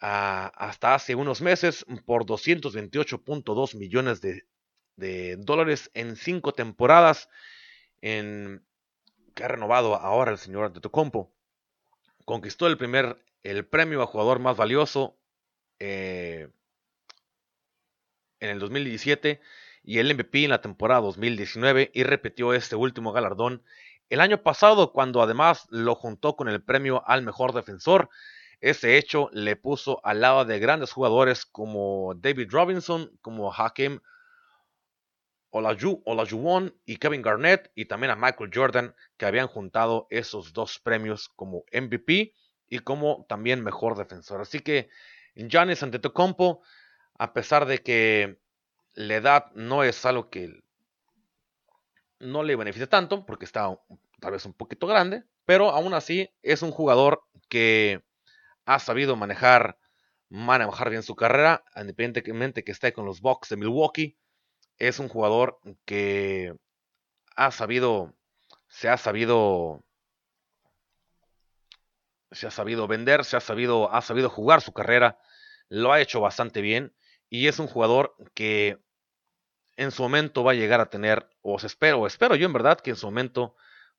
ah, 0.00 0.52
hasta 0.54 0.94
hace 0.94 1.16
unos 1.16 1.40
meses 1.40 1.84
por 2.06 2.24
228.2 2.24 3.76
millones 3.76 4.20
de, 4.20 4.44
de, 4.94 5.36
dólares 5.38 5.90
en 5.94 6.14
cinco 6.14 6.52
temporadas 6.52 7.28
en, 8.00 8.64
que 9.34 9.42
ha 9.42 9.48
renovado 9.48 9.96
ahora 9.96 10.30
el 10.30 10.38
señor 10.38 10.66
Antetokounmpo. 10.66 11.34
Conquistó 12.24 12.68
el 12.68 12.78
primer 12.78 13.16
el 13.42 13.66
premio 13.66 14.02
a 14.02 14.06
jugador 14.06 14.38
más 14.38 14.56
valioso 14.56 15.18
eh, 15.78 16.48
en 18.40 18.50
el 18.50 18.58
2017 18.58 19.40
y 19.82 19.98
el 19.98 20.14
MVP 20.14 20.44
en 20.44 20.50
la 20.50 20.60
temporada 20.60 21.00
2019 21.00 21.90
y 21.92 22.02
repitió 22.04 22.54
este 22.54 22.76
último 22.76 23.12
galardón 23.12 23.62
el 24.10 24.20
año 24.20 24.42
pasado 24.42 24.92
cuando 24.92 25.22
además 25.22 25.66
lo 25.70 25.94
juntó 25.94 26.36
con 26.36 26.48
el 26.48 26.62
premio 26.62 27.02
al 27.06 27.22
mejor 27.22 27.54
defensor. 27.54 28.10
Ese 28.60 28.98
hecho 28.98 29.30
le 29.32 29.56
puso 29.56 30.04
al 30.04 30.20
lado 30.20 30.44
de 30.44 30.58
grandes 30.58 30.92
jugadores 30.92 31.46
como 31.46 32.12
David 32.14 32.48
Robinson, 32.50 33.10
como 33.22 33.52
Hakim 33.52 34.00
Olajuwon 35.50 36.74
y 36.84 36.96
Kevin 36.96 37.22
Garnett 37.22 37.70
y 37.74 37.86
también 37.86 38.10
a 38.10 38.16
Michael 38.16 38.50
Jordan 38.52 38.94
que 39.16 39.26
habían 39.26 39.48
juntado 39.48 40.06
esos 40.10 40.52
dos 40.52 40.78
premios 40.78 41.28
como 41.30 41.64
MVP 41.72 42.34
y 42.72 42.78
como 42.78 43.26
también 43.28 43.62
mejor 43.62 43.98
defensor. 43.98 44.40
Así 44.40 44.60
que 44.60 44.88
Giannis 45.34 45.82
Antetokounmpo, 45.82 46.62
a 47.18 47.34
pesar 47.34 47.66
de 47.66 47.82
que 47.82 48.38
la 48.94 49.16
edad 49.16 49.52
no 49.52 49.84
es 49.84 50.06
algo 50.06 50.30
que 50.30 50.62
no 52.18 52.42
le 52.42 52.56
beneficia 52.56 52.88
tanto, 52.88 53.26
porque 53.26 53.44
está 53.44 53.78
tal 54.20 54.32
vez 54.32 54.46
un 54.46 54.54
poquito 54.54 54.86
grande, 54.86 55.22
pero 55.44 55.68
aún 55.68 55.92
así 55.92 56.30
es 56.40 56.62
un 56.62 56.70
jugador 56.70 57.22
que 57.50 58.02
ha 58.64 58.78
sabido 58.78 59.16
manejar, 59.16 59.76
manejar 60.30 60.88
bien 60.88 61.02
su 61.02 61.14
carrera, 61.14 61.62
independientemente 61.76 62.64
que 62.64 62.72
esté 62.72 62.94
con 62.94 63.04
los 63.04 63.20
Bucks 63.20 63.50
de 63.50 63.58
Milwaukee, 63.58 64.16
es 64.78 64.98
un 64.98 65.08
jugador 65.08 65.58
que 65.84 66.56
ha 67.36 67.50
sabido, 67.50 68.14
se 68.68 68.88
ha 68.88 68.96
sabido, 68.96 69.84
se 72.32 72.46
ha 72.46 72.50
sabido 72.50 72.86
vender, 72.86 73.24
se 73.24 73.36
ha 73.36 73.40
sabido, 73.40 73.92
ha 73.92 74.02
sabido 74.02 74.28
jugar 74.28 74.60
su 74.60 74.72
carrera, 74.72 75.18
lo 75.68 75.92
ha 75.92 76.00
hecho 76.00 76.20
bastante 76.20 76.60
bien 76.60 76.94
y 77.28 77.46
es 77.48 77.58
un 77.58 77.66
jugador 77.66 78.14
que 78.34 78.78
en 79.76 79.90
su 79.90 80.02
momento 80.02 80.44
va 80.44 80.52
a 80.52 80.54
llegar 80.54 80.80
a 80.80 80.90
tener, 80.90 81.28
o 81.40 81.56
espero, 81.56 82.00
o 82.00 82.06
espero 82.06 82.36
yo 82.36 82.46
en 82.46 82.52
verdad 82.52 82.80
que 82.80 82.90
en 82.90 82.96
su 82.96 83.06
momento 83.06 83.56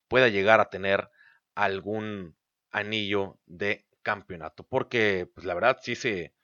pueda 0.07 0.27
llegar 0.27 0.59
a 0.59 0.69
tener 0.69 1.09
algún 1.55 2.35
anillo 2.71 3.39
de 3.45 3.87
campeonato, 4.01 4.63
porque 4.63 5.29
pues 5.33 5.45
la 5.45 5.53
verdad 5.53 5.79
sí 5.81 5.95
se, 5.95 6.35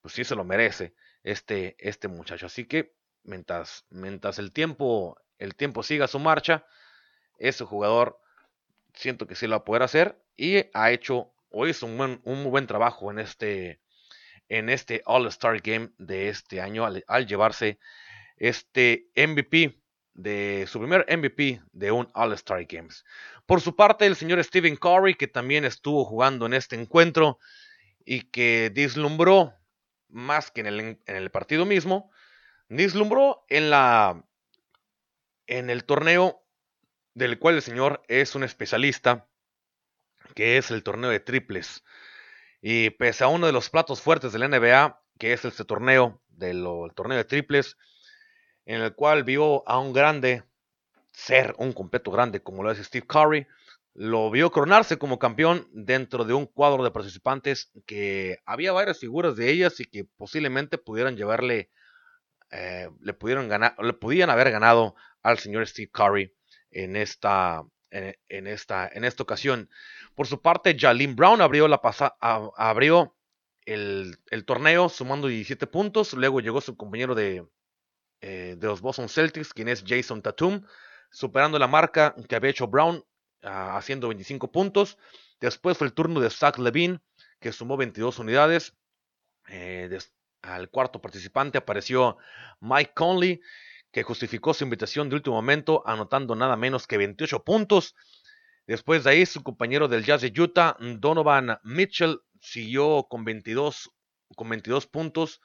pues 0.00 0.14
sí 0.14 0.24
se 0.24 0.36
lo 0.36 0.44
merece 0.44 0.94
este, 1.22 1.76
este 1.78 2.08
muchacho. 2.08 2.46
Así 2.46 2.66
que 2.66 2.94
mientras, 3.24 3.84
mientras 3.90 4.38
el 4.38 4.52
tiempo, 4.52 5.20
el 5.38 5.54
tiempo 5.56 5.82
siga 5.82 6.06
su 6.06 6.18
marcha, 6.18 6.66
ese 7.38 7.64
jugador 7.64 8.20
siento 8.94 9.26
que 9.26 9.34
sí 9.34 9.46
lo 9.46 9.52
va 9.52 9.58
a 9.58 9.64
poder 9.64 9.82
hacer 9.82 10.22
y 10.36 10.66
ha 10.72 10.90
hecho 10.90 11.32
o 11.50 11.66
hizo 11.66 11.86
un, 11.86 11.96
buen, 11.96 12.20
buen 12.24 12.66
trabajo 12.66 13.10
en 13.10 13.18
este, 13.18 13.80
en 14.48 14.68
este 14.68 15.02
All-Star 15.06 15.60
Game 15.60 15.90
de 15.98 16.28
este 16.28 16.60
año 16.60 16.84
al, 16.84 17.04
al, 17.06 17.26
llevarse 17.26 17.78
este 18.36 19.08
MVP 19.16 19.80
de 20.14 20.66
su 20.68 20.78
primer 20.78 21.06
MVP 21.08 21.60
de 21.72 21.92
un 21.92 22.08
All-Star 22.14 22.64
Games. 22.64 23.04
Por 23.46 23.60
su 23.60 23.76
parte, 23.76 24.06
el 24.06 24.16
señor 24.16 24.42
Stephen 24.42 24.76
Curry, 24.76 25.14
que 25.14 25.28
también 25.28 25.64
estuvo 25.64 26.04
jugando 26.04 26.46
en 26.46 26.54
este 26.54 26.76
encuentro 26.76 27.38
y 28.04 28.22
que 28.22 28.70
deslumbró 28.74 29.54
más 30.08 30.50
que 30.50 30.60
en 30.60 30.66
el, 30.66 30.80
en 30.80 31.16
el 31.16 31.30
partido 31.30 31.66
mismo, 31.66 32.10
deslumbró 32.68 33.44
en 33.48 33.70
la 33.70 34.22
en 35.46 35.70
el 35.70 35.84
torneo 35.84 36.42
del 37.14 37.38
cual 37.38 37.56
el 37.56 37.62
señor 37.62 38.02
es 38.08 38.34
un 38.34 38.44
especialista, 38.44 39.28
que 40.36 40.58
es 40.58 40.70
el 40.70 40.84
torneo 40.84 41.10
de 41.10 41.18
triples. 41.18 41.82
Y 42.60 42.90
pese 42.90 43.24
a 43.24 43.28
uno 43.28 43.46
de 43.46 43.52
los 43.52 43.70
platos 43.70 44.02
fuertes 44.02 44.32
de 44.32 44.38
NBA, 44.46 45.02
que 45.18 45.32
es 45.32 45.44
este 45.44 45.64
torneo, 45.64 46.22
del 46.28 46.62
torneo 46.94 47.16
de 47.16 47.24
triples, 47.24 47.76
en 48.66 48.82
el 48.82 48.94
cual 48.94 49.24
vio 49.24 49.66
a 49.66 49.78
un 49.78 49.94
grande 49.94 50.44
ser 51.10 51.54
un 51.58 51.72
completo 51.72 52.10
grande 52.10 52.42
como 52.42 52.62
lo 52.62 52.70
es 52.70 52.78
Steve 52.78 53.06
Curry, 53.06 53.46
lo 53.94 54.30
vio 54.30 54.52
coronarse 54.52 54.98
como 54.98 55.18
campeón 55.18 55.66
dentro 55.72 56.26
de 56.26 56.34
un 56.34 56.44
cuadro 56.44 56.84
de 56.84 56.90
participantes 56.90 57.72
que 57.86 58.38
había 58.44 58.72
varias 58.72 58.98
figuras 58.98 59.36
de 59.36 59.50
ellas 59.50 59.80
y 59.80 59.86
que 59.86 60.04
posiblemente 60.04 60.76
pudieran 60.76 61.16
llevarle, 61.16 61.70
eh, 62.50 62.90
le 63.00 63.14
pudieron 63.14 63.48
ganar, 63.48 63.74
le 63.82 63.94
podían 63.94 64.28
haber 64.28 64.50
ganado 64.50 64.96
al 65.22 65.38
señor 65.38 65.66
Steve 65.66 65.90
Curry 65.90 66.34
en 66.70 66.96
esta, 66.96 67.64
en, 68.28 68.46
esta, 68.46 68.88
en 68.92 69.04
esta 69.04 69.22
ocasión. 69.22 69.70
Por 70.14 70.26
su 70.26 70.40
parte, 70.40 70.76
Jalen 70.78 71.16
Brown 71.16 71.40
abrió, 71.40 71.68
la 71.68 71.80
pasa, 71.80 72.16
abrió 72.20 73.16
el, 73.64 74.18
el, 74.30 74.44
torneo 74.44 74.88
sumando 74.88 75.28
17 75.28 75.66
puntos. 75.66 76.12
Luego 76.12 76.40
llegó 76.40 76.60
su 76.60 76.76
compañero 76.76 77.14
de, 77.14 77.46
eh, 78.20 78.56
de 78.58 78.66
los 78.66 78.80
Boston 78.80 79.08
Celtics, 79.08 79.52
quien 79.52 79.68
es 79.68 79.84
Jason 79.86 80.22
Tatum, 80.22 80.64
superando 81.10 81.58
la 81.58 81.66
marca 81.66 82.14
que 82.28 82.36
había 82.36 82.50
hecho 82.50 82.66
Brown 82.66 83.04
haciendo 83.42 84.08
25 84.08 84.50
puntos. 84.50 84.98
Después 85.40 85.76
fue 85.76 85.86
el 85.86 85.92
turno 85.92 86.20
de 86.20 86.30
Zach 86.30 86.58
Levine, 86.58 87.00
que 87.40 87.52
sumó 87.52 87.76
22 87.76 88.18
unidades. 88.18 88.74
Eh, 89.48 89.98
al 90.42 90.70
cuarto 90.70 91.00
participante 91.00 91.58
apareció 91.58 92.16
Mike 92.60 92.92
Conley, 92.94 93.40
que 93.96 94.02
justificó 94.02 94.52
su 94.52 94.62
invitación 94.62 95.08
de 95.08 95.16
último 95.16 95.36
momento, 95.36 95.82
anotando 95.86 96.34
nada 96.34 96.54
menos 96.54 96.86
que 96.86 96.98
28 96.98 97.44
puntos. 97.44 97.94
Después 98.66 99.04
de 99.04 99.10
ahí, 99.10 99.24
su 99.24 99.42
compañero 99.42 99.88
del 99.88 100.04
Jazz 100.04 100.20
de 100.20 100.38
Utah, 100.38 100.76
Donovan 100.98 101.58
Mitchell, 101.64 102.20
siguió 102.38 103.06
con 103.08 103.24
22, 103.24 103.90
con 104.36 104.50
22 104.50 104.86
puntos, 104.86 105.40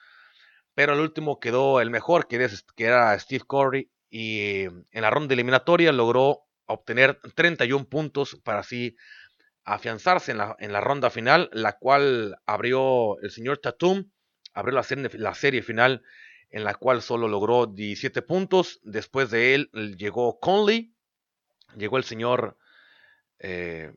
pero 0.74 0.92
el 0.92 1.00
último 1.00 1.40
quedó 1.40 1.80
el 1.80 1.92
mejor, 1.92 2.28
que 2.28 2.50
era 2.76 3.18
Steve 3.18 3.46
Curry, 3.48 3.90
y 4.10 4.64
en 4.64 5.02
la 5.02 5.10
ronda 5.10 5.34
eliminatoria 5.34 5.94
logró 5.94 6.42
obtener 6.66 7.22
31 7.34 7.86
puntos 7.88 8.38
para 8.44 8.60
así 8.60 8.98
afianzarse 9.64 10.34
en 10.34 10.40
la, 10.40 10.58
en 10.60 10.74
la 10.74 10.82
ronda 10.82 11.10
final, 11.10 11.50
la 11.54 11.78
cual 11.78 12.36
abrió 12.46 13.18
el 13.22 13.32
señor 13.32 13.60
Tatum, 13.60 14.12
abrió 14.54 14.76
la 14.76 14.84
serie, 14.84 15.10
la 15.14 15.36
serie 15.36 15.62
final 15.62 16.04
en 16.52 16.64
la 16.64 16.76
cual 16.76 17.02
solo 17.02 17.28
logró 17.28 17.66
17 17.66 18.22
puntos. 18.22 18.80
Después 18.84 19.32
de 19.32 19.56
él 19.56 19.70
llegó 19.98 20.40
Conley, 20.40 20.94
llegó 21.76 21.98
el 21.98 22.04
señor, 22.04 22.58
eh, 23.40 23.94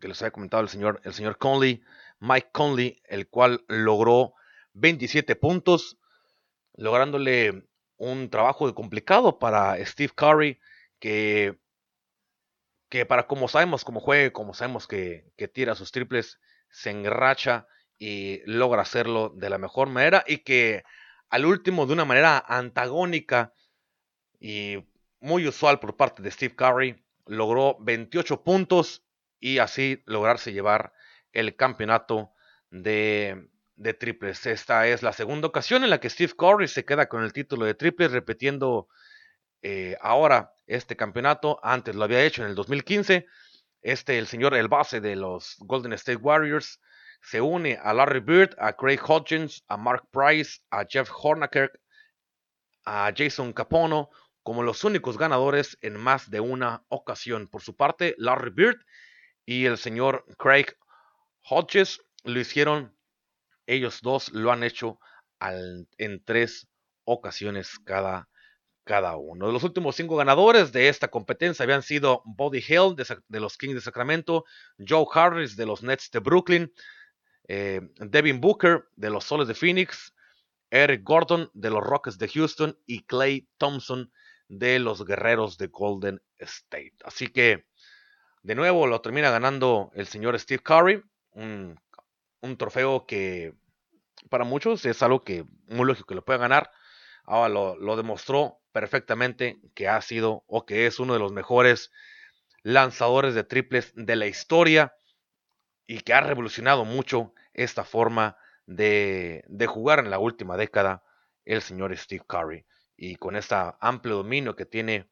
que 0.00 0.08
les 0.08 0.22
había 0.22 0.32
comentado 0.32 0.62
el 0.62 0.68
señor, 0.68 1.00
el 1.04 1.12
señor 1.12 1.38
Conley, 1.38 1.82
Mike 2.20 2.48
Conley, 2.52 3.02
el 3.04 3.28
cual 3.28 3.64
logró 3.68 4.34
27 4.74 5.36
puntos, 5.36 5.98
lográndole 6.76 7.66
un 7.96 8.30
trabajo 8.30 8.72
complicado 8.74 9.38
para 9.38 9.84
Steve 9.84 10.12
Curry, 10.14 10.58
que 10.98 11.58
que 12.94 13.06
para 13.06 13.26
como 13.26 13.48
sabemos 13.48 13.84
cómo 13.84 13.98
juegue, 13.98 14.30
como 14.30 14.54
sabemos 14.54 14.86
que, 14.86 15.24
que 15.36 15.48
tira 15.48 15.74
sus 15.74 15.90
triples, 15.90 16.38
se 16.70 16.90
enracha 16.90 17.66
y 17.98 18.40
logra 18.46 18.82
hacerlo 18.82 19.30
de 19.30 19.50
la 19.50 19.58
mejor 19.58 19.88
manera 19.88 20.22
y 20.28 20.44
que 20.44 20.84
al 21.30 21.46
último 21.46 21.86
de 21.86 21.92
una 21.92 22.04
manera 22.04 22.44
antagónica 22.46 23.52
y 24.40 24.84
muy 25.20 25.46
usual 25.48 25.80
por 25.80 25.96
parte 25.96 26.22
de 26.22 26.30
Steve 26.30 26.54
Curry, 26.54 27.02
logró 27.26 27.76
28 27.80 28.42
puntos 28.42 29.04
y 29.40 29.58
así 29.58 30.02
lograrse 30.06 30.52
llevar 30.52 30.92
el 31.32 31.56
campeonato 31.56 32.32
de, 32.70 33.48
de, 33.76 33.94
triples. 33.94 34.46
Esta 34.46 34.86
es 34.86 35.02
la 35.02 35.12
segunda 35.12 35.48
ocasión 35.48 35.84
en 35.84 35.90
la 35.90 36.00
que 36.00 36.10
Steve 36.10 36.34
Curry 36.36 36.68
se 36.68 36.84
queda 36.84 37.08
con 37.08 37.22
el 37.22 37.32
título 37.32 37.64
de 37.64 37.74
triples, 37.74 38.12
repitiendo 38.12 38.88
eh, 39.62 39.96
ahora 40.00 40.52
este 40.66 40.96
campeonato. 40.96 41.58
Antes 41.62 41.94
lo 41.94 42.04
había 42.04 42.22
hecho 42.22 42.42
en 42.42 42.48
el 42.48 42.54
2015. 42.54 43.26
Este, 43.80 44.18
el 44.18 44.26
señor, 44.26 44.54
el 44.54 44.68
base 44.68 45.00
de 45.00 45.16
los 45.16 45.56
Golden 45.58 45.94
State 45.94 46.18
Warriors, 46.18 46.80
se 47.24 47.40
une 47.40 47.78
a 47.82 47.92
Larry 47.92 48.20
Bird, 48.20 48.54
a 48.58 48.72
Craig 48.74 49.00
Hodgins, 49.06 49.64
a 49.68 49.76
Mark 49.76 50.08
Price, 50.10 50.60
a 50.70 50.84
Jeff 50.88 51.10
Hornaker, 51.10 51.70
a 52.84 53.12
Jason 53.16 53.52
Capono 53.52 54.10
como 54.42 54.62
los 54.62 54.84
únicos 54.84 55.16
ganadores 55.16 55.78
en 55.80 55.96
más 55.98 56.30
de 56.30 56.40
una 56.40 56.84
ocasión. 56.88 57.48
Por 57.48 57.62
su 57.62 57.76
parte, 57.76 58.14
Larry 58.18 58.50
Bird 58.50 58.76
y 59.46 59.64
el 59.64 59.78
señor 59.78 60.26
Craig 60.38 60.66
Hodges 61.48 62.00
lo 62.24 62.38
hicieron, 62.38 62.94
ellos 63.66 64.00
dos 64.02 64.30
lo 64.32 64.52
han 64.52 64.62
hecho 64.62 64.98
en 65.40 66.24
tres 66.24 66.68
ocasiones 67.04 67.78
cada 67.84 68.28
cada 68.84 69.16
uno. 69.16 69.50
Los 69.50 69.64
últimos 69.64 69.96
cinco 69.96 70.16
ganadores 70.16 70.70
de 70.72 70.88
esta 70.88 71.08
competencia 71.08 71.64
habían 71.64 71.82
sido 71.82 72.22
Buddy 72.24 72.58
Hill 72.58 72.94
de, 72.96 73.40
los 73.40 73.56
Kings 73.56 73.74
de 73.74 73.80
Sacramento, 73.80 74.44
Joe 74.78 75.06
Harris 75.12 75.56
de 75.56 75.66
los 75.66 75.82
Nets 75.82 76.10
de 76.10 76.20
Brooklyn, 76.20 76.72
eh, 77.48 77.80
Devin 77.96 78.40
Booker 78.40 78.88
de 78.96 79.10
los 79.10 79.24
Soles 79.24 79.48
de 79.48 79.54
Phoenix, 79.54 80.14
Eric 80.70 81.02
Gordon 81.04 81.50
de 81.54 81.70
los 81.70 81.82
Rockets 81.82 82.18
de 82.18 82.28
Houston 82.28 82.78
y 82.86 83.04
Clay 83.04 83.48
Thompson 83.58 84.12
de 84.48 84.78
los 84.78 85.04
Guerreros 85.04 85.58
de 85.58 85.68
Golden 85.68 86.22
State. 86.38 86.94
Así 87.04 87.28
que, 87.28 87.66
de 88.42 88.54
nuevo, 88.54 88.86
lo 88.86 89.00
termina 89.00 89.30
ganando 89.30 89.90
el 89.94 90.06
señor 90.06 90.38
Steve 90.38 90.62
Curry, 90.62 91.02
un, 91.32 91.78
trofeo 92.58 93.06
que 93.06 93.54
para 94.30 94.44
muchos 94.44 94.84
es 94.84 95.02
algo 95.02 95.24
que 95.24 95.44
muy 95.66 95.86
lógico 95.86 96.08
que 96.08 96.14
lo 96.14 96.24
pueda 96.24 96.38
ganar. 96.38 96.70
Ahora 97.24 97.48
lo 97.48 97.96
demostró 97.96 98.58
perfectamente 98.72 99.58
que 99.74 99.88
ha 99.88 100.00
sido 100.02 100.44
o 100.46 100.66
que 100.66 100.86
es 100.86 100.98
uno 100.98 101.14
de 101.14 101.20
los 101.20 101.32
mejores 101.32 101.90
lanzadores 102.62 103.34
de 103.34 103.44
triples 103.44 103.92
de 103.94 104.16
la 104.16 104.26
historia 104.26 104.94
y 105.86 106.00
que 106.00 106.14
ha 106.14 106.20
revolucionado 106.20 106.84
mucho 106.84 107.34
esta 107.52 107.84
forma 107.84 108.36
de, 108.66 109.44
de 109.48 109.66
jugar 109.66 109.98
en 109.98 110.10
la 110.10 110.18
última 110.18 110.56
década 110.56 111.02
el 111.44 111.62
señor 111.62 111.96
Steve 111.96 112.24
Curry. 112.26 112.66
Y 112.96 113.16
con 113.16 113.36
este 113.36 113.56
amplio 113.80 114.16
dominio 114.16 114.56
que 114.56 114.66
tiene 114.66 115.08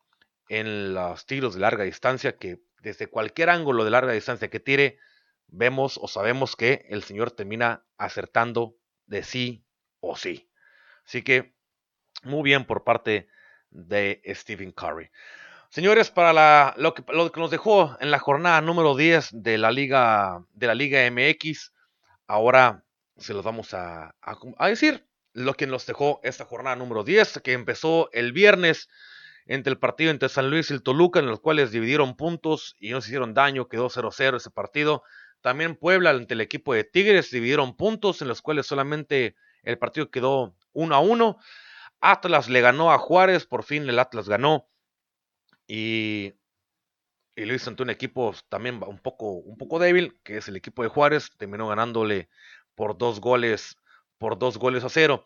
en 0.49 0.95
los 0.95 1.27
tiros 1.27 1.55
de 1.55 1.61
larga 1.61 1.85
distancia, 1.85 2.37
que 2.37 2.63
desde 2.83 3.07
cualquier 3.07 3.51
ángulo 3.51 3.85
de 3.85 3.91
larga 3.91 4.13
distancia 4.13 4.51
que 4.51 4.61
tire, 4.61 4.99
vemos 5.49 5.99
o 6.01 6.09
sabemos 6.09 6.57
que 6.57 6.87
el 6.89 7.03
señor 7.03 7.31
termina 7.31 7.85
acertando 7.97 8.77
de 9.07 9.23
sí 9.23 9.65
o 10.01 10.17
sí. 10.17 10.51
Así 11.05 11.23
que 11.23 11.55
muy 12.23 12.43
bien 12.43 12.65
por 12.65 12.85
parte 12.85 13.29
de 13.71 14.23
Stephen 14.35 14.73
Curry. 14.73 15.11
Señores, 15.73 16.11
para 16.11 16.35
la, 16.35 16.75
lo, 16.77 16.93
que, 16.93 17.03
nos 17.41 17.51
dejó 17.51 17.97
en 17.99 18.11
la 18.11 18.19
jornada 18.19 18.61
número 18.61 18.95
10 18.95 19.31
de 19.33 19.57
la 19.57 19.71
Liga, 19.73 20.45
de 20.53 20.67
la 20.67 20.75
Liga 20.75 21.11
MX, 21.11 21.73
ahora 22.27 22.85
se 23.17 23.33
los 23.33 23.43
vamos 23.43 23.73
a, 23.73 24.15
a, 24.21 24.37
a, 24.59 24.69
decir 24.69 25.07
lo 25.33 25.55
que 25.55 25.67
nos 25.67 25.87
dejó 25.87 26.21
esta 26.25 26.45
jornada 26.45 26.77
número 26.77 27.05
10, 27.05 27.41
que 27.43 27.55
empezó 27.55 28.11
el 28.13 28.35
viernes 28.35 28.91
entre 29.47 29.71
el 29.71 29.79
partido 29.79 30.11
entre 30.11 30.29
San 30.29 30.51
Luis 30.51 30.71
y 30.71 30.75
el 30.75 30.83
Toluca, 30.83 31.21
en 31.21 31.27
los 31.29 31.41
cuales 31.41 31.73
dividieron 31.73 32.17
puntos 32.17 32.77
y 32.79 32.91
no 32.91 33.01
se 33.01 33.09
hicieron 33.09 33.33
daño, 33.33 33.71
quedó 33.71 33.89
0-0 33.89 34.37
ese 34.37 34.51
partido. 34.51 35.03
También 35.41 35.77
Puebla 35.77 36.11
ante 36.11 36.35
el 36.35 36.43
equipo 36.43 36.75
de 36.75 36.85
Tigres 36.85 37.31
dividieron 37.31 37.79
puntos, 37.79 38.21
en 38.21 38.29
los 38.29 38.43
cuales 38.43 38.67
solamente 38.67 39.37
el 39.63 39.79
partido 39.79 40.11
quedó 40.11 40.55
1-1. 40.75 41.39
Atlas 42.03 42.51
le 42.51 42.61
ganó 42.61 42.93
a 42.93 42.99
Juárez, 42.99 43.47
por 43.47 43.65
fin 43.65 43.89
el 43.89 43.99
Atlas 43.99 44.29
ganó. 44.29 44.69
Y, 45.75 46.35
y 47.35 47.47
lo 47.47 47.55
hizo 47.55 47.71
ante 47.71 47.83
un 47.83 47.89
equipo 47.89 48.35
también 48.51 48.83
un 48.87 48.99
poco, 48.99 49.33
un 49.33 49.57
poco 49.57 49.79
débil, 49.79 50.21
que 50.23 50.37
es 50.37 50.47
el 50.49 50.57
equipo 50.57 50.83
de 50.83 50.91
Juárez, 50.91 51.31
terminó 51.39 51.67
ganándole 51.67 52.29
por 52.75 52.99
dos 52.99 53.23
goles, 53.23 53.79
por 54.19 54.39
dos 54.39 54.59
goles 54.59 54.85
a 54.85 54.91
cero. 54.91 55.25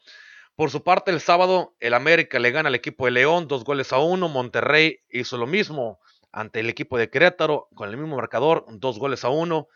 Por 0.54 0.70
su 0.70 0.84
parte, 0.84 1.10
el 1.10 1.20
sábado, 1.20 1.74
el 1.80 1.94
América 1.94 2.38
le 2.38 2.52
gana 2.52 2.68
al 2.68 2.76
equipo 2.76 3.06
de 3.06 3.10
León, 3.10 3.48
dos 3.48 3.64
goles 3.64 3.92
a 3.92 3.98
uno. 3.98 4.28
Monterrey 4.28 5.00
hizo 5.08 5.36
lo 5.36 5.48
mismo 5.48 5.98
ante 6.30 6.60
el 6.60 6.70
equipo 6.70 6.96
de 6.96 7.10
Querétaro, 7.10 7.66
con 7.74 7.90
el 7.90 7.96
mismo 7.96 8.14
marcador, 8.14 8.66
dos 8.68 9.00
goles 9.00 9.24
a 9.24 9.30
uno. 9.30 9.66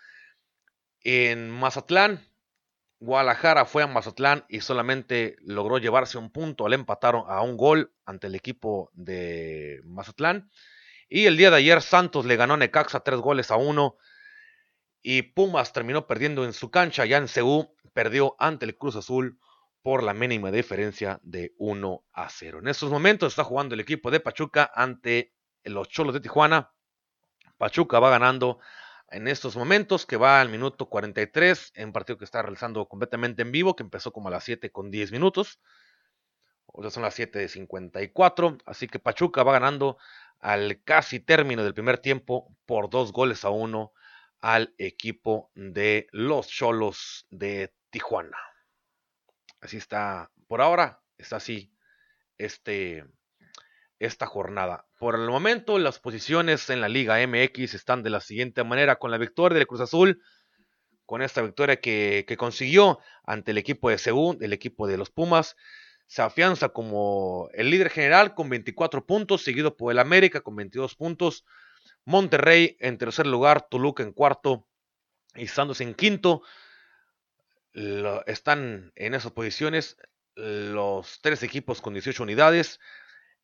En 1.02 1.50
Mazatlán, 1.50 2.24
Guadalajara 3.00 3.64
fue 3.64 3.82
a 3.82 3.86
Mazatlán 3.86 4.44
y 4.48 4.60
solamente 4.60 5.36
logró 5.40 5.78
llevarse 5.78 6.18
un 6.18 6.30
punto 6.30 6.66
al 6.66 6.74
empatar 6.74 7.14
a 7.26 7.40
un 7.40 7.56
gol 7.56 7.94
ante 8.04 8.26
el 8.26 8.34
equipo 8.34 8.90
de 8.92 9.80
Mazatlán. 9.84 10.50
Y 11.08 11.24
el 11.24 11.38
día 11.38 11.50
de 11.50 11.56
ayer 11.56 11.80
Santos 11.80 12.26
le 12.26 12.36
ganó 12.36 12.54
a 12.54 12.56
Necaxa 12.58 13.00
tres 13.00 13.18
goles 13.20 13.50
a 13.50 13.56
uno. 13.56 13.96
Y 15.00 15.22
Pumas 15.22 15.72
terminó 15.72 16.06
perdiendo 16.06 16.44
en 16.44 16.52
su 16.52 16.70
cancha, 16.70 17.06
ya 17.06 17.16
en 17.16 17.26
Ceú, 17.26 17.74
perdió 17.94 18.36
ante 18.38 18.66
el 18.66 18.76
Cruz 18.76 18.96
Azul 18.96 19.40
por 19.82 20.02
la 20.02 20.12
mínima 20.12 20.50
diferencia 20.50 21.20
de 21.22 21.54
1 21.56 22.04
a 22.12 22.28
0. 22.28 22.58
En 22.58 22.68
estos 22.68 22.90
momentos 22.90 23.32
está 23.32 23.44
jugando 23.44 23.74
el 23.74 23.80
equipo 23.80 24.10
de 24.10 24.20
Pachuca 24.20 24.70
ante 24.74 25.34
los 25.64 25.88
Cholos 25.88 26.12
de 26.12 26.20
Tijuana. 26.20 26.70
Pachuca 27.56 27.98
va 27.98 28.10
ganando 28.10 28.58
en 29.10 29.28
estos 29.28 29.56
momentos, 29.56 30.06
que 30.06 30.16
va 30.16 30.40
al 30.40 30.48
minuto 30.48 30.88
43, 30.88 31.72
en 31.74 31.88
un 31.88 31.92
partido 31.92 32.18
que 32.18 32.24
está 32.24 32.42
realizando 32.42 32.86
completamente 32.86 33.42
en 33.42 33.52
vivo, 33.52 33.76
que 33.76 33.82
empezó 33.82 34.12
como 34.12 34.28
a 34.28 34.30
las 34.30 34.44
7 34.44 34.70
con 34.70 34.90
10 34.90 35.12
minutos. 35.12 35.60
O 36.66 36.82
sea, 36.82 36.90
son 36.90 37.02
las 37.02 37.14
7 37.14 37.38
de 37.38 37.48
54. 37.48 38.58
Así 38.66 38.86
que 38.86 38.98
Pachuca 38.98 39.42
va 39.42 39.52
ganando 39.52 39.98
al 40.38 40.82
casi 40.84 41.20
término 41.20 41.64
del 41.64 41.74
primer 41.74 41.98
tiempo 41.98 42.56
por 42.66 42.88
dos 42.88 43.12
goles 43.12 43.44
a 43.44 43.50
uno 43.50 43.92
al 44.40 44.74
equipo 44.78 45.50
de 45.54 46.06
los 46.12 46.48
Cholos 46.48 47.26
de 47.30 47.74
Tijuana. 47.90 48.38
Así 49.60 49.76
está, 49.76 50.30
por 50.46 50.62
ahora 50.62 51.02
está 51.18 51.36
así 51.36 51.74
este, 52.38 53.04
esta 53.98 54.26
jornada. 54.26 54.86
Por 55.00 55.14
el 55.14 55.26
momento, 55.26 55.78
las 55.78 55.98
posiciones 55.98 56.68
en 56.68 56.82
la 56.82 56.88
Liga 56.90 57.26
MX 57.26 57.72
están 57.72 58.02
de 58.02 58.10
la 58.10 58.20
siguiente 58.20 58.64
manera, 58.64 58.96
con 58.96 59.10
la 59.10 59.16
victoria 59.16 59.56
del 59.56 59.66
Cruz 59.66 59.80
Azul, 59.80 60.22
con 61.06 61.22
esta 61.22 61.40
victoria 61.40 61.80
que, 61.80 62.36
consiguió 62.38 62.98
ante 63.24 63.52
el 63.52 63.56
equipo 63.56 63.88
de 63.88 63.96
Seúl, 63.96 64.36
el 64.42 64.52
equipo 64.52 64.86
de 64.86 64.98
los 64.98 65.08
Pumas, 65.08 65.56
se 66.06 66.20
afianza 66.20 66.68
como 66.68 67.48
el 67.54 67.70
líder 67.70 67.88
general 67.88 68.34
con 68.34 68.50
24 68.50 69.06
puntos, 69.06 69.42
seguido 69.42 69.74
por 69.74 69.90
el 69.90 70.00
América 70.00 70.42
con 70.42 70.54
22 70.54 70.96
puntos, 70.96 71.46
Monterrey 72.04 72.76
en 72.78 72.98
tercer 72.98 73.26
lugar, 73.26 73.68
Toluca 73.70 74.02
en 74.02 74.12
cuarto 74.12 74.66
y 75.34 75.46
Santos 75.46 75.80
en 75.80 75.94
quinto 75.94 76.42
están 78.26 78.92
en 78.96 79.14
esas 79.14 79.32
posiciones 79.32 79.96
los 80.34 81.20
tres 81.22 81.42
equipos 81.42 81.80
con 81.80 81.94
18 81.94 82.22
unidades. 82.22 82.80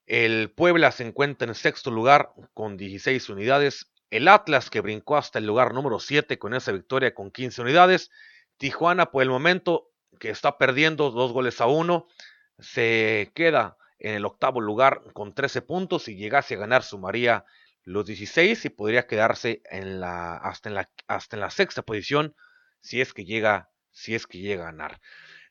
El 0.06 0.52
Puebla 0.52 0.92
se 0.92 1.04
encuentra 1.04 1.48
en 1.48 1.54
sexto 1.56 1.90
lugar 1.90 2.30
con 2.54 2.76
16 2.76 3.28
unidades. 3.28 3.90
El 4.10 4.28
Atlas 4.28 4.70
que 4.70 4.80
brincó 4.80 5.16
hasta 5.16 5.40
el 5.40 5.46
lugar 5.46 5.74
número 5.74 5.98
7 5.98 6.38
con 6.38 6.54
esa 6.54 6.70
victoria 6.70 7.12
con 7.12 7.32
15 7.32 7.62
unidades. 7.62 8.10
Tijuana 8.56 9.10
por 9.10 9.22
el 9.22 9.30
momento 9.30 9.90
que 10.20 10.30
está 10.30 10.58
perdiendo 10.58 11.10
dos 11.10 11.32
goles 11.32 11.60
a 11.60 11.66
uno. 11.66 12.06
Se 12.60 13.32
queda 13.34 13.76
en 13.98 14.14
el 14.14 14.24
octavo 14.24 14.60
lugar 14.60 15.02
con 15.12 15.34
13 15.34 15.62
puntos. 15.62 16.04
Si 16.04 16.14
llegase 16.14 16.54
a 16.54 16.58
ganar 16.58 16.84
sumaría 16.84 17.44
los 17.82 18.06
16 18.06 18.64
y 18.64 18.70
podría 18.70 19.08
quedarse 19.08 19.60
hasta, 19.70 20.68
en 20.68 20.74
la, 20.74 20.90
hasta 21.08 21.36
en 21.36 21.40
la 21.40 21.50
sexta 21.50 21.82
posición 21.82 22.36
si 22.80 23.00
es 23.00 23.12
que 23.12 23.24
llega 23.24 23.70
si 23.90 24.14
es 24.14 24.26
que 24.26 24.38
llega 24.38 24.64
a 24.64 24.66
ganar. 24.66 25.00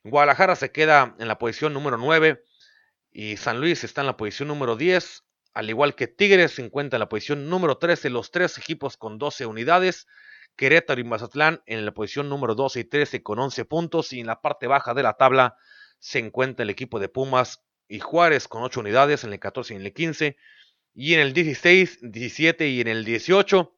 Guadalajara 0.04 0.54
se 0.56 0.70
queda 0.70 1.14
en 1.18 1.28
la 1.28 1.36
posición 1.36 1.74
número 1.74 1.98
9 1.98 2.42
y 3.18 3.38
San 3.38 3.62
Luis 3.62 3.82
está 3.82 4.02
en 4.02 4.08
la 4.08 4.18
posición 4.18 4.48
número 4.48 4.76
10, 4.76 5.24
al 5.54 5.70
igual 5.70 5.94
que 5.94 6.06
Tigres 6.06 6.52
se 6.52 6.62
encuentra 6.62 6.98
en 6.98 7.00
la 7.00 7.08
posición 7.08 7.48
número 7.48 7.78
13, 7.78 8.10
los 8.10 8.30
tres 8.30 8.58
equipos 8.58 8.98
con 8.98 9.16
12 9.16 9.46
unidades. 9.46 10.06
Querétaro 10.54 11.00
y 11.00 11.04
Mazatlán 11.04 11.62
en 11.64 11.86
la 11.86 11.94
posición 11.94 12.28
número 12.28 12.54
12 12.54 12.80
y 12.80 12.84
13 12.84 13.22
con 13.22 13.38
11 13.38 13.64
puntos 13.64 14.12
y 14.12 14.20
en 14.20 14.26
la 14.26 14.42
parte 14.42 14.66
baja 14.66 14.92
de 14.92 15.02
la 15.02 15.14
tabla 15.14 15.56
se 15.98 16.18
encuentra 16.18 16.62
el 16.64 16.68
equipo 16.68 17.00
de 17.00 17.08
Pumas 17.08 17.64
y 17.88 18.00
Juárez 18.00 18.48
con 18.48 18.62
8 18.62 18.80
unidades 18.80 19.24
en 19.24 19.32
el 19.32 19.40
14 19.40 19.72
y 19.72 19.76
en 19.78 19.86
el 19.86 19.94
15 19.94 20.36
y 20.92 21.14
en 21.14 21.20
el 21.20 21.32
16, 21.32 22.00
17 22.02 22.68
y 22.68 22.82
en 22.82 22.88
el 22.88 23.06
18 23.06 23.74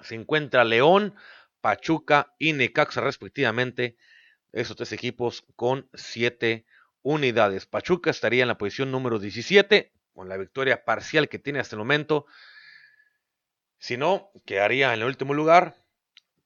se 0.00 0.16
encuentra 0.16 0.64
León, 0.64 1.14
Pachuca 1.60 2.34
y 2.36 2.52
Necaxa 2.52 3.00
respectivamente, 3.00 3.96
esos 4.50 4.76
tres 4.76 4.90
equipos 4.90 5.44
con 5.54 5.88
siete 5.94 6.56
unidades. 6.56 6.81
Pachuca 7.70 8.10
estaría 8.10 8.42
en 8.42 8.48
la 8.48 8.58
posición 8.58 8.90
número 8.90 9.18
17 9.18 9.92
con 10.14 10.28
la 10.28 10.36
victoria 10.36 10.84
parcial 10.84 11.28
que 11.28 11.38
tiene 11.38 11.58
hasta 11.58 11.76
el 11.76 11.80
momento. 11.80 12.26
Si 13.78 13.96
no, 13.96 14.30
quedaría 14.46 14.94
en 14.94 15.00
el 15.00 15.06
último 15.06 15.34
lugar. 15.34 15.74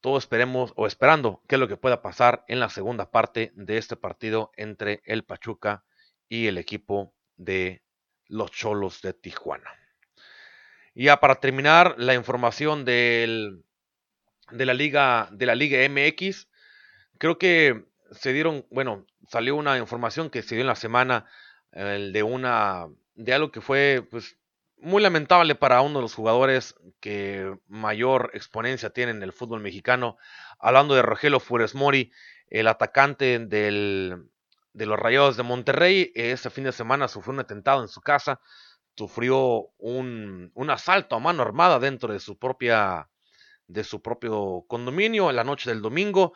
Todos 0.01 0.23
esperemos 0.23 0.73
o 0.75 0.87
esperando 0.87 1.41
qué 1.47 1.55
es 1.55 1.59
lo 1.59 1.67
que 1.67 1.77
pueda 1.77 2.01
pasar 2.01 2.45
en 2.47 2.59
la 2.59 2.69
segunda 2.69 3.11
parte 3.11 3.51
de 3.55 3.77
este 3.77 3.95
partido 3.95 4.51
entre 4.55 5.01
el 5.05 5.23
Pachuca 5.23 5.83
y 6.29 6.47
el 6.47 6.57
equipo 6.57 7.13
de 7.35 7.83
los 8.27 8.51
Cholos 8.51 9.01
de 9.01 9.13
Tijuana. 9.13 9.71
Y 10.93 11.05
ya 11.05 11.19
para 11.19 11.35
terminar 11.35 11.95
la 11.97 12.13
información 12.13 12.85
del 12.85 13.63
de 14.51 14.65
la 14.65 14.73
Liga, 14.73 15.29
de 15.31 15.45
la 15.45 15.55
Liga 15.55 15.79
MX. 15.87 16.47
Creo 17.17 17.37
que 17.37 17.85
se 18.11 18.33
dieron, 18.33 18.65
bueno, 18.69 19.05
salió 19.27 19.55
una 19.55 19.77
información 19.77 20.29
que 20.29 20.41
se 20.41 20.55
dio 20.55 20.61
en 20.61 20.67
la 20.67 20.75
semana 20.75 21.25
de 21.71 22.23
una, 22.23 22.87
de 23.15 23.33
algo 23.33 23.51
que 23.51 23.61
fue, 23.61 24.07
pues, 24.09 24.37
muy 24.77 25.01
lamentable 25.01 25.55
para 25.55 25.81
uno 25.81 25.99
de 25.99 26.03
los 26.03 26.13
jugadores 26.13 26.75
que 26.99 27.55
mayor 27.67 28.31
exponencia 28.33 28.91
tiene 28.91 29.11
en 29.11 29.23
el 29.23 29.33
fútbol 29.33 29.59
mexicano. 29.59 30.17
Hablando 30.59 30.95
de 30.95 31.01
Rogelio 31.01 31.39
Funes 31.39 31.75
Mori, 31.75 32.11
el 32.49 32.67
atacante 32.67 33.39
del, 33.39 34.29
de 34.73 34.85
los 34.85 34.99
Rayados 34.99 35.35
de 35.35 35.43
Monterrey, 35.43 36.11
ese 36.15 36.49
fin 36.49 36.63
de 36.63 36.71
semana 36.71 37.07
sufrió 37.07 37.33
un 37.33 37.39
atentado 37.39 37.81
en 37.81 37.87
su 37.87 38.01
casa, 38.01 38.39
sufrió 38.95 39.69
un, 39.77 40.51
un 40.53 40.69
asalto 40.69 41.15
a 41.15 41.19
mano 41.19 41.41
armada 41.43 41.79
dentro 41.79 42.13
de 42.13 42.19
su 42.19 42.37
propia 42.37 43.09
de 43.67 43.83
su 43.83 44.01
propio 44.01 44.63
condominio 44.67 45.29
en 45.29 45.35
la 45.35 45.43
noche 45.43 45.69
del 45.69 45.81
domingo. 45.81 46.33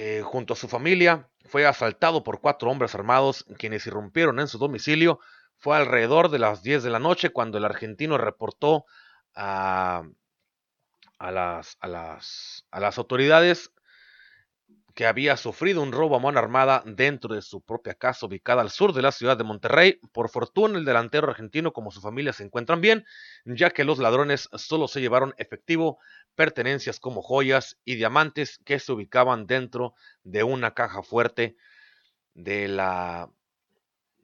Eh, 0.00 0.22
junto 0.22 0.52
a 0.52 0.56
su 0.56 0.68
familia, 0.68 1.28
fue 1.46 1.66
asaltado 1.66 2.22
por 2.22 2.40
cuatro 2.40 2.70
hombres 2.70 2.94
armados 2.94 3.44
quienes 3.58 3.84
irrumpieron 3.84 4.38
en 4.38 4.46
su 4.46 4.56
domicilio. 4.56 5.18
Fue 5.56 5.76
alrededor 5.76 6.30
de 6.30 6.38
las 6.38 6.62
10 6.62 6.84
de 6.84 6.90
la 6.90 7.00
noche 7.00 7.30
cuando 7.30 7.58
el 7.58 7.64
argentino 7.64 8.16
reportó 8.16 8.84
a, 9.34 10.04
las, 11.18 11.76
a, 11.80 11.88
las, 11.88 12.64
a 12.70 12.78
las 12.78 12.96
autoridades 12.98 13.72
que 14.98 15.06
había 15.06 15.36
sufrido 15.36 15.80
un 15.80 15.92
robo 15.92 16.16
a 16.16 16.18
mano 16.18 16.40
armada 16.40 16.82
dentro 16.84 17.32
de 17.32 17.40
su 17.40 17.60
propia 17.60 17.94
casa 17.94 18.26
ubicada 18.26 18.62
al 18.62 18.70
sur 18.70 18.92
de 18.92 19.00
la 19.00 19.12
ciudad 19.12 19.36
de 19.36 19.44
Monterrey. 19.44 20.00
Por 20.10 20.28
fortuna, 20.28 20.76
el 20.76 20.84
delantero 20.84 21.28
argentino 21.28 21.72
como 21.72 21.92
su 21.92 22.00
familia 22.00 22.32
se 22.32 22.42
encuentran 22.42 22.80
bien, 22.80 23.04
ya 23.44 23.70
que 23.70 23.84
los 23.84 24.00
ladrones 24.00 24.48
solo 24.54 24.88
se 24.88 25.00
llevaron 25.00 25.34
efectivo, 25.38 26.00
pertenencias 26.34 26.98
como 26.98 27.22
joyas 27.22 27.78
y 27.84 27.94
diamantes 27.94 28.58
que 28.64 28.80
se 28.80 28.90
ubicaban 28.90 29.46
dentro 29.46 29.94
de 30.24 30.42
una 30.42 30.74
caja 30.74 31.04
fuerte 31.04 31.54
de 32.34 32.66
la 32.66 33.30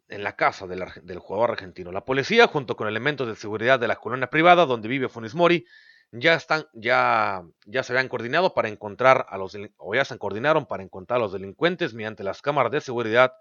en 0.08 0.24
la 0.24 0.34
casa 0.34 0.66
del, 0.66 1.18
jugador 1.20 1.52
argentino. 1.52 1.92
La 1.92 2.04
policía, 2.04 2.48
junto 2.48 2.74
con 2.74 2.88
elementos 2.88 3.28
de 3.28 3.36
seguridad 3.36 3.78
de 3.78 3.86
la 3.86 3.94
colonia 3.94 4.28
privada 4.28 4.66
donde 4.66 4.88
vive 4.88 5.08
Funes 5.08 5.36
Mori, 5.36 5.66
ya 6.12 6.34
están, 6.34 6.66
ya, 6.72 7.44
ya 7.66 7.82
se 7.82 7.92
habían 7.92 8.08
coordinado 8.08 8.54
para 8.54 8.68
encontrar 8.68 9.26
a 9.28 9.38
los, 9.38 9.56
o 9.76 9.94
ya 9.94 10.04
se 10.04 10.18
coordinaron 10.18 10.66
para 10.66 10.82
encontrar 10.82 11.18
a 11.18 11.22
los 11.22 11.32
delincuentes 11.32 11.94
mediante 11.94 12.24
las 12.24 12.42
cámaras 12.42 12.72
de 12.72 12.80
seguridad 12.80 13.32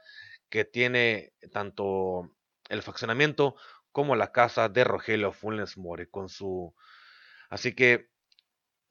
que 0.49 0.65
tiene 0.65 1.33
tanto 1.51 2.31
el 2.69 2.81
faccionamiento 2.81 3.55
como 3.91 4.15
la 4.15 4.31
casa 4.31 4.69
de 4.69 4.83
Rogelio 4.83 5.31
Funes 5.31 5.77
Mori 5.77 6.07
con 6.07 6.29
su, 6.29 6.73
así 7.49 7.75
que 7.75 8.09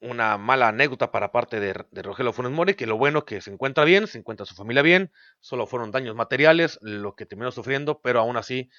una 0.03 0.37
mala 0.37 0.67
anécdota 0.67 1.11
para 1.11 1.31
parte 1.31 1.59
de, 1.59 1.73
Rogelio 2.03 2.33
Funes 2.33 2.51
Mori, 2.51 2.75
que 2.75 2.85
lo 2.85 2.97
bueno 2.97 3.25
que 3.25 3.39
se 3.39 3.51
encuentra 3.51 3.85
bien, 3.85 4.07
se 4.07 4.17
encuentra 4.17 4.45
su 4.45 4.53
familia 4.53 4.81
bien, 4.81 5.11
solo 5.39 5.65
fueron 5.65 5.91
daños 5.91 6.15
materiales 6.15 6.77
lo 6.81 7.15
que 7.15 7.25
terminó 7.25 7.51
sufriendo, 7.51 8.01
pero 8.01 8.19
aún 8.19 8.35
así 8.35 8.69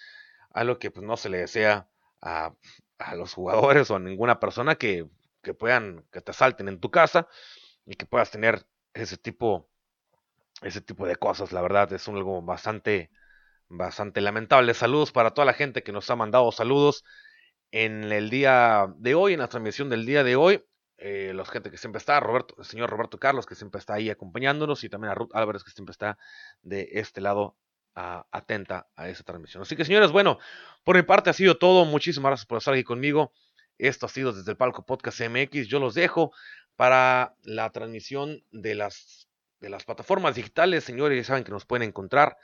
algo 0.50 0.78
que 0.78 0.90
pues, 0.90 1.04
no 1.06 1.16
se 1.16 1.30
le 1.30 1.38
desea 1.38 1.88
a, 2.20 2.54
los 3.16 3.34
jugadores 3.34 3.90
o 3.90 3.96
a 3.96 4.00
ninguna 4.00 4.40
persona 4.40 4.76
que, 4.76 5.08
que, 5.42 5.54
puedan, 5.54 6.04
que 6.10 6.20
te 6.20 6.30
asalten 6.30 6.68
en 6.68 6.80
tu 6.80 6.90
casa 6.90 7.28
y 7.86 7.94
que 7.96 8.06
puedas 8.06 8.30
tener 8.30 8.66
ese 8.94 9.16
tipo, 9.16 9.68
ese 10.62 10.80
tipo 10.80 11.06
de 11.06 11.16
cosas. 11.16 11.52
La 11.52 11.62
verdad 11.62 11.92
es 11.92 12.08
algo 12.08 12.42
bastante, 12.42 13.10
bastante 13.68 14.20
lamentable. 14.20 14.74
Saludos 14.74 15.12
para 15.12 15.32
toda 15.32 15.44
la 15.44 15.54
gente 15.54 15.82
que 15.82 15.92
nos 15.92 16.10
ha 16.10 16.16
mandado 16.16 16.50
saludos 16.52 17.04
en 17.70 18.04
el 18.12 18.30
día 18.30 18.86
de 18.98 19.14
hoy, 19.14 19.34
en 19.34 19.40
la 19.40 19.48
transmisión 19.48 19.90
del 19.90 20.06
día 20.06 20.24
de 20.24 20.36
hoy. 20.36 20.64
Eh, 20.96 21.32
la 21.34 21.44
gente 21.44 21.70
que 21.70 21.76
siempre 21.76 21.98
está, 21.98 22.20
Roberto, 22.20 22.54
el 22.58 22.64
señor 22.64 22.88
Roberto 22.88 23.18
Carlos, 23.18 23.46
que 23.46 23.56
siempre 23.56 23.80
está 23.80 23.94
ahí 23.94 24.10
acompañándonos, 24.10 24.84
y 24.84 24.88
también 24.88 25.10
a 25.10 25.14
Ruth 25.14 25.30
Álvarez, 25.34 25.64
que 25.64 25.72
siempre 25.72 25.90
está 25.90 26.18
de 26.62 26.88
este 26.92 27.20
lado 27.20 27.56
atenta 27.94 28.88
a 28.96 29.08
esa 29.08 29.22
transmisión. 29.22 29.62
Así 29.62 29.76
que, 29.76 29.84
señores, 29.84 30.10
bueno, 30.10 30.38
por 30.82 30.96
mi 30.96 31.02
parte 31.02 31.30
ha 31.30 31.32
sido 31.32 31.56
todo. 31.56 31.84
Muchísimas 31.84 32.30
gracias 32.30 32.46
por 32.46 32.58
estar 32.58 32.74
aquí 32.74 32.84
conmigo. 32.84 33.32
Esto 33.78 34.06
ha 34.06 34.08
sido 34.08 34.32
desde 34.32 34.50
el 34.50 34.56
Palco 34.56 34.84
Podcast 34.84 35.20
MX. 35.20 35.68
Yo 35.68 35.80
los 35.80 35.94
dejo 35.94 36.32
para 36.76 37.34
la 37.42 37.70
transmisión 37.70 38.42
de 38.50 38.74
las, 38.74 39.28
de 39.60 39.68
las 39.68 39.84
plataformas 39.84 40.34
digitales. 40.34 40.84
Señores, 40.84 41.18
ya 41.18 41.24
saben 41.24 41.44
que 41.44 41.52
nos 41.52 41.66
pueden 41.66 41.88
encontrar 41.88 42.36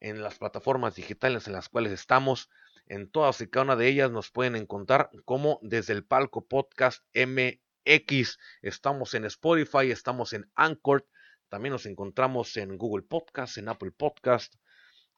en 0.00 0.22
las 0.22 0.38
plataformas 0.38 0.94
digitales 0.94 1.46
en 1.46 1.52
las 1.52 1.68
cuales 1.68 1.92
estamos. 1.92 2.50
En 2.86 3.08
todas 3.08 3.40
y 3.40 3.48
cada 3.48 3.64
una 3.64 3.76
de 3.76 3.86
ellas 3.86 4.10
nos 4.10 4.30
pueden 4.30 4.56
encontrar 4.56 5.10
como 5.24 5.60
desde 5.62 5.92
el 5.92 6.04
Palco 6.04 6.46
Podcast 6.46 7.04
MX. 7.14 8.38
Estamos 8.62 9.14
en 9.14 9.26
Spotify, 9.26 9.90
estamos 9.90 10.32
en 10.32 10.50
Anchor. 10.56 11.06
También 11.48 11.72
nos 11.72 11.86
encontramos 11.86 12.56
en 12.56 12.76
Google 12.76 13.04
Podcast, 13.04 13.58
en 13.58 13.68
Apple 13.68 13.92
Podcast, 13.92 14.54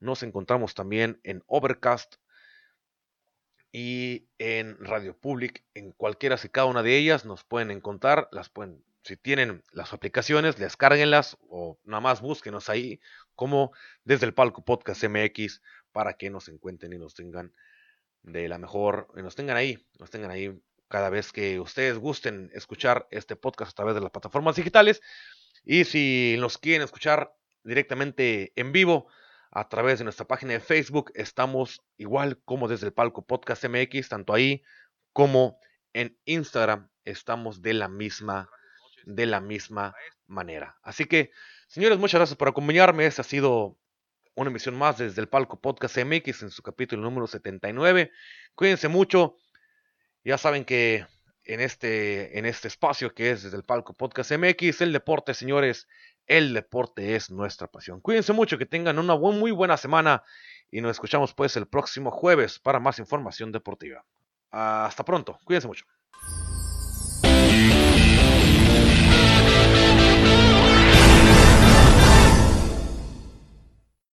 nos 0.02 0.22
encontramos 0.22 0.74
también 0.74 1.20
en 1.22 1.42
Overcast 1.46 2.16
y 3.70 4.28
en 4.38 4.76
Radio 4.84 5.16
Public. 5.16 5.64
En 5.74 5.92
cualquiera 5.92 6.36
y 6.42 6.48
cada 6.48 6.66
una 6.66 6.82
de 6.82 6.96
ellas 6.96 7.24
nos 7.24 7.44
pueden 7.44 7.70
encontrar. 7.70 8.28
Las 8.32 8.48
pueden, 8.50 8.84
si 9.04 9.16
tienen 9.16 9.62
las 9.72 9.92
aplicaciones, 9.92 10.56
descárguenlas 10.56 11.38
o 11.48 11.78
nada 11.84 12.00
más 12.00 12.20
búsquenos 12.20 12.68
ahí 12.68 13.00
como 13.34 13.72
desde 14.04 14.26
el 14.26 14.34
palco 14.34 14.64
Podcast 14.64 15.04
MX 15.04 15.62
para 15.92 16.14
que 16.14 16.30
nos 16.30 16.48
encuentren 16.48 16.92
y 16.92 16.98
nos 16.98 17.14
tengan 17.14 17.52
de 18.22 18.48
la 18.48 18.58
mejor, 18.58 19.08
y 19.16 19.22
nos 19.22 19.34
tengan 19.34 19.56
ahí, 19.56 19.84
nos 19.98 20.10
tengan 20.10 20.30
ahí 20.30 20.60
cada 20.88 21.10
vez 21.10 21.32
que 21.32 21.58
ustedes 21.58 21.98
gusten 21.98 22.50
escuchar 22.52 23.08
este 23.10 23.34
podcast 23.34 23.72
a 23.72 23.74
través 23.74 23.94
de 23.94 24.00
las 24.00 24.10
plataformas 24.10 24.56
digitales. 24.56 25.00
Y 25.64 25.84
si 25.84 26.36
nos 26.38 26.58
quieren 26.58 26.82
escuchar 26.82 27.34
directamente 27.64 28.52
en 28.56 28.72
vivo, 28.72 29.08
a 29.52 29.68
través 29.68 29.98
de 29.98 30.04
nuestra 30.04 30.26
página 30.26 30.54
de 30.54 30.60
Facebook. 30.60 31.12
Estamos 31.14 31.82
igual 31.98 32.40
como 32.44 32.68
desde 32.68 32.86
el 32.86 32.92
palco 32.94 33.24
Podcast 33.24 33.64
MX, 33.64 34.08
tanto 34.08 34.32
ahí 34.32 34.62
como 35.12 35.58
en 35.92 36.18
Instagram. 36.24 36.88
Estamos 37.04 37.60
de 37.60 37.74
la 37.74 37.88
misma, 37.88 38.48
de 39.04 39.26
la 39.26 39.40
misma 39.40 39.94
manera. 40.26 40.78
Así 40.82 41.04
que, 41.04 41.30
señores, 41.68 41.98
muchas 41.98 42.18
gracias 42.18 42.38
por 42.38 42.48
acompañarme. 42.48 43.04
Esta 43.04 43.20
ha 43.20 43.26
sido 43.26 43.78
una 44.34 44.48
emisión 44.48 44.74
más 44.74 44.96
desde 44.96 45.20
el 45.20 45.28
palco 45.28 45.60
Podcast 45.60 45.98
MX 45.98 46.44
en 46.44 46.50
su 46.50 46.62
capítulo 46.62 47.02
número 47.02 47.26
79. 47.26 48.10
Cuídense 48.54 48.88
mucho. 48.88 49.36
Ya 50.24 50.38
saben 50.38 50.64
que 50.64 51.04
en 51.44 51.60
este, 51.60 52.38
en 52.38 52.46
este 52.46 52.68
espacio 52.68 53.14
que 53.14 53.32
es 53.32 53.42
desde 53.42 53.58
el 53.58 53.64
palco 53.64 53.92
Podcast 53.92 54.32
MX, 54.32 54.80
el 54.80 54.94
deporte, 54.94 55.34
señores, 55.34 55.88
el 56.26 56.54
deporte 56.54 57.14
es 57.14 57.30
nuestra 57.30 57.68
pasión. 57.68 58.00
Cuídense 58.00 58.32
mucho, 58.32 58.58
que 58.58 58.66
tengan 58.66 58.98
una 58.98 59.14
muy 59.14 59.50
buena 59.50 59.76
semana 59.76 60.22
y 60.70 60.80
nos 60.80 60.92
escuchamos 60.92 61.34
pues 61.34 61.56
el 61.56 61.66
próximo 61.66 62.10
jueves 62.10 62.58
para 62.58 62.80
más 62.80 62.98
información 62.98 63.52
deportiva. 63.52 64.04
Hasta 64.50 65.04
pronto, 65.04 65.38
cuídense 65.44 65.68
mucho. 65.68 65.84